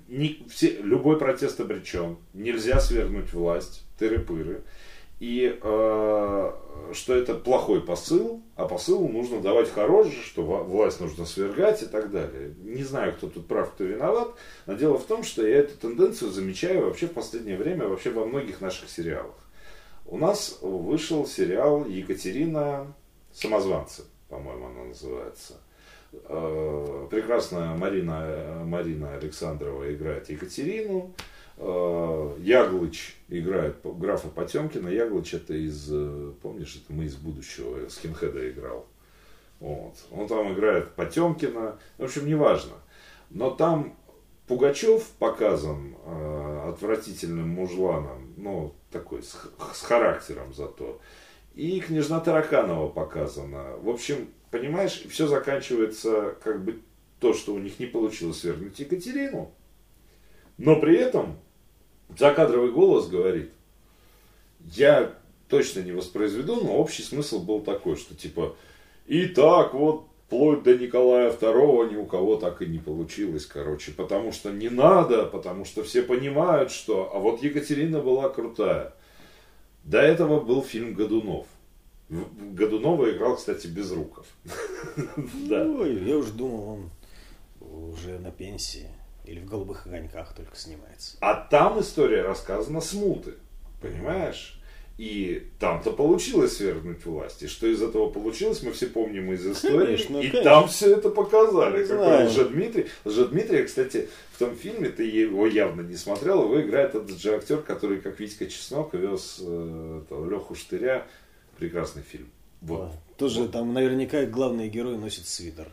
не, 0.09 0.45
все, 0.49 0.81
любой 0.81 1.17
протест 1.17 1.61
обречен, 1.61 2.17
нельзя 2.33 2.81
свергнуть 2.81 3.31
власть, 3.31 3.85
тыры-пыры. 3.97 4.63
И 5.19 5.57
э, 5.61 6.51
что 6.93 7.15
это 7.15 7.35
плохой 7.35 7.81
посыл, 7.81 8.43
а 8.55 8.67
посылу 8.67 9.07
нужно 9.07 9.41
давать 9.41 9.71
хороший, 9.71 10.21
что 10.21 10.43
власть 10.43 10.99
нужно 10.99 11.25
свергать 11.25 11.83
и 11.83 11.85
так 11.85 12.11
далее. 12.11 12.53
Не 12.59 12.83
знаю, 12.83 13.13
кто 13.13 13.27
тут 13.27 13.47
прав, 13.47 13.71
кто 13.71 13.85
виноват, 13.85 14.29
но 14.65 14.73
дело 14.73 14.97
в 14.97 15.05
том, 15.05 15.23
что 15.23 15.45
я 15.47 15.59
эту 15.59 15.77
тенденцию 15.77 16.31
замечаю 16.31 16.85
вообще 16.85 17.07
в 17.07 17.13
последнее 17.13 17.57
время 17.57 17.87
вообще 17.87 18.11
во 18.11 18.25
многих 18.25 18.59
наших 18.61 18.89
сериалах. 18.89 19.35
У 20.05 20.17
нас 20.17 20.59
вышел 20.61 21.25
сериал 21.25 21.85
Екатерина 21.85 22.93
Самозванцы, 23.33 24.03
по-моему, 24.29 24.67
она 24.67 24.83
называется. 24.85 25.55
Э, 26.13 27.07
Прекрасная 27.09 27.75
Марина, 27.75 28.63
Марина 28.65 29.15
Александрова 29.15 29.93
играет 29.93 30.29
Екатерину. 30.29 31.13
Э, 31.57 32.35
Яглыч 32.39 33.15
играет 33.29 33.77
графа 33.83 34.27
Потемкина. 34.27 34.89
Яглыч 34.89 35.33
это 35.33 35.53
из, 35.53 35.87
э, 35.91 36.33
помнишь, 36.41 36.81
это 36.83 36.93
мы 36.93 37.05
из 37.05 37.15
будущего, 37.15 37.87
Скинхеда 37.87 38.49
играл. 38.49 38.85
Вот. 39.59 39.95
Он 40.11 40.27
там 40.27 40.53
играет 40.53 40.91
Потемкина. 40.95 41.79
В 41.97 42.03
общем, 42.03 42.27
неважно. 42.27 42.73
Но 43.29 43.51
там 43.51 43.95
Пугачев 44.47 45.07
показан 45.17 45.95
э, 46.05 46.69
отвратительным 46.69 47.49
мужланом, 47.49 48.33
ну, 48.37 48.73
такой, 48.91 49.23
с, 49.23 49.35
с 49.73 49.81
характером 49.81 50.53
зато. 50.53 50.99
И 51.55 51.79
княжна 51.79 52.19
Тараканова 52.19 52.89
показана. 52.89 53.77
В 53.77 53.89
общем, 53.89 54.27
понимаешь, 54.51 55.03
все 55.09 55.25
заканчивается 55.25 56.35
как 56.43 56.63
бы 56.63 56.81
то, 57.19 57.33
что 57.33 57.53
у 57.53 57.59
них 57.59 57.79
не 57.79 57.85
получилось 57.85 58.41
свергнуть 58.41 58.77
Екатерину. 58.77 59.51
Но 60.57 60.79
при 60.79 60.97
этом 60.97 61.37
закадровый 62.17 62.71
голос 62.71 63.07
говорит, 63.07 63.51
я 64.59 65.13
точно 65.47 65.81
не 65.81 65.91
воспроизведу, 65.91 66.55
но 66.55 66.77
общий 66.77 67.03
смысл 67.03 67.43
был 67.43 67.61
такой, 67.61 67.95
что 67.95 68.15
типа, 68.15 68.55
и 69.07 69.27
так 69.27 69.73
вот 69.73 70.07
вплоть 70.27 70.63
до 70.63 70.77
Николая 70.77 71.31
II 71.31 71.91
ни 71.91 71.95
у 71.95 72.05
кого 72.05 72.35
так 72.35 72.61
и 72.61 72.65
не 72.65 72.79
получилось, 72.79 73.45
короче, 73.45 73.91
потому 73.91 74.31
что 74.31 74.51
не 74.51 74.69
надо, 74.69 75.25
потому 75.25 75.65
что 75.65 75.83
все 75.83 76.01
понимают, 76.01 76.71
что, 76.71 77.11
а 77.13 77.19
вот 77.19 77.43
Екатерина 77.43 78.01
была 78.01 78.29
крутая. 78.29 78.93
До 79.83 79.99
этого 79.99 80.39
был 80.39 80.63
фильм 80.63 80.93
Годунов. 80.93 81.45
Годунова 82.09 83.11
играл, 83.11 83.35
кстати, 83.35 83.67
Безруков. 83.67 84.25
Да. 85.47 85.63
Ой, 85.63 86.03
я 86.03 86.17
уже 86.17 86.33
думал, 86.33 86.69
он 86.69 86.89
уже 87.61 88.19
на 88.19 88.31
пенсии 88.31 88.89
или 89.25 89.39
в 89.39 89.45
голубых 89.45 89.85
огоньках 89.85 90.33
только 90.33 90.55
снимается. 90.55 91.17
А 91.21 91.35
там 91.35 91.79
история 91.79 92.21
рассказана 92.21 92.81
смуты. 92.81 93.35
Понимаешь? 93.81 94.59
И 94.97 95.51
там-то 95.59 95.91
получилось 95.91 96.55
свергнуть 96.55 97.05
власть. 97.05 97.43
И 97.43 97.47
что 97.47 97.67
из 97.67 97.81
этого 97.81 98.09
получилось, 98.09 98.63
мы 98.63 98.71
все 98.71 98.87
помним 98.87 99.33
из 99.33 99.45
истории. 99.45 99.85
Конечно, 99.85 100.17
и 100.19 100.29
конечно. 100.29 100.43
там 100.43 100.67
все 100.69 100.95
это 100.95 101.09
показали. 101.09 101.81
Мы 101.81 101.87
Какой. 101.87 102.27
Лжедмитрий. 102.27 102.85
Лжедмитрия, 103.03 103.65
кстати, 103.65 104.07
в 104.31 104.39
том 104.39 104.55
фильме, 104.55 104.89
ты 104.89 105.03
его 105.03 105.47
явно 105.47 105.81
не 105.81 105.97
смотрел, 105.97 106.43
его 106.43 106.61
играет 106.61 106.95
этот 106.95 107.19
же 107.19 107.35
актер, 107.35 107.61
который, 107.61 107.99
как 107.99 108.19
Витька 108.21 108.45
Чеснок, 108.45 108.93
вез 108.93 109.39
э, 109.41 110.01
Леху 110.09 110.55
Штыря. 110.55 111.05
Прекрасный 111.57 112.01
фильм. 112.01 112.29
Вот. 112.61 112.91
А, 112.91 113.19
Тоже 113.19 113.49
там 113.49 113.73
наверняка 113.73 114.25
главный 114.25 114.69
герой 114.69 114.97
носит 114.97 115.27
свитер. 115.27 115.67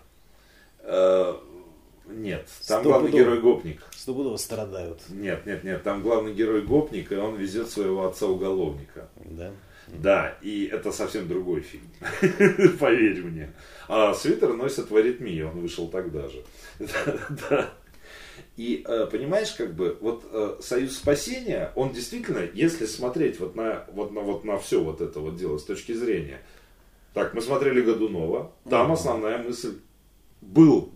Э, 0.80 1.34
нет, 2.06 2.46
там 2.46 2.82
Стопудово. 2.82 2.92
главный 2.92 3.10
герой 3.12 3.40
гопник. 3.40 3.82
Стопудово 3.96 4.36
страдают. 4.36 5.00
Нет, 5.08 5.46
нет, 5.46 5.64
нет, 5.64 5.82
там 5.82 6.02
главный 6.02 6.34
герой 6.34 6.62
гопник, 6.62 7.12
и 7.12 7.16
он 7.16 7.36
везет 7.36 7.70
своего 7.70 8.06
отца 8.06 8.26
уголовника. 8.26 9.08
Да? 9.16 9.52
Да, 9.88 10.38
и 10.42 10.66
это 10.66 10.92
совсем 10.92 11.28
другой 11.28 11.60
фильм. 11.60 11.84
Поверь 12.78 13.22
мне. 13.22 13.52
А 13.88 14.14
свитер 14.14 14.54
носят 14.54 14.90
в 14.90 14.96
аритмии, 14.96 15.42
он 15.42 15.60
вышел 15.60 15.88
тогда 15.88 16.28
же. 16.28 16.44
Да. 17.50 17.70
И 18.56 18.84
э, 18.86 19.06
понимаешь, 19.10 19.52
как 19.52 19.74
бы, 19.74 19.96
вот 20.00 20.24
э, 20.30 20.56
Союз 20.60 20.96
спасения, 20.96 21.72
он 21.74 21.92
действительно, 21.92 22.46
если 22.52 22.84
смотреть 22.84 23.40
вот 23.40 23.56
на, 23.56 23.86
вот 23.92 24.12
на, 24.12 24.20
вот 24.20 24.44
на 24.44 24.58
все 24.58 24.82
вот 24.82 25.00
это 25.00 25.20
вот 25.20 25.36
дело 25.36 25.56
с 25.56 25.64
точки 25.64 25.92
зрения. 25.92 26.40
Так, 27.14 27.34
мы 27.34 27.40
смотрели 27.40 27.80
Годунова, 27.80 28.52
там 28.68 28.92
основная 28.92 29.38
мысль 29.38 29.78
был 30.40 30.92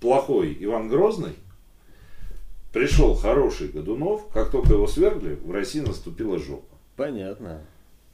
плохой 0.00 0.56
Иван 0.60 0.88
Грозный, 0.88 1.32
пришел 2.72 3.14
хороший 3.14 3.68
Годунов, 3.68 4.28
как 4.32 4.50
только 4.50 4.74
его 4.74 4.86
свергли, 4.86 5.38
в 5.42 5.50
России 5.50 5.80
наступила 5.80 6.38
жопа. 6.38 6.76
Понятно. 6.96 7.62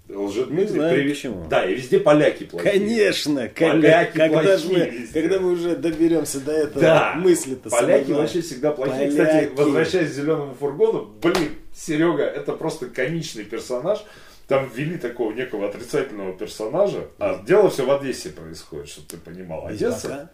Лжедмитрий 0.07 0.75
знаю, 0.79 0.95
привез- 0.99 1.15
почему. 1.15 1.47
Да, 1.49 1.65
и 1.65 1.75
везде 1.75 1.99
поляки 1.99 2.45
плохие. 2.45 2.73
Конечно, 2.73 3.49
как- 3.49 3.73
Поляки 3.73 4.19
когда, 4.19 4.59
же 4.59 4.69
мы, 4.69 5.09
когда 5.15 5.41
мы 5.41 5.53
уже 5.53 5.77
доберемся 5.77 6.41
до 6.41 6.53
этого 6.53 6.81
Да, 6.83 7.15
мысли-то 7.17 7.71
поляки 7.71 8.05
самого- 8.09 8.21
вообще 8.21 8.43
всегда 8.43 8.73
плохие. 8.73 9.11
Поляки. 9.11 9.11
Кстати, 9.47 9.51
возвращаясь 9.57 10.11
к 10.11 10.13
зеленому 10.13 10.55
фургону, 10.55 11.11
блин, 11.23 11.53
Серега, 11.75 12.23
это 12.25 12.53
просто 12.53 12.87
комичный 12.87 13.45
персонаж. 13.45 14.05
Там 14.47 14.69
ввели 14.75 14.99
такого 14.99 15.33
некого 15.33 15.67
отрицательного 15.71 16.35
персонажа. 16.35 17.07
А 17.19 17.43
дело 17.43 17.71
все 17.71 17.87
в 17.87 17.91
Одессе 17.91 18.29
происходит, 18.29 18.89
чтобы 18.91 19.07
ты 19.09 19.17
понимал. 19.17 19.67
Одесса? 19.67 20.31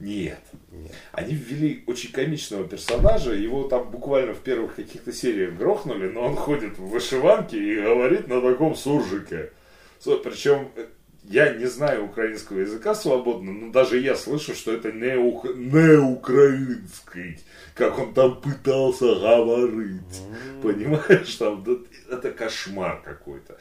Ведьмака? 0.00 0.38
Нет. 0.72 0.90
Они 1.12 1.34
ввели 1.34 1.84
очень 1.86 2.12
комичного 2.12 2.64
персонажа, 2.64 3.32
его 3.32 3.64
там 3.68 3.90
буквально 3.90 4.34
в 4.34 4.40
первых 4.40 4.74
каких-то 4.76 5.12
сериях 5.12 5.54
грохнули, 5.54 6.08
но 6.08 6.22
он 6.22 6.36
ходит 6.36 6.78
в 6.78 6.86
вышиванке 6.88 7.56
и 7.58 7.80
говорит 7.80 8.28
на 8.28 8.40
таком 8.40 8.74
суржике. 8.74 9.50
Причем 10.22 10.68
э, 10.76 10.86
я 11.24 11.54
не 11.54 11.64
знаю 11.66 12.04
украинского 12.04 12.58
языка 12.60 12.94
свободно, 12.94 13.52
но 13.52 13.72
даже 13.72 13.98
я 13.98 14.16
слышу, 14.16 14.54
что 14.54 14.72
это 14.72 14.92
не, 14.92 15.14
ук- 15.16 15.54
не 15.54 15.96
украинский, 15.98 17.38
как 17.74 17.98
он 17.98 18.12
там 18.12 18.40
пытался 18.40 19.14
говорить. 19.14 20.22
Понимаешь, 20.62 21.34
там 21.36 21.64
это 22.10 22.30
кошмар 22.32 23.00
какой-то. 23.02 23.56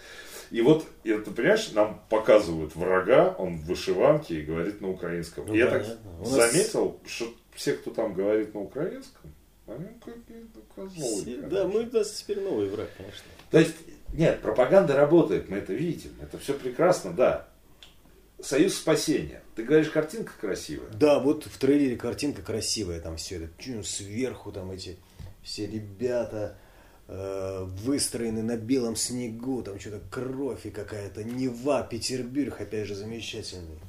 И 0.53 0.61
вот, 0.61 0.85
и 1.03 1.11
ты 1.11 1.31
понимаешь, 1.31 1.71
нам 1.71 1.99
показывают 2.09 2.75
врага, 2.75 3.33
он 3.39 3.57
в 3.57 3.65
вышиванке 3.65 4.39
и 4.39 4.43
говорит 4.43 4.81
на 4.81 4.91
украинском. 4.91 5.47
Ну, 5.47 5.55
и 5.55 5.57
я 5.57 5.65
так 5.65 5.83
нас- 6.19 6.29
заметил, 6.29 6.99
что 7.07 7.33
все, 7.55 7.73
кто 7.73 7.89
там 7.89 8.13
говорит 8.13 8.53
на 8.53 8.59
украинском, 8.61 9.33
они 9.65 9.87
какие-то 10.05 10.59
козлы. 10.75 11.23
Конечно. 11.25 11.49
Да, 11.49 11.67
мы 11.67 11.89
у 11.89 11.91
нас 11.91 12.11
теперь 12.11 12.39
новый 12.39 12.69
враг, 12.69 12.87
конечно. 12.95 13.23
То 13.49 13.57
есть, 13.57 13.73
нет, 14.13 14.41
пропаганда 14.41 14.95
работает, 14.95 15.49
мы 15.49 15.57
это 15.57 15.73
видим, 15.73 16.11
это 16.21 16.37
все 16.37 16.53
прекрасно, 16.53 17.13
да. 17.13 17.47
Союз 18.39 18.75
спасения. 18.75 19.41
Ты 19.55 19.63
говоришь, 19.63 19.89
картинка 19.89 20.33
красивая. 20.39 20.91
Да, 20.91 21.17
вот 21.17 21.45
в 21.45 21.57
трейлере 21.57 21.95
картинка 21.95 22.43
красивая, 22.43 23.01
там 23.01 23.17
все 23.17 23.37
это, 23.37 23.83
сверху 23.83 24.51
там 24.51 24.69
эти 24.69 24.99
все 25.41 25.65
ребята 25.65 26.59
э, 27.07 27.63
выстроены 27.83 28.43
на 28.43 28.57
белом 28.57 28.95
снегу, 28.95 29.61
там 29.63 29.79
что-то 29.79 30.01
кровь 30.09 30.65
и 30.65 30.69
какая-то 30.69 31.23
Нева, 31.23 31.83
Петербург, 31.83 32.59
опять 32.59 32.87
же, 32.87 32.95
замечательный. 32.95 33.79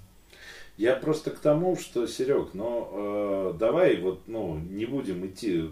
Я 0.77 0.97
просто 0.97 1.31
к 1.31 1.39
тому, 1.39 1.77
что, 1.77 2.07
Серег, 2.07 2.55
но 2.55 3.53
э, 3.55 3.59
давай 3.59 4.01
вот, 4.01 4.27
ну, 4.27 4.59
не 4.59 4.87
будем 4.87 5.25
идти, 5.27 5.71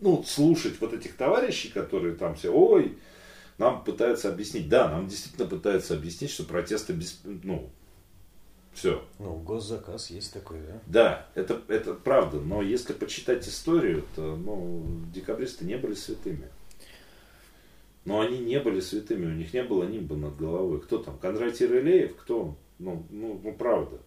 ну, 0.00 0.22
слушать 0.22 0.74
вот 0.80 0.92
этих 0.92 1.16
товарищей, 1.16 1.70
которые 1.70 2.14
там 2.14 2.34
все, 2.34 2.52
ой, 2.52 2.98
нам 3.56 3.84
пытаются 3.84 4.28
объяснить. 4.28 4.68
Да, 4.68 4.88
нам 4.88 5.08
действительно 5.08 5.48
пытаются 5.48 5.94
объяснить, 5.94 6.30
что 6.30 6.44
протесты 6.44 6.92
без, 6.92 7.20
ну, 7.24 7.70
все. 8.72 9.04
Ну, 9.18 9.36
госзаказ 9.36 10.10
есть 10.10 10.32
такой, 10.32 10.60
да? 10.60 10.80
Да, 10.86 11.26
это, 11.34 11.60
это 11.68 11.94
правда, 11.94 12.40
но 12.40 12.62
если 12.62 12.92
почитать 12.92 13.46
историю, 13.46 14.04
то, 14.16 14.36
ну, 14.36 14.84
декабристы 15.14 15.64
не 15.64 15.76
были 15.76 15.94
святыми. 15.94 16.48
Но 18.04 18.20
они 18.20 18.38
не 18.38 18.58
были 18.58 18.80
святыми, 18.80 19.26
у 19.26 19.34
них 19.34 19.54
не 19.54 19.62
было 19.62 19.84
нимба 19.84 20.16
над 20.16 20.36
головой. 20.36 20.80
Кто 20.80 20.98
там? 20.98 21.18
Кондратий 21.18 21.66
Рылеев? 21.66 22.16
Кто 22.16 22.42
он? 22.42 22.56
Ну, 22.78 23.06
ну, 23.10 23.40
ну, 23.42 23.52
правда. 23.52 23.98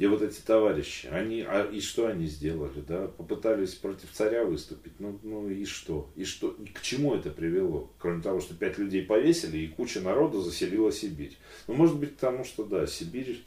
И 0.00 0.06
вот 0.06 0.22
эти 0.22 0.40
товарищи, 0.40 1.08
они, 1.08 1.44
а, 1.46 1.62
и 1.70 1.78
что 1.82 2.06
они 2.06 2.24
сделали, 2.24 2.80
да? 2.88 3.08
Попытались 3.08 3.74
против 3.74 4.10
царя 4.12 4.46
выступить, 4.46 4.94
ну, 4.98 5.20
ну 5.22 5.50
и 5.50 5.66
что? 5.66 6.08
И 6.16 6.24
что? 6.24 6.56
И 6.58 6.68
к 6.68 6.80
чему 6.80 7.14
это 7.14 7.28
привело? 7.28 7.90
Кроме 7.98 8.22
того, 8.22 8.40
что 8.40 8.54
пять 8.54 8.78
людей 8.78 9.02
повесили, 9.02 9.58
и 9.58 9.68
куча 9.68 10.00
народу 10.00 10.40
заселила 10.40 10.90
Сибирь. 10.90 11.36
Ну, 11.68 11.74
может 11.74 11.98
быть, 11.98 12.14
потому 12.14 12.44
что, 12.44 12.64
да, 12.64 12.86
Сибирь, 12.86 13.44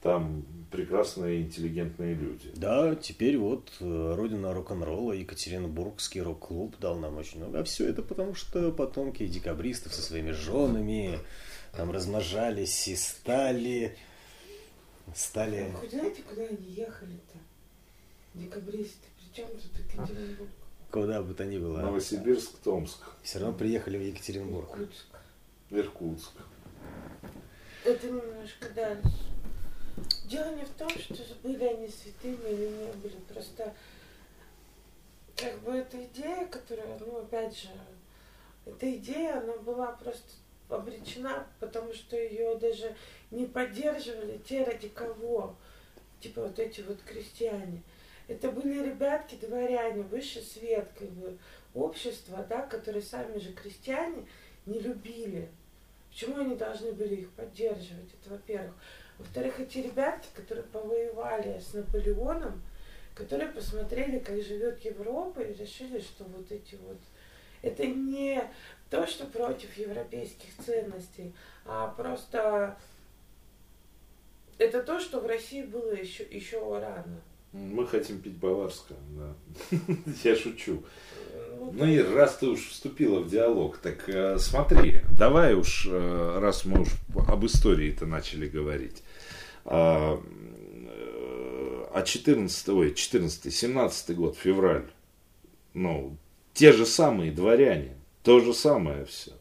там 0.00 0.44
прекрасные 0.70 1.42
интеллигентные 1.42 2.14
люди. 2.14 2.52
Да, 2.54 2.94
теперь 2.94 3.36
вот 3.36 3.72
э, 3.80 4.14
родина 4.14 4.54
рок-н-ролла, 4.54 5.14
Екатеринбургский 5.14 6.22
рок-клуб 6.22 6.76
дал 6.78 6.96
нам 7.00 7.16
очень 7.16 7.38
много. 7.38 7.58
А 7.58 7.64
все 7.64 7.88
это 7.88 8.02
потому, 8.02 8.36
что 8.36 8.70
потомки 8.70 9.26
декабристов 9.26 9.92
со 9.92 10.02
своими 10.02 10.30
женами 10.30 11.18
там 11.72 11.90
размножались 11.90 12.86
и 12.86 12.94
стали... 12.94 13.96
Стали... 15.14 15.72
Хоть 15.72 15.90
знаете, 15.90 16.22
куда 16.22 16.42
они 16.42 16.56
ехали-то? 16.70 17.38
Декабристы. 18.34 19.06
Причем 19.18 19.48
тут 19.48 19.78
Екатеринбург? 19.78 20.50
Куда 20.90 21.22
бы 21.22 21.34
то 21.34 21.44
ни 21.44 21.58
было. 21.58 21.80
Новосибирск, 21.80 22.58
Томск, 22.64 22.98
Все 23.22 23.38
равно 23.38 23.56
приехали 23.56 23.98
в 23.98 24.02
Екатеринбург. 24.02 24.70
Иркутск. 24.70 25.06
Иркутск. 25.70 26.32
Это 27.84 28.06
немножко 28.06 28.70
дальше. 28.70 29.12
Дело 30.26 30.54
не 30.54 30.64
в 30.64 30.70
том, 30.70 30.88
что 30.90 31.14
были 31.42 31.64
они 31.64 31.88
святыми 31.88 32.48
или 32.50 32.68
не 32.68 32.92
были. 32.92 33.16
Просто 33.32 33.74
как 35.36 35.58
бы 35.60 35.72
эта 35.72 36.04
идея, 36.04 36.46
которая, 36.46 36.98
ну, 36.98 37.18
опять 37.18 37.56
же, 37.56 37.68
эта 38.66 38.94
идея, 38.96 39.40
она 39.40 39.56
была 39.58 39.92
просто 39.92 40.32
обречена, 40.68 41.46
потому 41.60 41.92
что 41.92 42.16
ее 42.16 42.56
даже 42.56 42.94
не 43.30 43.46
поддерживали 43.46 44.38
те, 44.38 44.64
ради 44.64 44.88
кого. 44.88 45.56
Типа 46.20 46.42
вот 46.42 46.58
эти 46.58 46.80
вот 46.80 47.00
крестьяне. 47.02 47.82
Это 48.26 48.50
были 48.50 48.84
ребятки, 48.84 49.36
дворяне, 49.36 50.02
высший 50.02 50.42
свет, 50.42 50.88
как 50.98 51.08
бы, 51.10 51.38
общество, 51.74 52.44
да, 52.48 52.62
которые 52.62 53.02
сами 53.02 53.38
же 53.38 53.52
крестьяне 53.52 54.26
не 54.66 54.80
любили. 54.80 55.48
Почему 56.10 56.38
они 56.38 56.56
должны 56.56 56.92
были 56.92 57.16
их 57.16 57.30
поддерживать? 57.30 58.10
Это 58.20 58.30
во-первых. 58.30 58.74
Во-вторых, 59.18 59.60
эти 59.60 59.78
ребятки, 59.78 60.28
которые 60.34 60.64
повоевали 60.66 61.58
с 61.58 61.74
Наполеоном, 61.74 62.62
которые 63.14 63.50
посмотрели, 63.50 64.18
как 64.18 64.40
живет 64.42 64.84
Европа, 64.84 65.40
и 65.40 65.54
решили, 65.54 65.98
что 65.98 66.24
вот 66.24 66.50
эти 66.52 66.76
вот... 66.76 66.98
Это 67.62 67.84
не 67.86 68.40
то, 68.90 69.06
что 69.06 69.26
против 69.26 69.76
европейских 69.76 70.48
ценностей, 70.64 71.34
а 71.64 71.88
просто 71.88 72.76
это 74.58 74.82
то, 74.82 74.98
что 75.00 75.20
в 75.20 75.26
России 75.26 75.62
было 75.62 75.92
еще, 75.92 76.24
еще 76.24 76.60
рано. 76.78 77.20
Мы 77.52 77.86
хотим 77.86 78.20
пить 78.20 78.36
баварское, 78.36 78.98
да. 79.16 79.34
Я 80.24 80.36
шучу. 80.36 80.82
Ну, 81.58 81.72
Ну 81.72 81.86
и 81.86 81.98
раз 81.98 82.36
ты 82.36 82.46
уж 82.46 82.68
вступила 82.68 83.20
в 83.20 83.30
диалог, 83.30 83.78
так 83.78 84.08
э, 84.08 84.38
смотри, 84.38 85.00
давай 85.16 85.54
уж, 85.54 85.86
э, 85.90 86.38
раз 86.40 86.64
мы 86.66 86.82
уж 86.82 86.88
об 87.26 87.46
истории-то 87.46 88.04
начали 88.06 88.48
говорить. 88.48 89.02
А, 89.64 90.20
э, 90.20 91.86
а 91.94 92.02
14, 92.02 92.68
ой, 92.68 92.94
14, 92.94 93.52
17 93.52 94.16
год, 94.16 94.36
февраль, 94.36 94.90
ну, 95.72 96.16
те 96.52 96.72
же 96.72 96.84
самые 96.84 97.32
дворяне, 97.32 97.97
то 98.22 98.40
же 98.40 98.52
самое 98.54 99.04
все. 99.06 99.32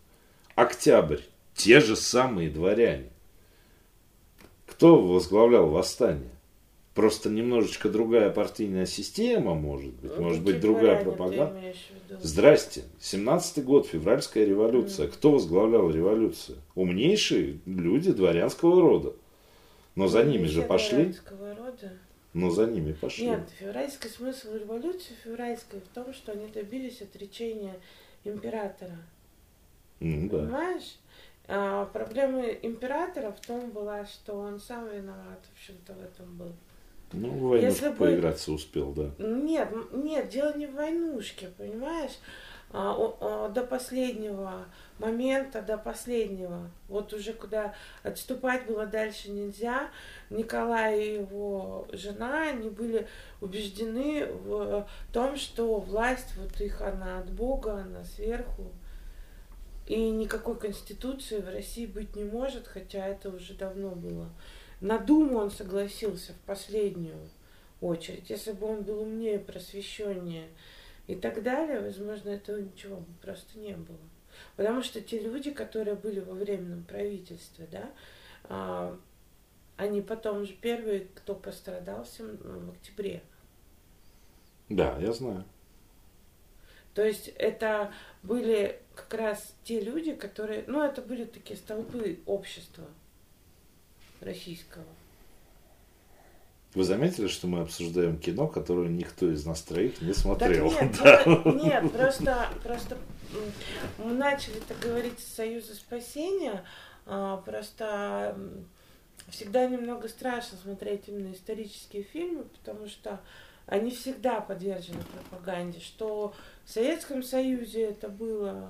Октябрь, 0.56 1.22
те 1.56 1.80
же 1.80 1.96
самые 1.96 2.50
дворяне. 2.50 3.10
Кто 4.66 5.02
возглавлял 5.02 5.68
восстание? 5.70 6.30
Просто 6.94 7.30
немножечко 7.30 7.90
другая 7.90 8.32
партийная 8.32 8.88
система, 8.88 9.54
может 9.54 9.94
быть, 9.94 10.18
может 10.18 10.44
быть, 10.44 10.60
другая 10.60 11.04
пропаганда. 11.04 11.74
Здрасте. 12.22 12.86
17-й 13.00 13.62
год, 13.62 13.86
февральская 13.86 14.46
революция. 14.46 15.08
Кто 15.08 15.32
возглавлял 15.32 15.92
революцию? 15.92 16.58
Умнейшие 16.74 17.60
люди 17.68 18.12
дворянского 18.12 18.82
рода. 18.82 19.14
Но 19.94 20.08
за 20.08 20.24
Ну, 20.24 20.32
ними 20.32 20.46
же 20.46 20.64
пошли. 20.64 21.06
дворянского 21.06 21.56
рода. 21.56 21.94
Но 22.34 22.50
за 22.50 22.66
ними 22.66 22.94
пошли. 22.94 23.28
Нет, 23.28 23.50
февральский 23.60 24.10
смысл 24.10 24.56
революции 24.56 25.14
февральской 25.24 25.80
в 25.80 25.88
том, 25.94 26.12
что 26.14 26.32
они 26.32 26.48
добились 26.48 27.02
отречения 27.04 27.76
императора. 28.28 28.98
Ну 30.00 30.30
да. 30.30 30.38
Понимаешь? 30.40 30.98
А, 31.48 31.86
проблема 31.86 32.44
императора 32.48 33.32
в 33.32 33.40
том 33.46 33.72
была, 33.72 34.06
что 34.06 34.34
он 34.36 34.60
сам 34.60 34.90
виноват, 34.90 35.40
в 35.50 35.54
общем-то, 35.54 35.94
в 35.94 36.04
этом 36.04 36.38
был. 36.38 36.54
Ну, 37.14 37.30
в 37.30 37.40
войнушку 37.40 37.66
Если 37.86 37.90
бы- 37.90 37.96
поиграться 37.96 38.52
успел, 38.52 38.92
да. 38.92 39.12
Нет, 39.18 39.70
нет, 39.94 40.28
дело 40.30 40.56
не 40.58 40.68
в 40.68 40.74
войнушке, 40.76 41.48
понимаешь? 41.58 42.12
А, 42.72 42.93
о, 42.93 43.47
до 43.47 43.63
последнего 43.63 44.65
момента, 44.99 45.61
до 45.61 45.78
последнего, 45.78 46.70
вот 46.89 47.13
уже 47.13 47.32
куда 47.32 47.74
отступать 48.03 48.65
было 48.65 48.86
дальше 48.86 49.32
нельзя, 49.32 49.89
Николай 50.30 51.01
и 51.01 51.13
его 51.20 51.88
жена, 51.93 52.49
они 52.49 52.70
были 52.70 53.07
убеждены 53.39 54.26
в 54.26 54.86
том, 55.13 55.38
что 55.38 55.80
власть 55.80 56.36
вот 56.36 56.59
их, 56.59 56.82
она 56.82 57.20
от 57.20 57.32
Бога, 57.32 57.76
она 57.76 58.03
сверху, 58.03 58.65
и 59.86 60.09
никакой 60.09 60.59
конституции 60.59 61.39
в 61.39 61.47
России 61.47 61.86
быть 61.86 62.18
не 62.18 62.26
может, 62.26 62.68
хотя 62.68 63.07
это 63.07 63.30
уже 63.30 63.53
давно 63.53 63.91
было. 63.91 64.30
На 64.82 64.97
Думу 64.97 65.38
он 65.38 65.51
согласился 65.51 66.34
в 66.34 66.45
последнюю 66.45 67.30
очередь. 67.80 68.30
Если 68.30 68.51
бы 68.51 68.68
он 68.68 68.84
был 68.84 69.01
умнее, 69.01 69.39
просвещеннее 69.39 70.49
и 71.08 71.16
так 71.16 71.41
далее, 71.41 71.80
возможно, 71.80 72.30
этого 72.30 72.58
ничего 72.58 73.03
просто 73.22 73.58
не 73.58 73.76
было. 73.76 73.97
Потому 74.55 74.84
что 74.84 75.01
те 75.01 75.20
люди, 75.20 75.51
которые 75.51 75.95
были 75.95 76.20
во 76.20 76.34
временном 76.34 76.84
правительстве, 76.84 77.68
да, 77.72 77.89
а, 78.43 78.99
они 79.78 80.01
потом 80.01 80.45
же 80.45 80.53
первые, 80.53 81.08
кто 81.16 81.34
пострадал 81.34 82.05
сем- 82.05 82.38
в 82.38 82.72
октябре. 82.72 83.22
Да, 84.70 84.97
я 84.99 85.14
знаю. 85.14 85.45
То 86.93 87.05
есть 87.05 87.28
это 87.38 87.93
были 88.24 88.80
как 88.95 89.14
раз 89.14 89.55
те 89.64 89.80
люди, 89.80 90.14
которые, 90.14 90.64
ну, 90.68 90.82
это 90.82 91.01
были 91.01 91.26
такие 91.26 91.58
столпы 91.58 92.20
общества 92.26 92.86
российского. 94.20 94.84
Вы 96.78 96.84
заметили, 96.84 97.28
что 97.28 97.48
мы 97.48 97.62
обсуждаем 97.62 98.20
кино, 98.20 98.48
которое 98.48 98.88
никто 98.88 99.28
из 99.32 99.44
нас 99.48 99.64
троих 99.64 100.00
не 100.00 100.10
Так 100.10 100.18
смотрел? 100.18 100.72
нет, 100.72 100.96
Да. 101.04 101.24
нет, 101.26 101.92
просто, 101.92 102.48
просто 102.64 102.98
мы 103.98 104.14
начали 104.14 104.60
так 104.60 104.78
говорить 104.80 105.20
с 105.20 105.34
Союза 105.36 105.74
спасения, 105.74 106.64
а, 107.08 107.38
просто 107.38 108.38
всегда 109.30 109.66
немного 109.66 110.08
страшно 110.08 110.56
смотреть 110.60 111.08
именно 111.08 111.34
исторические 111.34 112.04
фильмы, 112.04 112.44
потому 112.44 112.88
что 112.88 113.22
они 113.66 113.90
всегда 113.90 114.40
подвержены 114.40 115.02
пропаганде, 115.02 115.80
что 115.80 116.36
в 116.64 116.70
Советском 116.70 117.24
Союзе 117.24 117.86
это 117.86 118.08
было 118.08 118.70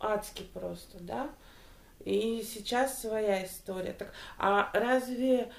адски 0.00 0.44
просто, 0.54 0.96
да, 1.00 1.28
и 2.02 2.42
сейчас 2.48 3.00
своя 3.00 3.44
история. 3.44 3.92
Так, 3.92 4.12
а 4.38 4.70
разве, 4.72 5.50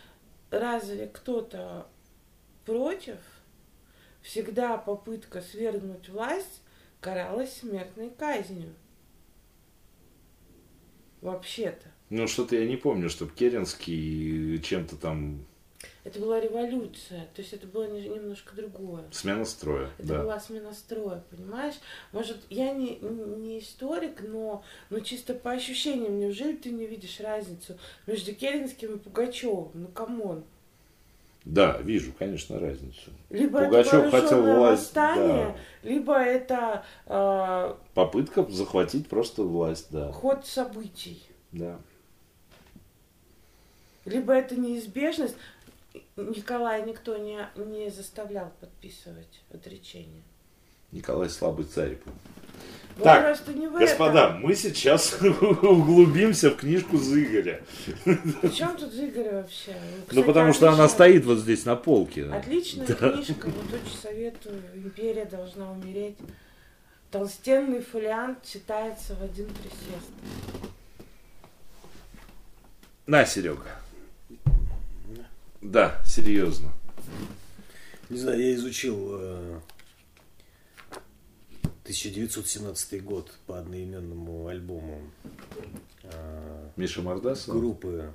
разве 0.49 1.07
кто-то 1.07 1.87
против? 2.65 3.17
Всегда 4.21 4.77
попытка 4.77 5.41
свергнуть 5.41 6.09
власть 6.09 6.61
каралась 6.99 7.53
смертной 7.53 8.09
казнью. 8.09 8.73
Вообще-то. 11.21 11.91
Ну, 12.09 12.27
что-то 12.27 12.55
я 12.55 12.67
не 12.67 12.77
помню, 12.77 13.09
чтобы 13.09 13.33
Керенский 13.33 14.61
чем-то 14.61 14.95
там 14.97 15.45
Это 16.07 16.21
была 16.21 16.39
революция, 16.39 17.27
то 17.35 17.41
есть 17.41 17.51
это 17.51 17.67
было 17.67 17.85
не- 17.85 18.07
немножко 18.07 18.55
другое. 18.55 19.03
смена 19.11 19.43
строя. 19.43 19.89
Это 19.97 20.07
да. 20.07 20.23
была 20.23 20.39
смена 20.39 20.71
строя, 20.71 21.21
понимаешь? 21.29 21.75
Может, 22.13 22.37
я 22.49 22.71
не, 22.71 22.97
не 23.01 23.59
историк, 23.59 24.21
но, 24.21 24.63
но 24.89 25.01
чисто 25.01 25.33
по 25.33 25.51
ощущениям, 25.51 26.17
неужели 26.17 26.55
ты 26.55 26.69
не 26.69 26.85
видишь 26.85 27.19
разницу 27.19 27.77
между 28.05 28.33
Керенским 28.33 28.95
и 28.95 28.99
Пугачевым? 28.99 29.71
Ну, 29.73 29.87
come 29.89 30.21
on. 30.21 30.45
Да, 31.43 31.77
вижу, 31.81 32.13
конечно, 32.17 32.57
разницу. 32.57 33.11
Либо 33.29 33.65
Пугачев 33.65 34.05
это 34.05 34.21
хотел 34.21 34.43
власть, 34.43 34.83
восстание, 34.83 35.57
либо 35.83 36.17
это 36.17 36.85
э, 37.05 37.75
Попытка 37.93 38.45
захватить 38.49 39.09
просто 39.09 39.43
власть, 39.43 39.87
да. 39.91 40.13
ход 40.13 40.45
событий, 40.45 41.21
да. 41.51 41.81
либо 44.05 44.31
это 44.31 44.55
неизбежность. 44.55 45.35
Николая 46.15 46.83
никто 46.85 47.17
не, 47.17 47.39
не 47.55 47.89
заставлял 47.89 48.51
подписывать 48.59 49.41
отречение. 49.53 50.23
Николай 50.91 51.29
слабый 51.29 51.65
царь. 51.65 51.97
Вот 52.97 53.03
Так, 53.03 53.37
Господа, 53.77 54.29
этом. 54.29 54.41
мы 54.41 54.55
сейчас 54.55 55.21
углубимся 55.21 56.49
в 56.49 56.55
книжку 56.57 56.97
Зыгоря. 56.97 57.61
При 58.03 58.49
чем 58.49 58.75
тут 58.75 58.91
Игорь 58.95 59.35
вообще? 59.35 59.75
Ну, 59.75 60.05
Кстати, 60.07 60.25
потому 60.25 60.53
что 60.53 60.71
она 60.71 60.89
стоит 60.89 61.23
вот 61.25 61.37
здесь 61.37 61.65
на 61.65 61.75
полке. 61.75 62.25
Отличная 62.25 62.87
книжка, 62.87 63.49
вот 63.49 63.73
очень 63.73 63.97
советую. 64.01 64.61
Империя 64.73 65.25
должна 65.25 65.71
умереть. 65.71 66.17
Толстенный 67.11 67.81
фолиант 67.81 68.43
читается 68.43 69.13
в 69.15 69.23
один 69.23 69.47
присест. 69.47 70.11
На, 73.05 73.25
Серега. 73.25 73.79
Да, 75.61 76.01
серьезно. 76.05 76.71
Не 78.09 78.17
знаю, 78.19 78.41
я 78.41 78.55
изучил 78.55 79.09
э, 79.19 79.59
1917 81.83 83.03
год 83.03 83.33
по 83.47 83.59
одноименному 83.59 84.47
альбому 84.47 85.01
э, 86.03 86.69
Миша 86.75 87.01
Мордасов. 87.01 87.55
группы 87.55 88.13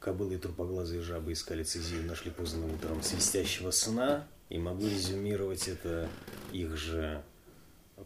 Кобылы 0.00 0.36
и 0.36 0.38
трупоглазые 0.38 1.02
жабы 1.02 1.32
искали 1.32 1.62
Цезию, 1.62 2.06
нашли 2.06 2.30
поздно 2.30 2.66
утром 2.72 3.02
свистящего 3.02 3.70
сна. 3.70 4.28
И 4.48 4.58
могу 4.58 4.86
резюмировать 4.86 5.66
это 5.66 6.08
их 6.52 6.76
же 6.76 7.24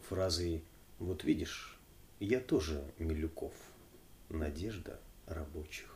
фразой 0.09 0.63
«Вот 0.97 1.23
видишь, 1.23 1.77
я 2.19 2.39
тоже 2.39 2.83
Милюков. 2.97 3.53
Надежда 4.29 4.99
рабочих 5.27 5.95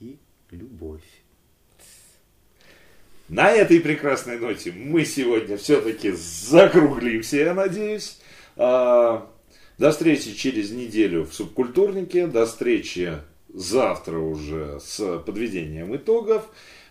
и 0.00 0.18
любовь». 0.50 1.22
На 3.28 3.50
этой 3.50 3.80
прекрасной 3.80 4.38
ноте 4.38 4.72
мы 4.72 5.04
сегодня 5.04 5.56
все-таки 5.58 6.12
закруглимся, 6.12 7.36
я 7.36 7.54
надеюсь. 7.54 8.18
А, 8.56 9.30
До 9.76 9.90
встречи 9.90 10.32
через 10.34 10.70
неделю 10.70 11.24
в 11.24 11.34
субкультурнике. 11.34 12.26
До 12.26 12.46
встречи 12.46 13.18
завтра 13.52 14.18
уже 14.18 14.80
с 14.80 15.18
подведением 15.20 15.94
итогов. 15.94 16.44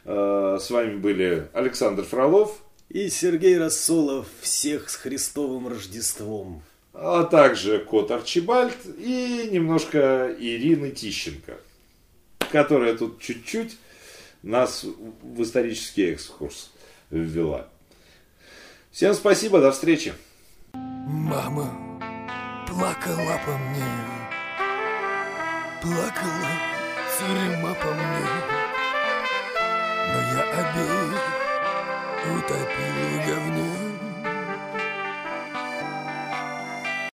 А, 0.05 0.57
С 0.59 0.69
вами 0.69 0.97
были 0.97 1.47
Александр 1.53 2.03
Фролов, 2.03 2.55
И 2.89 3.09
Сергей 3.09 3.57
Рассолов 3.57 4.27
всех 4.41 4.89
с 4.89 4.95
Христовым 4.95 5.67
Рождеством. 5.67 6.61
а 6.93 7.23
также 7.23 7.79
кот 7.79 8.11
Арчибальд 8.11 8.77
и 8.99 9.49
немножко 9.51 10.35
Ирины 10.39 10.91
Тищенко, 10.91 11.57
которая 12.51 12.95
тут 12.95 13.19
чуть-чуть 13.21 13.77
нас 14.43 14.83
в 14.83 15.41
исторический 15.41 16.11
экскурс 16.11 16.71
ввела. 17.09 17.67
Всем 18.91 19.13
спасибо, 19.13 19.59
до 19.59 19.71
встречи. 19.71 20.13
Мама 20.73 21.97
плакала 22.67 23.39
по 23.45 23.57
мне, 23.57 23.85
плакала 25.81 26.77
тюрьма 27.17 27.73
по 27.75 27.93
мне, 27.93 28.27
но 30.13 30.19
я 30.19 30.41
обеих 30.59 31.23
утопил 32.25 33.21
в 33.21 33.27
говне. 33.27 33.86